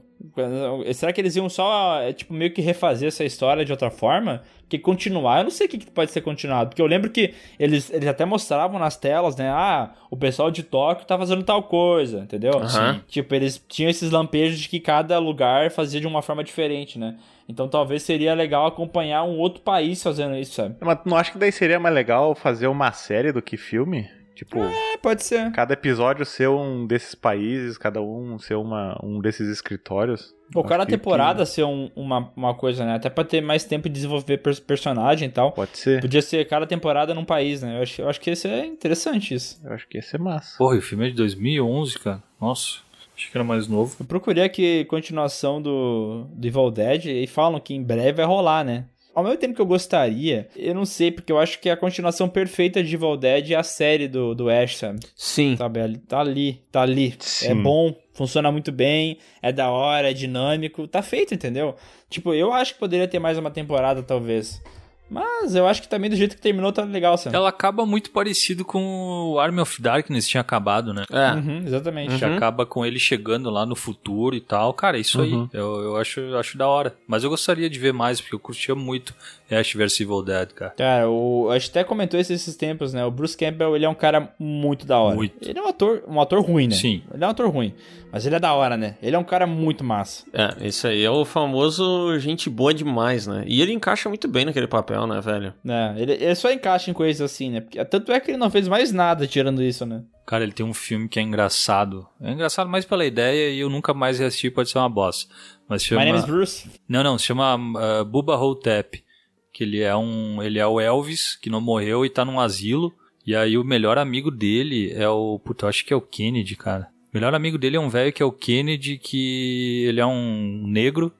[0.93, 4.41] Será que eles iam só, é, tipo, meio que refazer essa história de outra forma?
[4.61, 6.69] Porque continuar, eu não sei o que, que pode ser continuado.
[6.69, 9.49] Porque eu lembro que eles, eles até mostravam nas telas, né?
[9.49, 12.53] Ah, o pessoal de Tóquio tá fazendo tal coisa, entendeu?
[12.55, 12.95] Aham.
[12.95, 13.01] Sim.
[13.07, 17.15] Tipo, eles tinham esses lampejos de que cada lugar fazia de uma forma diferente, né?
[17.47, 20.75] Então talvez seria legal acompanhar um outro país fazendo isso, sabe?
[20.81, 24.07] Mas não acho que daí seria mais legal fazer uma série do que filme?
[24.39, 25.51] Tipo, É, pode ser.
[25.51, 30.33] cada episódio ser um desses países, cada um ser uma, um desses escritórios.
[30.53, 32.95] Pô, Acho cada que- temporada ser um- uma, uma coisa, né?
[32.95, 35.51] Até pra ter mais tempo de desenvolver pers- personagem e tal.
[35.51, 35.99] Pode ser.
[35.99, 37.77] Podia ser cada temporada num país, né?
[37.79, 39.59] Eu acho, eu acho que isso é interessante isso.
[39.61, 40.57] Eu acho que ia ser massa.
[40.57, 42.23] Porra, e o filme é de 2011, cara.
[42.39, 42.77] Nossa,
[43.15, 43.95] achei que era mais novo.
[43.99, 48.63] Eu procurei aqui continuação do, do Evil Dead e falam que em breve vai rolar,
[48.63, 48.85] né?
[49.13, 52.29] Ao mesmo tempo que eu gostaria, eu não sei, porque eu acho que a continuação
[52.29, 54.99] perfeita de Evil Dead é a série do, do Ash, sabe?
[55.15, 55.55] Sim.
[55.57, 55.97] Sabe?
[56.07, 57.15] Tá ali, tá ali.
[57.19, 57.47] Sim.
[57.47, 61.75] É bom, funciona muito bem, é da hora, é dinâmico, tá feito, entendeu?
[62.09, 64.61] Tipo, eu acho que poderia ter mais uma temporada, talvez.
[65.09, 67.35] Mas eu acho que também do jeito que terminou tá legal, sabe?
[67.35, 71.03] Ela acaba muito parecido com o Army of Darkness tinha acabado, né?
[71.11, 71.33] É.
[71.33, 72.17] Uhum, exatamente.
[72.17, 74.73] Que acaba com ele chegando lá no futuro e tal.
[74.73, 76.95] Cara, isso aí, eu, eu acho, eu acho da hora.
[77.07, 79.13] Mas eu gostaria de ver mais, porque eu curtia muito
[79.49, 80.73] Ash vs Evil Dead, cara.
[80.77, 83.03] Cara, o, a gente até comentou isso esses tempos, né?
[83.03, 85.15] O Bruce Campbell, ele é um cara muito da hora.
[85.15, 85.35] Muito.
[85.41, 86.75] Ele é um ator, um ator ruim, né?
[86.75, 87.01] Sim.
[87.13, 87.73] Ele é um ator ruim.
[88.11, 88.95] Mas ele é da hora, né?
[89.01, 90.23] Ele é um cara muito massa.
[90.33, 93.43] É, isso aí é o famoso gente boa demais, né?
[93.45, 95.53] E ele encaixa muito bem naquele papel, né, velho?
[95.63, 95.95] né?
[95.97, 97.61] Ele, ele só encaixa em coisas assim, né?
[97.61, 100.03] Porque, tanto é que ele não fez mais nada tirando isso, né?
[100.25, 102.07] Cara, ele tem um filme que é engraçado.
[102.21, 105.33] É engraçado mais pela ideia e eu nunca mais assisti, pode ser uma bosta.
[105.67, 106.01] Mas chama...
[106.01, 106.69] My name is Bruce.
[106.87, 109.03] Não, não, se chama uh, Bubba Hotep.
[109.51, 110.41] Que ele é um.
[110.41, 112.93] Ele é o Elvis, que não morreu e tá num asilo.
[113.25, 115.39] E aí o melhor amigo dele é o.
[115.39, 116.87] Puta, eu acho que é o Kennedy, cara.
[117.11, 120.63] O melhor amigo dele é um velho que é o Kennedy, que ele é um
[120.67, 121.11] negro.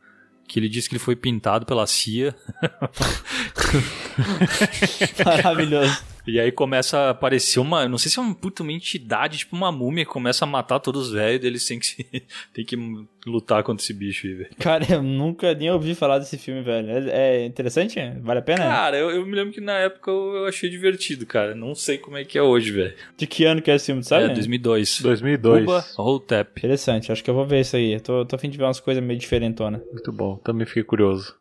[0.50, 2.36] Que ele diz que ele foi pintado pela CIA.
[5.24, 5.96] Maravilhoso.
[6.30, 7.88] E aí começa a aparecer uma.
[7.88, 10.80] Não sei se é uma puta uma entidade, tipo uma múmia, que começa a matar
[10.80, 12.04] todos os velhos, eles têm que, se,
[12.54, 12.78] têm que
[13.26, 14.50] lutar contra esse bicho aí, velho.
[14.60, 16.90] Cara, eu nunca nem ouvi falar desse filme, velho.
[16.90, 18.00] É, é interessante?
[18.22, 18.64] Vale a pena?
[18.64, 21.56] Cara, eu, eu me lembro que na época eu, eu achei divertido, cara.
[21.56, 22.94] Não sei como é que é hoje, velho.
[23.18, 24.26] De que ano que é esse filme, tu sabe?
[24.26, 25.02] É, 2002.
[25.02, 25.66] 2002.
[25.66, 26.60] Cuba Hotep.
[26.60, 27.94] Interessante, acho que eu vou ver isso aí.
[27.94, 29.82] Eu tô, tô a fim de ver umas coisas meio diferentonas.
[29.92, 31.36] Muito bom, também fiquei curioso.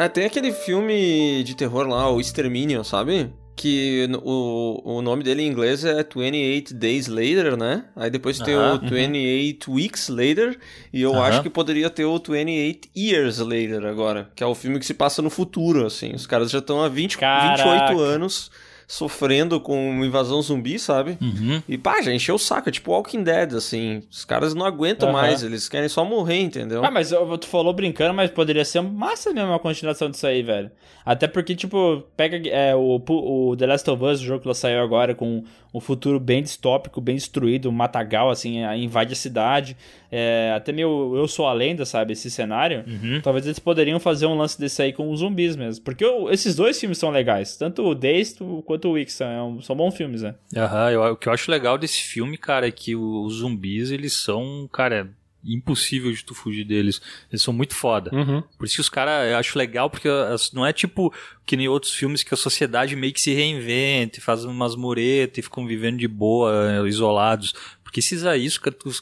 [0.00, 3.30] É, tem aquele filme de terror lá, o Exterminio, sabe?
[3.54, 7.84] Que o, o nome dele em inglês é 28 Days Later, né?
[7.94, 10.58] Aí depois tem Aham, o 28 Weeks Later,
[10.90, 11.24] e eu Aham.
[11.24, 14.94] acho que poderia ter o 28 Years Later agora, que é o filme que se
[14.94, 16.14] passa no futuro, assim.
[16.14, 17.88] Os caras já estão há 20, Caraca.
[17.92, 18.50] 28 anos
[18.94, 21.16] sofrendo com uma invasão zumbi, sabe?
[21.20, 21.62] Uhum.
[21.68, 24.02] E pá, já encheu o saco, é tipo Walking Dead, assim.
[24.10, 25.16] Os caras não aguentam Aham.
[25.20, 26.84] mais, eles querem só morrer, entendeu?
[26.84, 30.42] Ah, mas eu- tu falou brincando, mas poderia ser massa mesmo uma continuação disso aí,
[30.42, 30.72] velho.
[31.06, 34.80] Até porque, tipo, pega é, o, o The Last of Us, o jogo que saiu
[34.82, 39.76] agora, com um futuro bem distópico, bem destruído, um matagal, assim, aí invade a cidade.
[40.10, 42.12] É, até meio Eu Sou a Lenda, sabe?
[42.12, 42.84] Esse cenário.
[42.86, 43.20] Uhum.
[43.22, 45.84] Talvez eles poderiam fazer um lance desse aí com os zumbis mesmo.
[45.84, 47.56] Porque o- esses dois filmes são legais.
[47.56, 48.36] Tanto o Days
[48.66, 50.34] quanto o Wix são, são bons filmes, né?
[50.56, 53.90] Aham, eu- o que eu acho legal desse filme, cara, é que o- os zumbis,
[53.90, 55.06] eles são, cara, é
[55.42, 57.00] impossível de tu fugir deles.
[57.30, 58.10] Eles são muito foda.
[58.14, 58.42] Uhum.
[58.58, 60.08] Por isso que os caras, eu acho legal, porque
[60.52, 61.12] não é tipo
[61.46, 65.38] que nem outros filmes que a sociedade meio que se reinventa, e faz umas muretas
[65.38, 66.52] e ficam vivendo de boa,
[66.84, 67.54] eh, isolados.
[67.82, 68.46] Porque esses aí,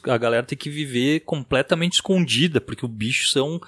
[0.05, 3.59] a galera tem que viver completamente escondida, porque os bichos são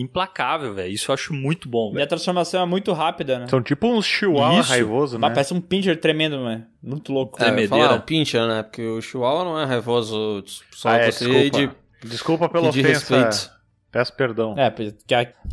[0.00, 0.92] implacáveis, velho.
[0.92, 3.46] Isso eu acho muito bom, E a transformação é muito rápida, né?
[3.48, 4.70] São tipo uns chihuahua Isso.
[4.70, 5.34] raivoso, Mas né?
[5.34, 6.64] parece um pincher tremendo, mano.
[6.82, 7.36] Muito louco.
[7.40, 7.84] É, tremedeira.
[7.88, 8.62] falar o Pincher, né?
[8.62, 11.50] Porque o Chihuahua não é raivoso, só Ah, é, desculpa.
[11.50, 11.70] de
[12.08, 13.16] Desculpa pela pedir ofensa.
[13.16, 13.58] respeito.
[13.90, 14.54] Peço perdão.
[14.56, 14.70] É,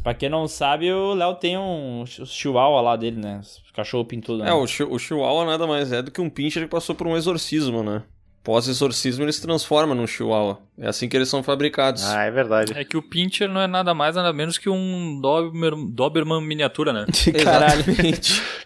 [0.04, 3.40] pra quem não sabe, o Léo tem um ch- chihuahua lá dele, né?
[3.74, 4.44] Cachorro pintudo.
[4.44, 4.50] Né?
[4.50, 7.08] É, o, chi- o Chihuahua nada mais é do que um Pinscher que passou por
[7.08, 8.04] um exorcismo, né?
[8.46, 10.60] Pós-exorcismo ele se transforma num Chihuahua.
[10.78, 12.06] É assim que eles são fabricados.
[12.06, 12.74] Ah, é verdade.
[12.78, 16.94] É que o Pincher não é nada mais, nada menos que um Doberman, Doberman miniatura,
[16.94, 17.06] né?
[17.44, 17.84] Caralho.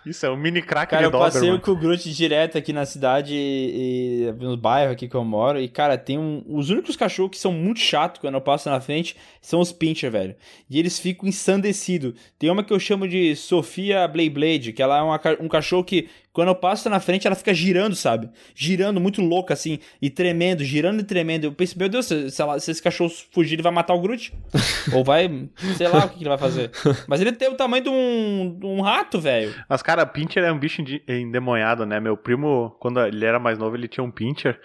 [0.06, 1.62] Isso é um mini crack Cara, de eu passei Doberman.
[1.62, 5.62] com o Groot direto aqui na cidade e, e no bairro aqui que eu moro.
[5.62, 6.44] E, cara, tem um.
[6.50, 10.12] Os únicos cachorros que são muito chatos quando eu passo na frente são os Pincher,
[10.12, 10.36] velho.
[10.70, 12.16] E eles ficam ensandecidos.
[12.38, 15.86] Tem uma que eu chamo de Sofia Blade Blade, que ela é uma um cachorro
[15.86, 18.30] que, quando eu passo na frente, ela fica girando, sabe?
[18.56, 21.46] Girando muito louca, assim, e tremendo, girando e tremendo.
[21.46, 24.02] Eu pensei, meu Deus, se, se, ela- se esse cachorro fugir, ele vai matar o
[24.02, 24.34] Groot.
[24.94, 25.28] Ou vai.
[25.76, 26.72] Sei lá o que, que ele vai fazer.
[27.08, 29.54] Mas ele tem o tamanho de um, de um rato, velho.
[29.68, 32.00] Mas, cara, Pincher é um bicho ende- endemoniado, né?
[32.00, 34.60] Meu primo, quando ele era mais novo, ele tinha um Pincher.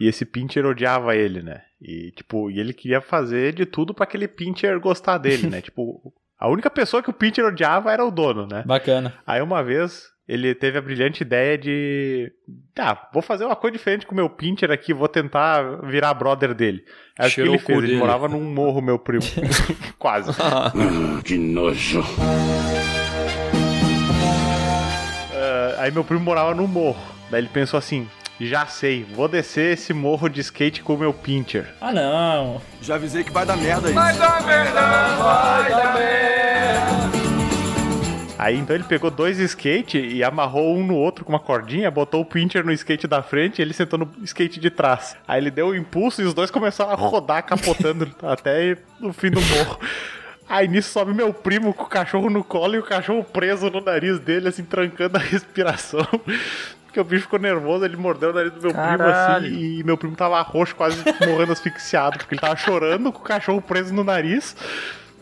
[0.00, 1.62] E esse Pincher odiava ele, né?
[1.82, 5.60] E, tipo, e ele queria fazer de tudo pra aquele Pincher gostar dele, né?
[5.62, 8.62] tipo, a única pessoa que o Pincher odiava era o dono, né?
[8.64, 9.14] Bacana.
[9.26, 12.30] Aí uma vez ele teve a brilhante ideia de.
[12.74, 16.52] Tá, vou fazer uma coisa diferente com o meu Pincher aqui, vou tentar virar brother
[16.52, 16.84] dele.
[17.18, 17.78] Aí o que ele fez?
[17.78, 17.98] Ele dele.
[17.98, 19.22] morava num morro, meu primo.
[19.98, 20.30] Quase.
[25.34, 27.00] Ah, aí meu primo morava no morro.
[27.30, 28.06] Daí ele pensou assim:
[28.38, 31.74] já sei, vou descer esse morro de skate com o meu Pincher.
[31.80, 32.60] Ah, não.
[32.82, 33.98] Já avisei que vai dar merda isso.
[38.38, 42.20] Aí então ele pegou dois skate e amarrou um no outro com uma cordinha, botou
[42.20, 45.16] o pincher no skate da frente e ele sentou no skate de trás.
[45.26, 49.30] Aí ele deu o impulso e os dois começaram a rodar, capotando até o fim
[49.30, 49.80] do morro.
[50.48, 53.80] Aí nisso sobe meu primo com o cachorro no colo e o cachorro preso no
[53.80, 56.06] nariz dele, assim, trancando a respiração.
[56.84, 59.98] Porque o bicho ficou nervoso, ele mordeu o nariz do meu primo assim e meu
[59.98, 64.02] primo tava roxo, quase morrendo asfixiado, porque ele tava chorando com o cachorro preso no
[64.02, 64.56] nariz,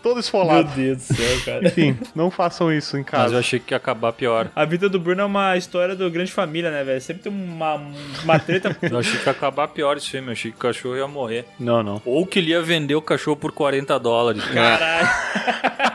[0.07, 0.69] todo Meu esfolado.
[0.77, 1.67] Deus do céu, cara.
[1.67, 3.35] Enfim, não façam isso em Mas casa.
[3.35, 4.49] eu achei que ia acabar pior.
[4.55, 7.01] A vida do Bruno é uma história do grande família, né, velho?
[7.01, 7.81] Sempre tem uma,
[8.23, 8.77] uma treta.
[8.89, 10.29] Eu achei que ia acabar pior esse filme.
[10.29, 11.45] Eu achei que o cachorro ia morrer.
[11.59, 12.01] Não, não.
[12.05, 14.45] Ou que ele ia vender o cachorro por 40 dólares.
[14.45, 15.09] Caralho.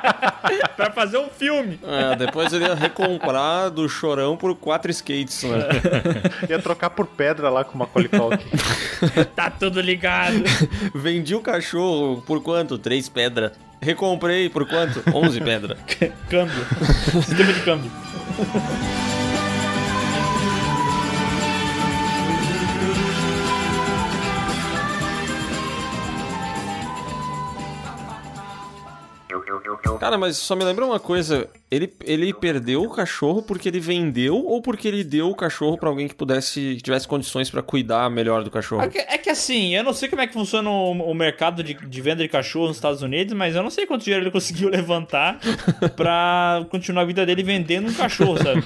[0.76, 1.80] pra fazer um filme.
[1.84, 5.60] É, depois ele ia recomprar do chorão por quatro skates, né?
[6.50, 8.10] Ia trocar por pedra lá com uma Culkin.
[9.36, 10.44] Tá tudo ligado.
[10.94, 12.78] Vendi o cachorro por quanto?
[12.78, 13.52] Três pedras.
[13.82, 15.04] Recomprei por quanto?
[15.14, 15.78] Onze pedras.
[16.30, 16.66] câmbio.
[17.24, 17.92] Sistema de câmbio.
[30.02, 31.48] Cara, mas só me lembra uma coisa.
[31.70, 35.90] Ele, ele perdeu o cachorro porque ele vendeu ou porque ele deu o cachorro pra
[35.90, 38.82] alguém que pudesse, que tivesse condições pra cuidar melhor do cachorro?
[38.82, 41.64] É que, é que assim, eu não sei como é que funciona o, o mercado
[41.64, 44.32] de, de venda de cachorro nos Estados Unidos, mas eu não sei quanto dinheiro ele
[44.34, 45.40] conseguiu levantar
[45.96, 48.64] pra continuar a vida dele vendendo um cachorro, sabe?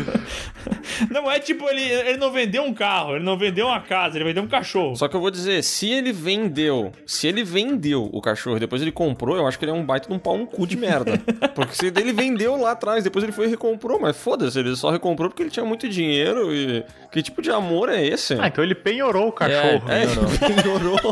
[1.10, 4.24] não é tipo, ele, ele não vendeu um carro, ele não vendeu uma casa, ele
[4.24, 4.96] vendeu um cachorro.
[4.96, 8.82] Só que eu vou dizer, se ele vendeu, se ele vendeu o cachorro e depois
[8.82, 10.76] ele comprou, eu acho que ele é um baita de um pau no cu de
[10.76, 11.12] merda.
[11.54, 14.90] Porque se ele vendeu lá atrás, depois ele foi e recomprou, mas foda-se, ele só
[14.90, 18.34] recomprou porque ele tinha muito dinheiro e que tipo de amor é esse?
[18.34, 19.82] Ah, então ele penhorou o cachorro.
[19.88, 20.02] É,
[20.50, 20.98] ignorou.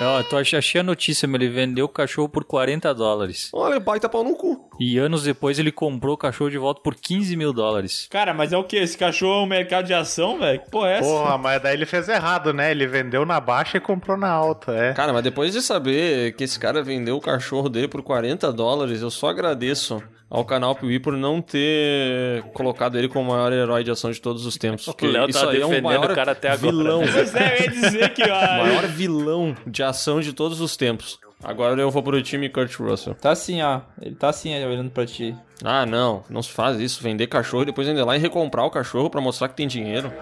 [0.00, 3.50] Ó, tu ach- achei a notícia, mas ele vendeu o cachorro por 40 dólares.
[3.52, 4.68] Olha, baita pau no cu.
[4.78, 8.06] E anos depois ele comprou o cachorro de volta por 15 mil dólares.
[8.08, 8.76] Cara, mas é o que?
[8.76, 10.60] Esse cachorro é um mercado de ação, velho?
[10.60, 11.08] Que porra é essa?
[11.08, 12.70] Porra, mas daí ele fez errado, né?
[12.70, 14.92] Ele vendeu na baixa e comprou na alta, é.
[14.92, 19.02] Cara, mas depois de saber que esse cara vendeu o cachorro dele por 40 dólares,
[19.02, 23.82] eu só agradeço ao canal Piuí por não ter colocado ele como o maior herói
[23.82, 24.84] de ação de todos os tempos.
[24.86, 26.72] Porque Léo isso tá aí é um defendendo maior o cara até agora.
[26.72, 27.02] vilão.
[27.12, 28.22] Pois é, eu ia dizer que...
[28.28, 31.18] o ó, maior vilão de ação de todos os tempos.
[31.42, 33.14] Agora eu vou pro time Kurt Russell.
[33.14, 33.80] Tá assim, ó.
[34.02, 35.36] Ele tá assim, olhando pra ti.
[35.62, 37.02] Ah, não, não se faz isso.
[37.02, 40.12] Vender cachorro e depois vender lá e recomprar o cachorro pra mostrar que tem dinheiro.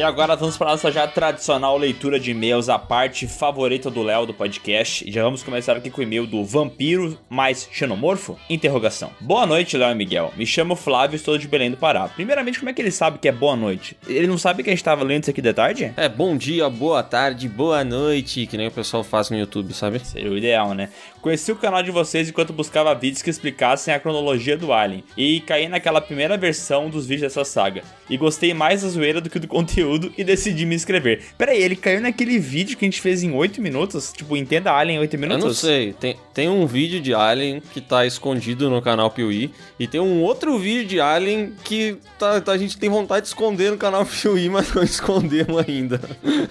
[0.00, 4.24] E agora vamos para nossa já tradicional leitura de e-mails, a parte favorita do Léo
[4.24, 5.06] do podcast.
[5.06, 8.38] E já vamos começar aqui com o e-mail do Vampiro mais Xenomorfo?
[8.48, 9.10] Interrogação.
[9.20, 10.32] Boa noite, Léo e Miguel.
[10.38, 12.08] Me chamo Flávio e estou de Belém do Pará.
[12.08, 13.94] Primeiramente, como é que ele sabe que é boa noite?
[14.08, 15.92] Ele não sabe que a gente tava lendo isso aqui de tarde?
[15.94, 19.98] É bom dia, boa tarde, boa noite, que nem o pessoal faz no YouTube, sabe?
[19.98, 20.88] Seria o ideal, né?
[21.20, 25.04] Conheci o canal de vocês enquanto buscava vídeos que explicassem a cronologia do Alien.
[25.14, 27.82] E caí naquela primeira versão dos vídeos dessa saga.
[28.08, 31.22] E gostei mais da zoeira do que do conteúdo e decidi me inscrever.
[31.38, 34.12] Pera aí, ele caiu naquele vídeo que a gente fez em 8 minutos?
[34.14, 35.44] Tipo, entenda Alien em 8 Eu minutos?
[35.44, 39.86] não sei, tem, tem um vídeo de Alien que tá escondido no canal Piuí e
[39.86, 43.70] tem um outro vídeo de Alien que tá, tá- a gente tem vontade de esconder
[43.70, 46.00] no canal Piuí, mas não escondemos ainda.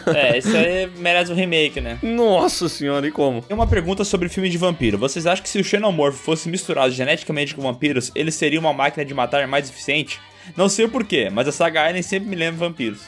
[0.07, 1.97] É, esse aí merece um remake, né?
[2.01, 3.43] Nossa senhora, e como?
[3.49, 4.97] E uma pergunta sobre filme de vampiro.
[4.97, 9.05] Vocês acham que se o Xenomorfo fosse misturado geneticamente com vampiros, ele seria uma máquina
[9.05, 10.19] de matar mais eficiente?
[10.55, 13.01] Não sei o porquê, mas a saga Alien sempre me lembra vampiros.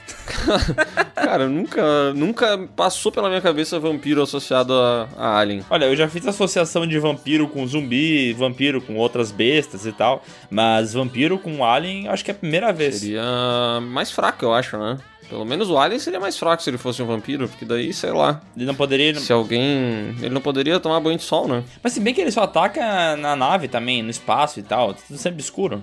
[1.15, 5.63] Cara, nunca, nunca passou pela minha cabeça vampiro associado a, a Alien.
[5.69, 10.23] Olha, eu já fiz associação de vampiro com zumbi, vampiro com outras bestas e tal,
[10.49, 12.95] mas vampiro com alien acho que é a primeira vez.
[12.95, 14.97] Seria mais fraco, eu acho, né?
[15.31, 18.11] Pelo menos o Alien seria mais fraco se ele fosse um vampiro, porque daí, sei
[18.11, 19.15] lá, Ele não poderia.
[19.15, 20.13] se alguém...
[20.19, 21.63] Ele não poderia tomar banho de sol, né?
[21.81, 25.18] Mas se bem que ele só ataca na nave também, no espaço e tal, tudo
[25.18, 25.81] sempre escuro.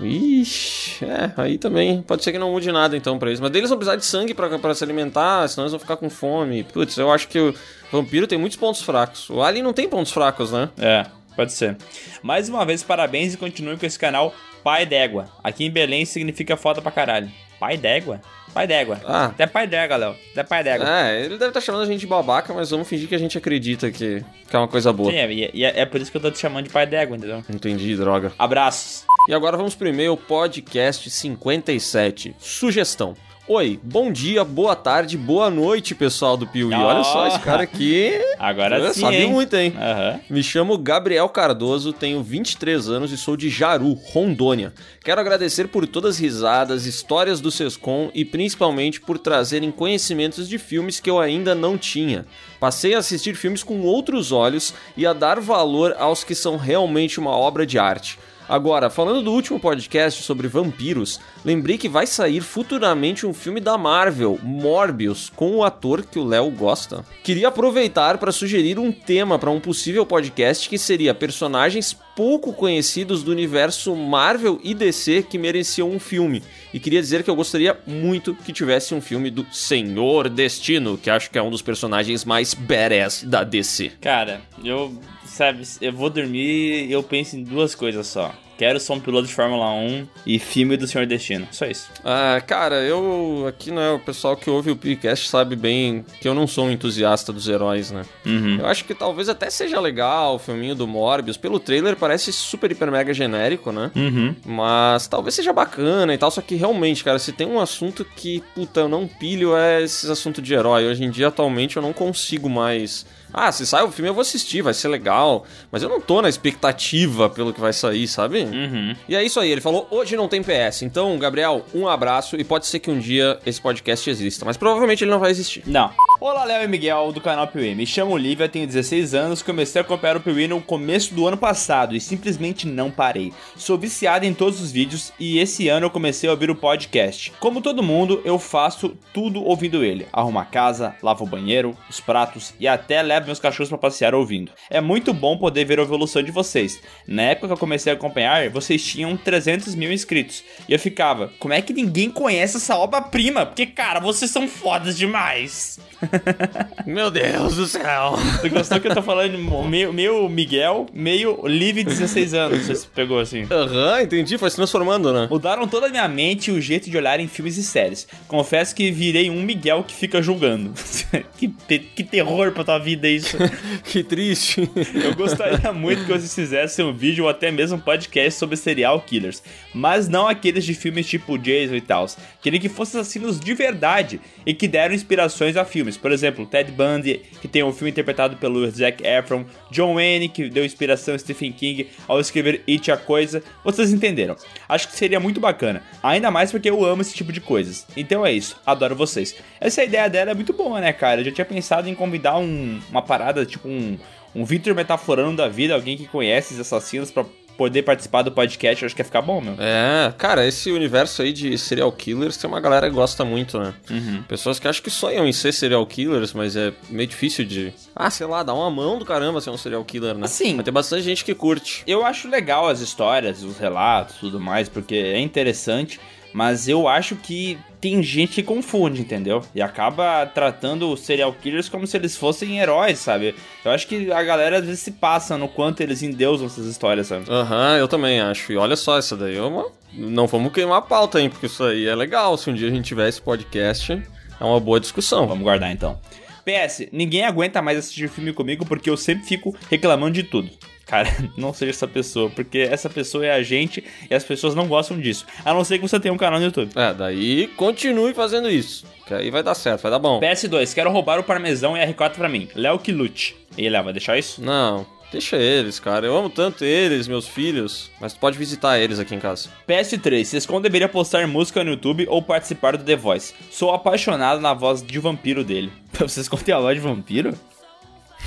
[0.00, 3.40] Ixi, é, aí também pode ser que não mude nada então pra eles.
[3.40, 6.64] Mas eles vão precisar de sangue pra se alimentar, senão eles vão ficar com fome.
[6.64, 7.54] Putz, eu acho que o
[7.90, 9.30] vampiro tem muitos pontos fracos.
[9.30, 10.68] O Alien não tem pontos fracos, né?
[10.78, 11.76] É, pode ser.
[12.22, 15.28] Mais uma vez, parabéns e continue com esse canal Pai d'Égua.
[15.42, 17.30] Aqui em Belém significa foda pra caralho.
[17.58, 18.20] Pai d'Égua?
[18.56, 18.98] Pai d'Égua.
[19.04, 19.26] Ah.
[19.26, 20.16] Até pai d'égua, Léo.
[20.32, 20.88] Até pai d'égua.
[20.88, 23.36] É, ele deve estar chamando a gente de babaca, mas vamos fingir que a gente
[23.36, 25.10] acredita que, que é uma coisa boa.
[25.10, 27.18] Sim, é, e é, é por isso que eu tô te chamando de pai d'égua,
[27.18, 27.44] entendeu?
[27.50, 28.32] Entendi, droga.
[28.38, 29.04] Abraços.
[29.28, 32.34] E agora vamos pro e-mail podcast 57.
[32.38, 33.14] Sugestão.
[33.48, 36.74] Oi, bom dia, boa tarde, boa noite, pessoal do Piuí.
[36.74, 39.30] Olha só, esse cara aqui Agora É, sim, sabe hein?
[39.30, 39.72] muito, hein?
[39.76, 40.20] Aham.
[40.28, 44.72] Me chamo Gabriel Cardoso, tenho 23 anos e sou de Jaru, Rondônia.
[45.04, 50.58] Quero agradecer por todas as risadas, histórias do Sescom e principalmente por trazerem conhecimentos de
[50.58, 52.26] filmes que eu ainda não tinha.
[52.58, 57.20] Passei a assistir filmes com outros olhos e a dar valor aos que são realmente
[57.20, 58.18] uma obra de arte.
[58.48, 63.76] Agora, falando do último podcast sobre vampiros, lembrei que vai sair futuramente um filme da
[63.76, 67.04] Marvel, Morbius, com o ator que o Léo gosta.
[67.24, 73.22] Queria aproveitar para sugerir um tema para um possível podcast que seria personagens pouco conhecidos
[73.22, 76.42] do universo Marvel e DC que mereciam um filme.
[76.72, 81.10] E queria dizer que eu gostaria muito que tivesse um filme do Senhor Destino, que
[81.10, 83.92] acho que é um dos personagens mais badass da DC.
[84.00, 84.98] Cara, eu.
[85.36, 88.34] Sabe, eu vou dormir e eu penso em duas coisas só.
[88.58, 91.46] Quero ser um piloto de Fórmula 1 e filme do Senhor Destino.
[91.50, 91.90] Só isso.
[92.04, 96.34] Ah, cara, eu aqui, né, o pessoal que ouve o podcast sabe bem que eu
[96.34, 98.02] não sou um entusiasta dos heróis, né?
[98.24, 98.58] Uhum.
[98.58, 101.36] Eu acho que talvez até seja legal o filminho do Morbius.
[101.36, 103.90] Pelo trailer parece super, hiper, mega genérico, né?
[103.94, 104.34] Uhum.
[104.44, 106.30] Mas talvez seja bacana e tal.
[106.30, 110.08] Só que realmente, cara, se tem um assunto que, puta, eu não pilho é esses
[110.08, 110.86] assuntos de herói.
[110.86, 114.22] Hoje em dia, atualmente, eu não consigo mais Ah, se sai o filme eu vou
[114.22, 115.44] assistir, vai ser legal.
[115.70, 118.45] Mas eu não tô na expectativa pelo que vai sair, sabe?
[118.46, 118.94] Uhum.
[119.08, 120.82] E é isso aí, ele falou, hoje não tem PS.
[120.82, 124.44] Então, Gabriel, um abraço e pode ser que um dia esse podcast exista.
[124.44, 125.62] Mas provavelmente ele não vai existir.
[125.66, 125.90] Não.
[126.18, 127.74] Olá, Léo e Miguel do canal Piuí.
[127.74, 131.36] Me chamo Olivia, tenho 16 anos, comecei a acompanhar o Piuí no começo do ano
[131.36, 133.32] passado e simplesmente não parei.
[133.54, 137.32] Sou viciado em todos os vídeos e esse ano eu comecei a ouvir o podcast.
[137.38, 140.06] Como todo mundo, eu faço tudo ouvindo ele.
[140.12, 144.14] Arrumo a casa, lavo o banheiro, os pratos e até levo meus cachorros pra passear
[144.14, 144.52] ouvindo.
[144.70, 146.80] É muito bom poder ver a evolução de vocês.
[147.06, 150.44] Na época que eu comecei a acompanhar, vocês tinham 300 mil inscritos.
[150.68, 153.46] E eu ficava, como é que ninguém conhece essa obra-prima?
[153.46, 155.78] Porque, cara, vocês são fodas demais.
[156.86, 158.14] Meu Deus do céu.
[158.40, 159.38] Tu gostou que eu tô falando
[159.68, 163.46] meio, meio Miguel, meio Live 16 anos, você pegou assim.
[163.50, 165.26] Aham, entendi, foi se transformando, né?
[165.30, 168.06] Mudaram toda a minha mente e o jeito de olhar em filmes e séries.
[168.28, 170.72] Confesso que virei um Miguel que fica julgando.
[171.38, 171.48] que,
[171.78, 173.36] que terror pra tua vida isso.
[173.84, 174.68] que triste.
[174.94, 179.00] Eu gostaria muito que vocês fizessem um vídeo ou até mesmo um podcast sobre serial
[179.00, 179.42] killers,
[179.74, 182.06] mas não aqueles de filmes tipo Jason e tal.
[182.42, 185.96] Queria que fossem assassinos de verdade e que deram inspirações a filmes.
[185.96, 190.48] Por exemplo, Ted Bundy, que tem um filme interpretado pelo Zac Efron, John Wayne, que
[190.48, 193.42] deu inspiração a Stephen King ao escrever It a Coisa.
[193.64, 194.36] Vocês entenderam.
[194.68, 197.86] Acho que seria muito bacana, ainda mais porque eu amo esse tipo de coisas.
[197.96, 199.34] Então é isso, adoro vocês.
[199.60, 201.20] Essa ideia dela é muito boa, né, cara?
[201.20, 203.98] Eu já tinha pensado em convidar um- uma parada, tipo um,
[204.34, 207.24] um Victor metaforando da vida, alguém que conhece os assassinos pra
[207.56, 209.54] poder participar do podcast, eu acho que ia ficar bom, meu.
[209.58, 213.74] É, cara, esse universo aí de serial killers tem uma galera que gosta muito, né?
[213.90, 214.22] Uhum.
[214.24, 217.72] Pessoas que acham que sonham em ser serial killers, mas é meio difícil de.
[217.94, 220.24] Ah, sei lá, dar uma mão do caramba ser um serial killer, né?
[220.24, 220.54] Assim.
[220.54, 221.82] Mas tem bastante gente que curte.
[221.86, 225.98] Eu acho legal as histórias, os relatos, tudo mais, porque é interessante,
[226.32, 229.44] mas eu acho que tem gente que confunde, entendeu?
[229.54, 233.32] E acaba tratando os serial killers como se eles fossem heróis, sabe?
[233.64, 237.06] Eu acho que a galera às vezes se passa no quanto eles endeusam essas histórias,
[237.06, 237.30] sabe?
[237.30, 238.52] Aham, eu também acho.
[238.52, 239.66] E olha só, essa daí é uma.
[239.92, 241.30] Não vamos queimar a pauta, hein?
[241.30, 242.36] Porque isso aí é legal.
[242.36, 245.28] Se um dia a gente tiver esse podcast, é uma boa discussão.
[245.28, 246.00] Vamos guardar então.
[246.44, 250.50] PS, ninguém aguenta mais assistir filme comigo porque eu sempre fico reclamando de tudo.
[250.86, 254.68] Cara, não seja essa pessoa, porque essa pessoa é a gente e as pessoas não
[254.68, 255.26] gostam disso.
[255.44, 256.70] A não ser que você tenha um canal no YouTube.
[256.76, 258.86] É, daí continue fazendo isso.
[259.04, 260.20] Que aí vai dar certo, vai dar bom.
[260.20, 262.48] PS2, quero roubar o parmesão e R4 pra mim.
[262.54, 263.36] Léo que lute.
[263.58, 264.40] E ele, Léo, vai deixar isso?
[264.40, 266.06] Não, deixa eles, cara.
[266.06, 267.90] Eu amo tanto eles, meus filhos.
[268.00, 269.48] Mas tu pode visitar eles aqui em casa.
[269.68, 273.34] PS3, Sescon deveria postar música no YouTube ou participar do The Voice.
[273.50, 275.72] Sou apaixonado na voz de vampiro dele.
[275.98, 277.34] Vocês tem a voz de vampiro?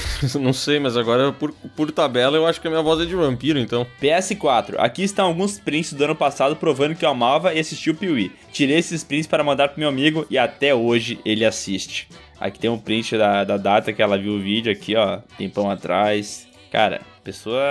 [0.40, 3.16] Não sei, mas agora por, por tabela eu acho que a minha voz é de
[3.16, 3.86] vampiro, então.
[4.02, 7.96] PS4, aqui estão alguns prints do ano passado provando que eu amava e assisti o
[7.96, 8.32] Piuí.
[8.52, 12.08] Tirei esses prints para mandar pro meu amigo e até hoje ele assiste.
[12.40, 15.70] Aqui tem um print da, da data que ela viu o vídeo aqui, ó, tempão
[15.70, 16.48] atrás.
[16.72, 17.62] Cara, pessoa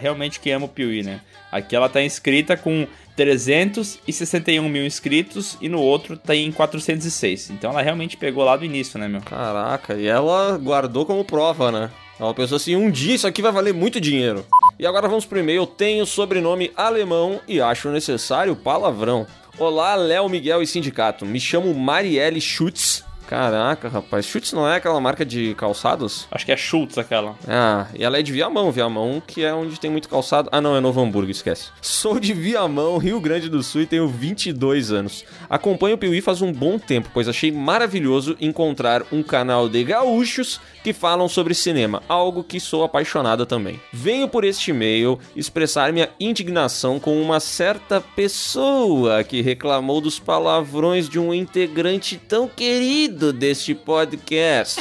[0.00, 1.20] realmente que ama o Piuí, né?
[1.50, 2.86] Aqui ela tá inscrita com
[3.16, 7.50] 361 mil inscritos e no outro tá em 406.
[7.50, 9.20] Então ela realmente pegou lá do início, né, meu?
[9.20, 11.90] Caraca, e ela guardou como prova, né?
[12.18, 14.46] Ela pensou assim: um dia isso aqui vai valer muito dinheiro.
[14.78, 15.66] E agora vamos pro e-mail.
[15.66, 19.26] Tenho sobrenome alemão e acho necessário palavrão.
[19.58, 21.24] Olá, Léo, Miguel e sindicato.
[21.24, 23.04] Me chamo Marielle Schutz.
[23.26, 24.26] Caraca, rapaz.
[24.26, 26.26] Schutz não é aquela marca de calçados?
[26.30, 27.36] Acho que é Schultz aquela.
[27.48, 30.48] Ah, e ela é de Viamão, Viamão, que é onde tem muito calçado.
[30.52, 31.70] Ah, não, é Novo Hamburgo, esquece.
[31.80, 35.24] Sou de Viamão, Rio Grande do Sul e tenho 22 anos.
[35.48, 40.60] Acompanho o Piuí faz um bom tempo, pois achei maravilhoso encontrar um canal de gaúchos
[40.82, 43.80] que falam sobre cinema, algo que sou apaixonada também.
[43.92, 51.08] Venho por este e-mail expressar minha indignação com uma certa pessoa que reclamou dos palavrões
[51.08, 54.80] de um integrante tão querido deste podcast.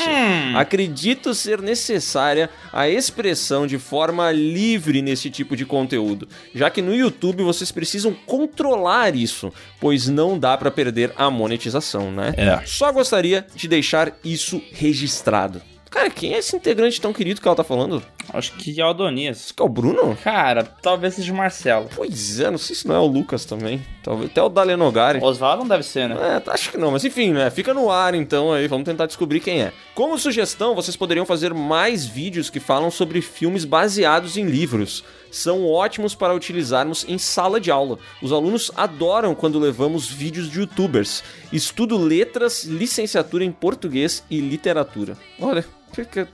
[0.55, 6.95] Acredito ser necessária a expressão de forma livre nesse tipo de conteúdo, já que no
[6.95, 12.33] YouTube vocês precisam controlar isso, pois não dá pra perder a monetização, né?
[12.37, 12.61] É.
[12.65, 15.61] Só gostaria de deixar isso registrado.
[15.93, 18.01] Cara, quem é esse integrante tão querido que ela tá falando?
[18.33, 19.39] Acho que é o Adonias.
[19.39, 20.17] Esse que é o Bruno?
[20.23, 21.87] Cara, talvez seja o Marcelo.
[21.95, 23.79] Pois é, não sei se não é o Lucas também.
[24.01, 25.19] Talvez até o Dalenogari.
[25.21, 26.15] Osvaldo não deve ser, né?
[26.43, 27.47] É, acho que não, mas enfim, né?
[27.51, 29.71] Fica no ar então aí, vamos tentar descobrir quem é.
[29.93, 35.03] Como sugestão, vocês poderiam fazer mais vídeos que falam sobre filmes baseados em livros.
[35.29, 37.99] São ótimos para utilizarmos em sala de aula.
[38.19, 41.23] Os alunos adoram quando levamos vídeos de youtubers.
[41.51, 45.17] Estudo letras, licenciatura em português e literatura.
[45.39, 45.65] Olha,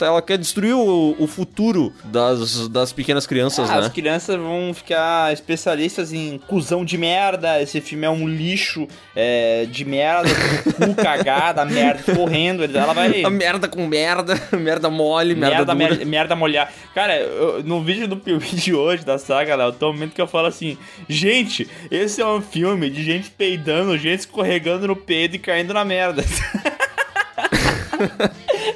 [0.01, 3.91] Ela quer destruir o, o futuro das, das pequenas crianças, Ah, As né?
[3.93, 7.61] crianças vão ficar especialistas em cuzão de merda.
[7.61, 10.29] Esse filme é um lixo é, de merda,
[10.75, 12.63] cu cagada, merda correndo.
[12.63, 13.23] Ela vai.
[13.23, 16.71] A merda com merda, merda mole, merda, Merda, merda, merda molhar.
[16.95, 20.21] Cara, eu- no vídeo do Piuí de hoje, da saga, Léo, tem um momento que
[20.21, 20.77] eu falo assim:
[21.07, 25.83] Gente, esse é um filme de gente peidando, gente escorregando no peido e caindo na
[25.83, 26.23] merda.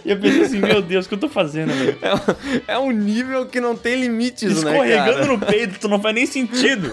[0.06, 1.98] E eu pensei assim: Meu Deus, o que eu tô fazendo, velho?
[2.68, 6.16] É, é um nível que não tem limites, né, Escorregando no peido, tu não faz
[6.16, 6.92] nem sentido.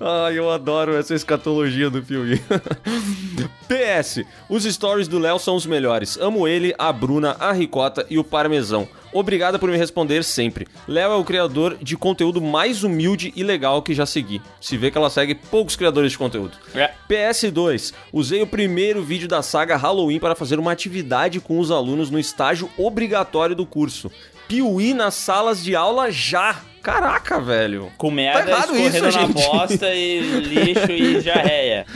[0.00, 2.40] Ai, eu adoro essa escatologia do filme.
[3.66, 6.16] PS, os stories do Léo são os melhores.
[6.18, 8.88] Amo ele, a Bruna, a Ricota e o Parmesão.
[9.14, 10.66] Obrigada por me responder sempre.
[10.88, 14.42] Léo é o criador de conteúdo mais humilde e legal que já segui.
[14.60, 16.58] Se vê que ela segue poucos criadores de conteúdo.
[16.74, 16.90] É.
[17.08, 17.92] PS2.
[18.12, 22.18] Usei o primeiro vídeo da saga Halloween para fazer uma atividade com os alunos no
[22.18, 24.10] estágio obrigatório do curso.
[24.48, 26.62] Piuí nas salas de aula já.
[26.84, 27.90] Caraca, velho.
[27.96, 29.32] Com merda, Tá errado escorrendo isso, na gente.
[29.32, 31.86] bosta e lixo e diarreia.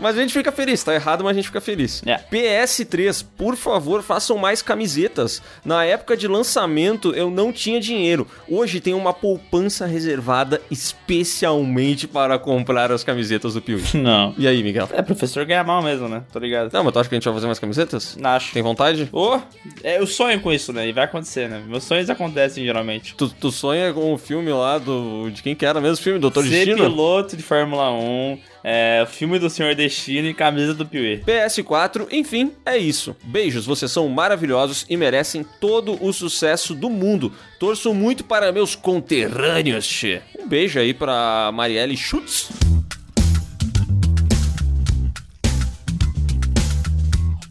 [0.00, 2.02] Mas a gente fica feliz, tá errado, mas a gente fica feliz.
[2.06, 2.18] É.
[2.32, 5.42] PS3, por favor, façam mais camisetas.
[5.62, 8.26] Na época de lançamento eu não tinha dinheiro.
[8.48, 13.82] Hoje tem uma poupança reservada especialmente para comprar as camisetas do Piuí.
[13.94, 14.34] Não.
[14.38, 14.88] E aí, Miguel?
[14.92, 16.22] É, professor ganha mal mesmo, né?
[16.32, 16.72] Tô ligado.
[16.72, 18.16] Não, mas tu acha que a gente vai fazer mais camisetas?
[18.22, 18.52] Acho.
[18.52, 19.08] Tem vontade?
[19.12, 19.38] Ô,
[19.82, 20.88] é, eu sonho com isso, né?
[20.88, 21.62] E vai acontecer, né?
[21.66, 23.14] Meus sonhos acontecem geralmente.
[23.14, 25.30] Tu, tu sonha com o filme lá do.
[25.30, 26.18] De quem que era mesmo o filme?
[26.18, 26.76] Doutor Ser Destino?
[26.76, 31.22] piloto de Fórmula 1, é, filme do Senhor Destino e camisa do Piuí.
[31.26, 33.16] PS4, enfim, é isso.
[33.24, 37.32] Beijos, vocês são maravilhosos e merecem todo o sucesso do mundo.
[37.58, 40.20] Torço muito para meus conterrâneos, che.
[40.38, 42.48] Um beijo aí pra Marielle Schutz.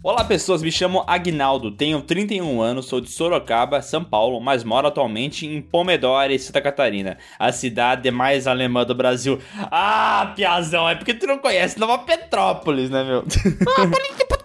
[0.07, 4.87] Olá pessoas, me chamo Agnaldo, tenho 31 anos, sou de Sorocaba, São Paulo, mas moro
[4.87, 9.37] atualmente em Pomodoro, Santa Catarina, a cidade mais alemã do Brasil.
[9.69, 13.25] Ah, piazão, é porque tu não conhece Nova Petrópolis, né, meu?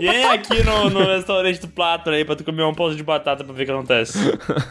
[0.00, 3.44] Vem aqui no, no restaurante do Plato aí pra tu comer um pão de batata
[3.44, 4.18] pra ver o que acontece.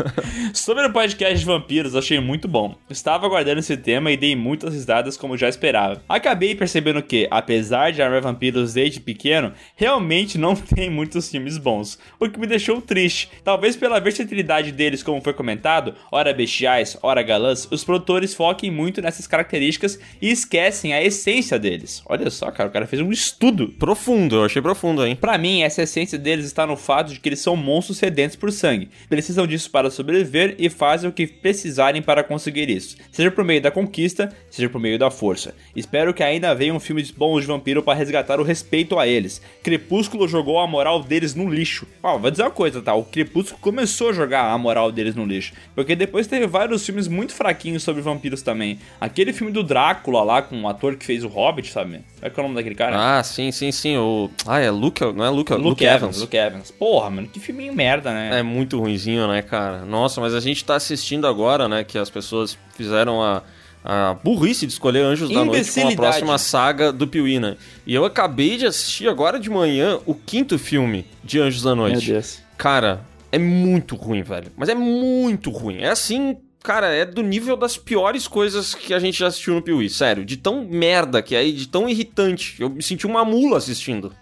[0.54, 2.76] Sobre o podcast de vampiros, achei muito bom.
[2.90, 6.04] Estava aguardando esse tema e dei muitas risadas como já esperava.
[6.08, 11.98] Acabei percebendo que, apesar de amar vampiros desde pequeno, realmente não tem muitos filmes bons,
[12.20, 13.30] o que me deixou triste.
[13.44, 19.02] Talvez pela versatilidade deles, como foi comentado, ora bestiais, ora galãs, os produtores foquem muito
[19.02, 22.02] nessas características e esquecem a essência deles.
[22.06, 25.16] Olha só, cara, o cara fez um estudo Profundo, eu achei profundo, hein?
[25.16, 28.52] Pra mim, essa essência deles está no fato de que eles são monstros sedentos por
[28.52, 28.90] sangue.
[29.08, 32.98] Precisam disso para sobreviver e fazem o que precisarem para conseguir isso.
[33.12, 35.54] Seja por meio da conquista, seja por meio da força.
[35.76, 39.42] Espero que ainda venham filmes bons de vampiro para resgatar o respeito a eles.
[39.64, 41.88] Crepúsculo jogou a moral deles no lixo.
[42.02, 42.94] Ó, vou dizer uma coisa, tá?
[42.94, 45.54] O Crepúsculo começou a jogar a moral deles no lixo.
[45.76, 48.80] Porque depois teve vários filmes muito fraquinhos sobre vampiros também.
[49.00, 52.02] Aquele filme do Drácula lá, com o ator que fez o Hobbit, sabe?
[52.20, 53.18] Qual é, que é o nome daquele cara?
[53.20, 53.98] Ah, sim, sim, sim.
[53.98, 54.30] O...
[54.46, 56.02] Ah, é Luke, não é Luke, Luke, Luke, Evans.
[56.02, 56.22] Evans.
[56.22, 56.72] Luke Evans.
[56.72, 58.40] Porra, mano, que filminho merda, né?
[58.40, 59.86] É muito ruinzinho, né, cara?
[59.86, 63.44] Nossa, mas a gente tá assistindo agora, né, que as pessoas fizeram a,
[63.84, 67.56] a burrice de escolher Anjos da Noite com a próxima saga do Piuí, né?
[67.86, 72.12] E eu acabei de assistir agora de manhã o quinto filme de Anjos da Noite.
[72.12, 72.40] Deus.
[72.58, 73.02] Cara,
[73.32, 74.52] é muito ruim, velho.
[74.56, 75.78] Mas é muito ruim.
[75.78, 79.62] É assim, cara, é do nível das piores coisas que a gente já assistiu no
[79.62, 79.90] Piuí.
[79.90, 82.56] Sério, de tão merda que é e de tão irritante.
[82.60, 84.14] Eu me senti uma mula assistindo.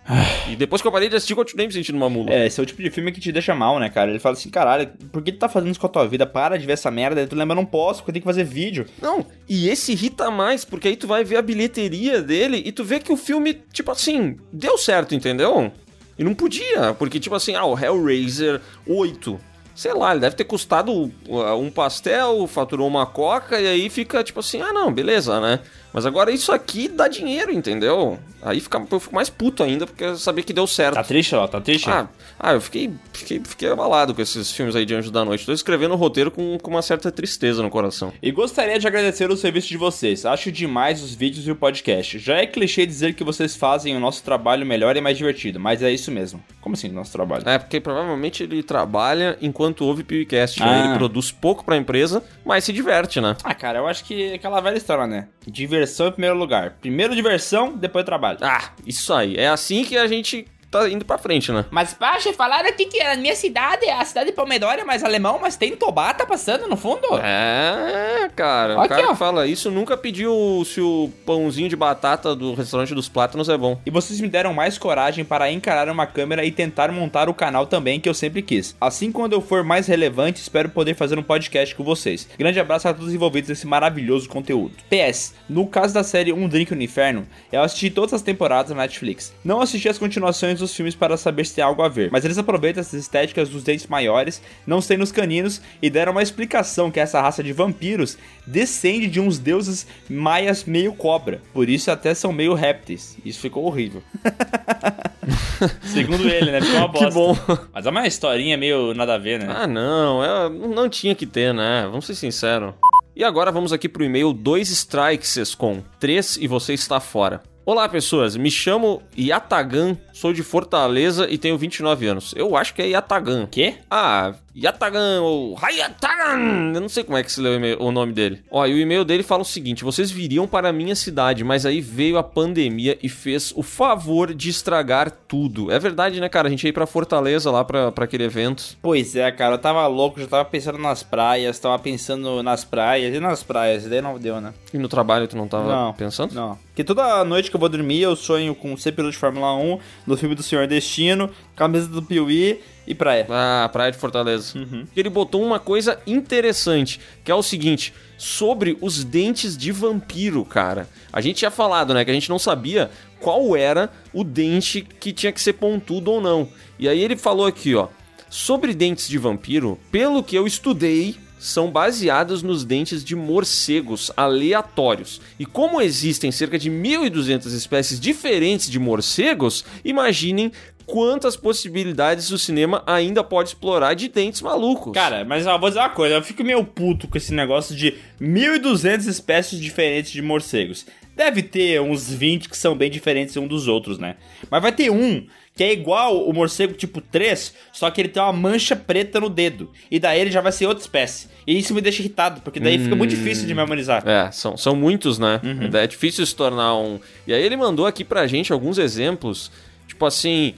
[0.49, 2.31] e depois que eu parei de assistir, eu continuei me sentindo uma mula.
[2.31, 4.09] É, esse é o tipo de filme que te deixa mal, né, cara?
[4.09, 6.25] Ele fala assim, caralho, por que tu tá fazendo isso com a tua vida?
[6.25, 7.21] Para de ver essa merda.
[7.21, 8.85] Aí tu lembra, não posso, porque eu tenho que fazer vídeo.
[9.01, 12.83] Não, e esse irrita mais, porque aí tu vai ver a bilheteria dele e tu
[12.83, 15.71] vê que o filme, tipo assim, deu certo, entendeu?
[16.17, 19.39] E não podia, porque, tipo assim, ah, o Hellraiser 8.
[19.79, 24.21] Sei lá, ele deve ter custado uh, um pastel, faturou uma coca e aí fica
[24.21, 25.61] tipo assim, ah não, beleza, né?
[25.93, 28.19] Mas agora isso aqui dá dinheiro, entendeu?
[28.41, 30.95] Aí fica, eu fico mais puto ainda, porque eu sabia que deu certo.
[30.95, 31.89] Tá triste, ó, tá triste?
[31.89, 32.07] Ah,
[32.39, 35.45] ah, eu fiquei, fiquei, fiquei abalado com esses filmes aí de Anjo da Noite.
[35.45, 38.13] Tô escrevendo o roteiro com, com uma certa tristeza no coração.
[38.21, 40.25] E gostaria de agradecer o serviço de vocês.
[40.25, 42.17] Acho demais os vídeos e o podcast.
[42.19, 45.83] Já é clichê dizer que vocês fazem o nosso trabalho melhor e mais divertido, mas
[45.83, 46.41] é isso mesmo.
[46.61, 47.47] Como assim, nosso trabalho?
[47.47, 50.63] É, porque provavelmente ele trabalha enquanto ouve PewCast.
[50.63, 50.85] Ah.
[50.85, 53.35] Ele produz pouco pra empresa, mas se diverte, né?
[53.43, 55.27] Ah, cara, eu acho que é aquela velha história, né?
[55.49, 56.77] Diversão em primeiro lugar.
[56.81, 58.39] Primeiro diversão, depois trabalho.
[58.41, 59.35] Ah, isso aí.
[59.35, 61.65] É assim que a gente tá indo pra frente, né?
[61.71, 65.39] Mas, Pacha, falaram aqui que a minha cidade é a cidade de Pomedória, mas alemão,
[65.41, 67.07] mas tem Tobata passando no fundo?
[67.21, 68.77] É, cara.
[68.77, 73.09] o Aqui, cara fala isso nunca pediu se o pãozinho de batata do restaurante dos
[73.09, 73.79] plátanos é bom.
[73.85, 77.65] E vocês me deram mais coragem para encarar uma câmera e tentar montar o canal
[77.65, 78.75] também que eu sempre quis.
[78.79, 82.27] Assim, quando eu for mais relevante, espero poder fazer um podcast com vocês.
[82.37, 84.75] Grande abraço a todos os envolvidos nesse maravilhoso conteúdo.
[84.89, 88.83] PS, no caso da série Um Drink no Inferno, eu assisti todas as temporadas na
[88.83, 89.33] Netflix.
[89.43, 92.37] Não assisti as continuações dos filmes para saber se tem algo a ver, mas eles
[92.37, 96.99] aproveitam essas estéticas dos dentes maiores, não sei nos caninos, e deram uma explicação que
[96.99, 101.41] essa raça de vampiros descende de uns deuses maias meio cobra.
[101.53, 103.17] Por isso até são meio répteis.
[103.25, 104.03] Isso ficou horrível.
[105.83, 106.61] Segundo ele, né?
[106.61, 107.07] Ficou uma bosta.
[107.07, 107.37] Que bom.
[107.73, 109.47] Mas é uma historinha meio nada a ver, né?
[109.49, 111.83] Ah, não, é, não tinha que ter, né?
[111.89, 112.73] Vamos ser sinceros.
[113.15, 117.41] E agora vamos aqui pro e-mail 2 strikes com 3 e você está fora.
[117.71, 118.35] Olá, pessoas.
[118.35, 122.33] Me chamo Yatagan, sou de Fortaleza e tenho 29 anos.
[122.35, 123.45] Eu acho que é Yatagan.
[123.45, 123.75] Quê?
[123.91, 126.73] Ah, Yatagan ou Hayatagan.
[126.73, 128.41] Eu não sei como é que se lê o, nome dele.
[128.51, 131.65] Ó, e o e-mail dele fala o seguinte: vocês viriam para a minha cidade, mas
[131.65, 135.71] aí veio a pandemia e fez o favor de estragar tudo.
[135.71, 136.47] É verdade, né, cara?
[136.47, 138.77] A gente ia ir pra Fortaleza lá pra, pra aquele evento.
[138.81, 143.15] Pois é, cara, eu tava louco, já tava pensando nas praias, tava pensando nas praias
[143.15, 144.53] e nas praias, e daí não deu, né?
[144.73, 145.93] E no trabalho tu não tava Não.
[145.93, 146.33] pensando?
[146.33, 146.57] Não.
[146.69, 149.79] Porque toda noite que eu vou dormir, eu sonho com ser piloto de Fórmula 1,
[150.07, 153.27] no filme do Senhor Destino, camisa do Piuí e praia.
[153.29, 154.57] Ah, Praia de Fortaleza.
[154.57, 154.85] Uhum.
[154.97, 160.89] Ele botou uma coisa interessante, que é o seguinte, sobre os dentes de vampiro, cara.
[161.13, 162.89] A gente tinha falado, né, que a gente não sabia
[163.19, 166.49] qual era o dente que tinha que ser pontudo ou não.
[166.79, 167.89] E aí ele falou aqui, ó,
[168.27, 175.21] sobre dentes de vampiro, pelo que eu estudei, são baseados nos dentes de morcegos aleatórios.
[175.39, 180.51] E como existem cerca de 1.200 espécies diferentes de morcegos, imaginem
[180.89, 184.93] quantas possibilidades o cinema ainda pode explorar de dentes malucos.
[184.93, 187.95] Cara, mas ó, vou dizer uma coisa, eu fico meio puto com esse negócio de
[188.19, 190.85] 1.200 espécies diferentes de morcegos.
[191.15, 194.15] Deve ter uns 20 que são bem diferentes um dos outros, né?
[194.49, 195.25] Mas vai ter um
[195.55, 199.29] que é igual o morcego tipo 3, só que ele tem uma mancha preta no
[199.29, 199.69] dedo.
[199.91, 201.27] E daí ele já vai ser outra espécie.
[201.45, 204.07] E isso me deixa irritado, porque daí fica muito difícil de memorizar.
[204.07, 205.41] É, são, são muitos, né?
[205.43, 205.77] Uhum.
[205.77, 206.97] É difícil se tornar um.
[207.27, 209.51] E aí ele mandou aqui pra gente alguns exemplos.
[209.99, 210.53] Tipo assim,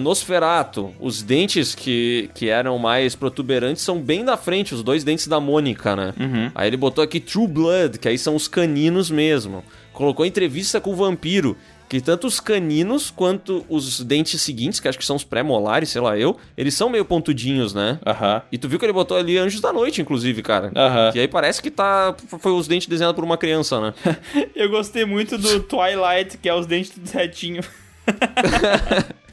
[0.00, 5.28] Nosferato, os dentes que, que eram mais protuberantes são bem da frente, os dois dentes
[5.28, 6.12] da Mônica, né?
[6.18, 6.50] Uhum.
[6.52, 9.62] Aí ele botou aqui True Blood, que aí são os caninos mesmo.
[9.92, 11.56] Colocou entrevista com o vampiro,
[11.88, 16.00] que tanto os caninos quanto os dentes seguintes, que acho que são os pré-molares, sei
[16.00, 18.00] lá eu, eles são meio pontudinhos, né?
[18.04, 18.42] Aham.
[18.50, 20.72] E tu viu que ele botou ali Anjos da Noite, inclusive, cara.
[20.74, 21.12] Aham.
[21.12, 22.12] Que aí parece que tá.
[22.40, 23.94] Foi os dentes desenhados por uma criança, né?
[24.56, 27.62] Eu gostei muito do Twilight, que é os dentes tudo retinho.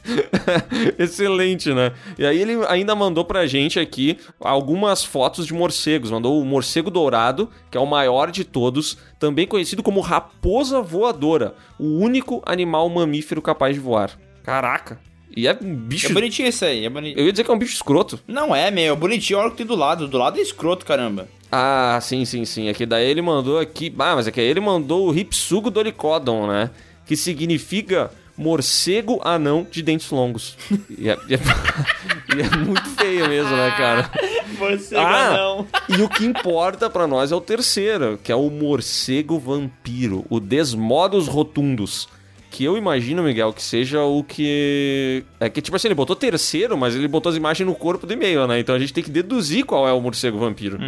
[0.97, 1.91] Excelente, né?
[2.17, 6.11] E aí ele ainda mandou pra gente aqui algumas fotos de morcegos.
[6.11, 11.55] Mandou o morcego dourado, que é o maior de todos, também conhecido como raposa voadora,
[11.79, 14.17] o único animal mamífero capaz de voar.
[14.43, 14.99] Caraca!
[15.35, 16.07] E é um bicho.
[16.07, 17.19] É bonitinho esse aí, é bonitinho.
[17.19, 18.19] Eu ia dizer que é um bicho escroto.
[18.27, 20.07] Não é, meu, é bonitinho, olha o que tem do lado.
[20.07, 21.27] Do lado é escroto, caramba.
[21.51, 22.69] Ah, sim, sim, sim.
[22.69, 23.93] Aqui daí ele mandou aqui.
[23.99, 26.71] Ah, mas aqui ele mandou o Ripsugo Dolicodon, né?
[27.05, 30.57] Que significa morcego anão de dentes longos.
[30.97, 31.39] E é, e é-
[32.37, 34.11] e é muito feio mesmo, né, cara?
[34.59, 35.67] Você Ah, não.
[35.97, 40.39] e o que importa pra nós é o terceiro, que é o morcego vampiro, o
[40.39, 42.07] Desmodos Rotundus.
[42.49, 45.23] Que eu imagino, Miguel, que seja o que.
[45.39, 48.13] É que, tipo assim, ele botou terceiro, mas ele botou as imagens no corpo do
[48.13, 48.57] e-mail, né?
[48.59, 50.79] Então a gente tem que deduzir qual é o morcego vampiro.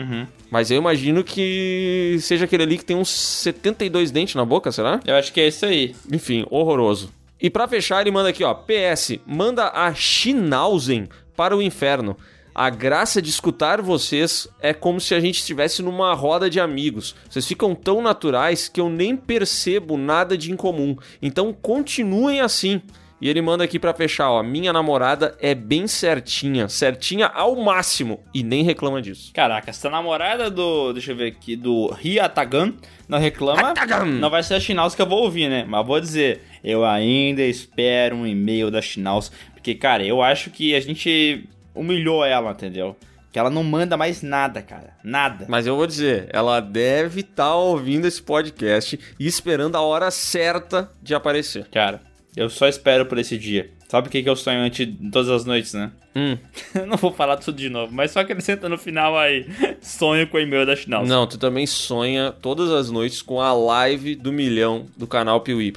[0.50, 5.02] Mas eu imagino que seja aquele ali que tem uns 72 dentes na boca, será?
[5.06, 5.94] Eu acho que é isso aí.
[6.12, 7.12] Enfim, horroroso.
[7.41, 8.53] E pra fechar, ele manda aqui, ó.
[8.53, 12.18] PS, manda a Schnauzen para o inferno.
[12.53, 17.16] A graça de escutar vocês é como se a gente estivesse numa roda de amigos.
[17.30, 20.98] Vocês ficam tão naturais que eu nem percebo nada de incomum.
[21.22, 22.82] Então continuem assim.
[23.22, 24.41] E ele manda aqui pra fechar, ó.
[24.41, 29.32] Minha namorada é bem certinha, certinha ao máximo e nem reclama disso.
[29.34, 30.94] Caraca, se a namorada do.
[30.94, 32.74] Deixa eu ver aqui, do Ryatagan
[33.10, 34.06] não reclama, Ryatagan.
[34.06, 35.66] não vai ser a Schnauz que eu vou ouvir, né?
[35.68, 39.31] Mas vou dizer, eu ainda espero um e-mail da Schnauz.
[39.53, 42.95] Porque, cara, eu acho que a gente humilhou ela, entendeu?
[43.31, 44.94] Que ela não manda mais nada, cara.
[45.03, 45.45] Nada.
[45.48, 50.90] Mas eu vou dizer, ela deve estar ouvindo esse podcast e esperando a hora certa
[51.02, 51.68] de aparecer.
[51.69, 52.02] Cara,
[52.36, 53.69] eu só espero por esse dia.
[53.88, 55.91] Sabe o que, que eu sonho antes todas as noites, né?
[56.15, 56.38] Hum.
[56.88, 59.48] Não vou falar tudo de novo, mas só acrescenta no final aí.
[59.81, 61.07] Sonho com o e-mail da Schnauz.
[61.07, 65.73] Não, tu também sonha todas as noites com a live do milhão do canal Piuí.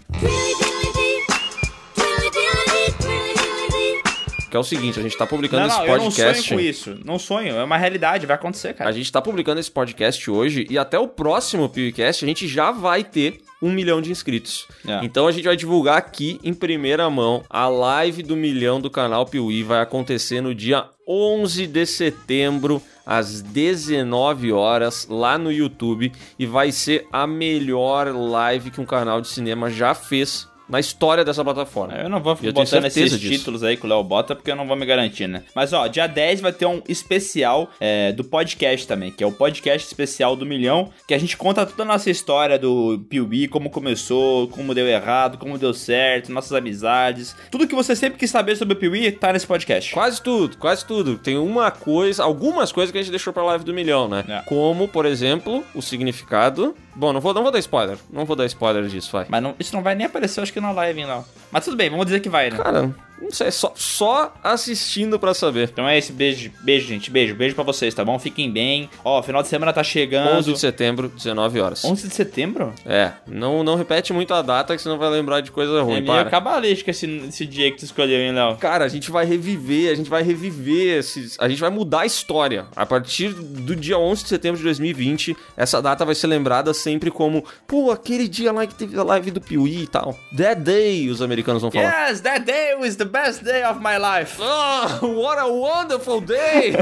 [4.52, 6.42] Que é o seguinte, a gente tá publicando Não, esse não, eu não podcast.
[6.42, 6.98] sonho com isso.
[7.06, 8.90] Não sonho, é uma realidade, vai acontecer, cara.
[8.90, 12.70] A gente tá publicando esse podcast hoje e até o próximo PewCast a gente já
[12.70, 14.66] vai ter um milhão de inscritos.
[14.86, 15.02] É.
[15.02, 19.24] Então a gente vai divulgar aqui em primeira mão a live do milhão do canal
[19.24, 19.62] Piuí.
[19.62, 26.12] Vai acontecer no dia 11 de setembro, às 19 horas, lá no YouTube.
[26.38, 31.24] E vai ser a melhor live que um canal de cinema já fez na história
[31.24, 31.94] dessa plataforma.
[31.94, 33.32] Eu não vou eu tenho botando esses certeza disso.
[33.38, 35.42] títulos aí que o Léo bota, porque eu não vou me garantir, né?
[35.54, 39.32] Mas, ó, dia 10 vai ter um especial é, do podcast também, que é o
[39.32, 43.68] podcast especial do Milhão, que a gente conta toda a nossa história do PUB, como
[43.70, 47.36] começou, como deu errado, como deu certo, nossas amizades.
[47.50, 49.92] Tudo que você sempre quis saber sobre o PUB tá nesse podcast.
[49.92, 51.18] Quase tudo, quase tudo.
[51.18, 54.24] Tem uma coisa, algumas coisas que a gente deixou pra live do milhão, né?
[54.28, 54.42] É.
[54.48, 56.74] Como, por exemplo, o significado.
[56.94, 57.96] Bom, não vou, não vou dar spoiler.
[58.12, 59.26] Não vou dar spoiler disso, vai.
[59.28, 61.24] Mas não- isso não vai nem aparecer, eu acho que na live, não.
[61.50, 62.58] Mas tudo bem, vamos dizer que vai, né?
[62.58, 65.70] Cara, não sei, só, só assistindo pra saber.
[65.72, 67.10] Então é esse beijo, beijo, gente.
[67.10, 68.18] Beijo, beijo pra vocês, tá bom?
[68.18, 68.90] Fiquem bem.
[69.04, 70.38] Ó, final de semana tá chegando.
[70.38, 71.84] 11 de setembro, 19 horas.
[71.84, 72.72] 11 de setembro?
[72.84, 75.80] É, não, não repete muito a data que você não vai lembrar de coisa É
[75.80, 76.28] ruim, meio para.
[76.30, 78.56] cabalístico esse, esse dia que tu escolheu, hein, Léo?
[78.56, 81.36] Cara, a gente vai reviver, a gente vai reviver esses.
[81.38, 82.66] A gente vai mudar a história.
[82.74, 87.10] A partir do dia 11 de setembro de 2020, essa data vai ser lembrada sempre
[87.10, 90.18] como, pô, aquele dia lá que teve a live do Piuí e tal.
[90.36, 92.08] That day, os americanos vão falar.
[92.10, 94.38] Yes, that day was the best day of my life.
[94.40, 96.72] Oh, what a wonderful day!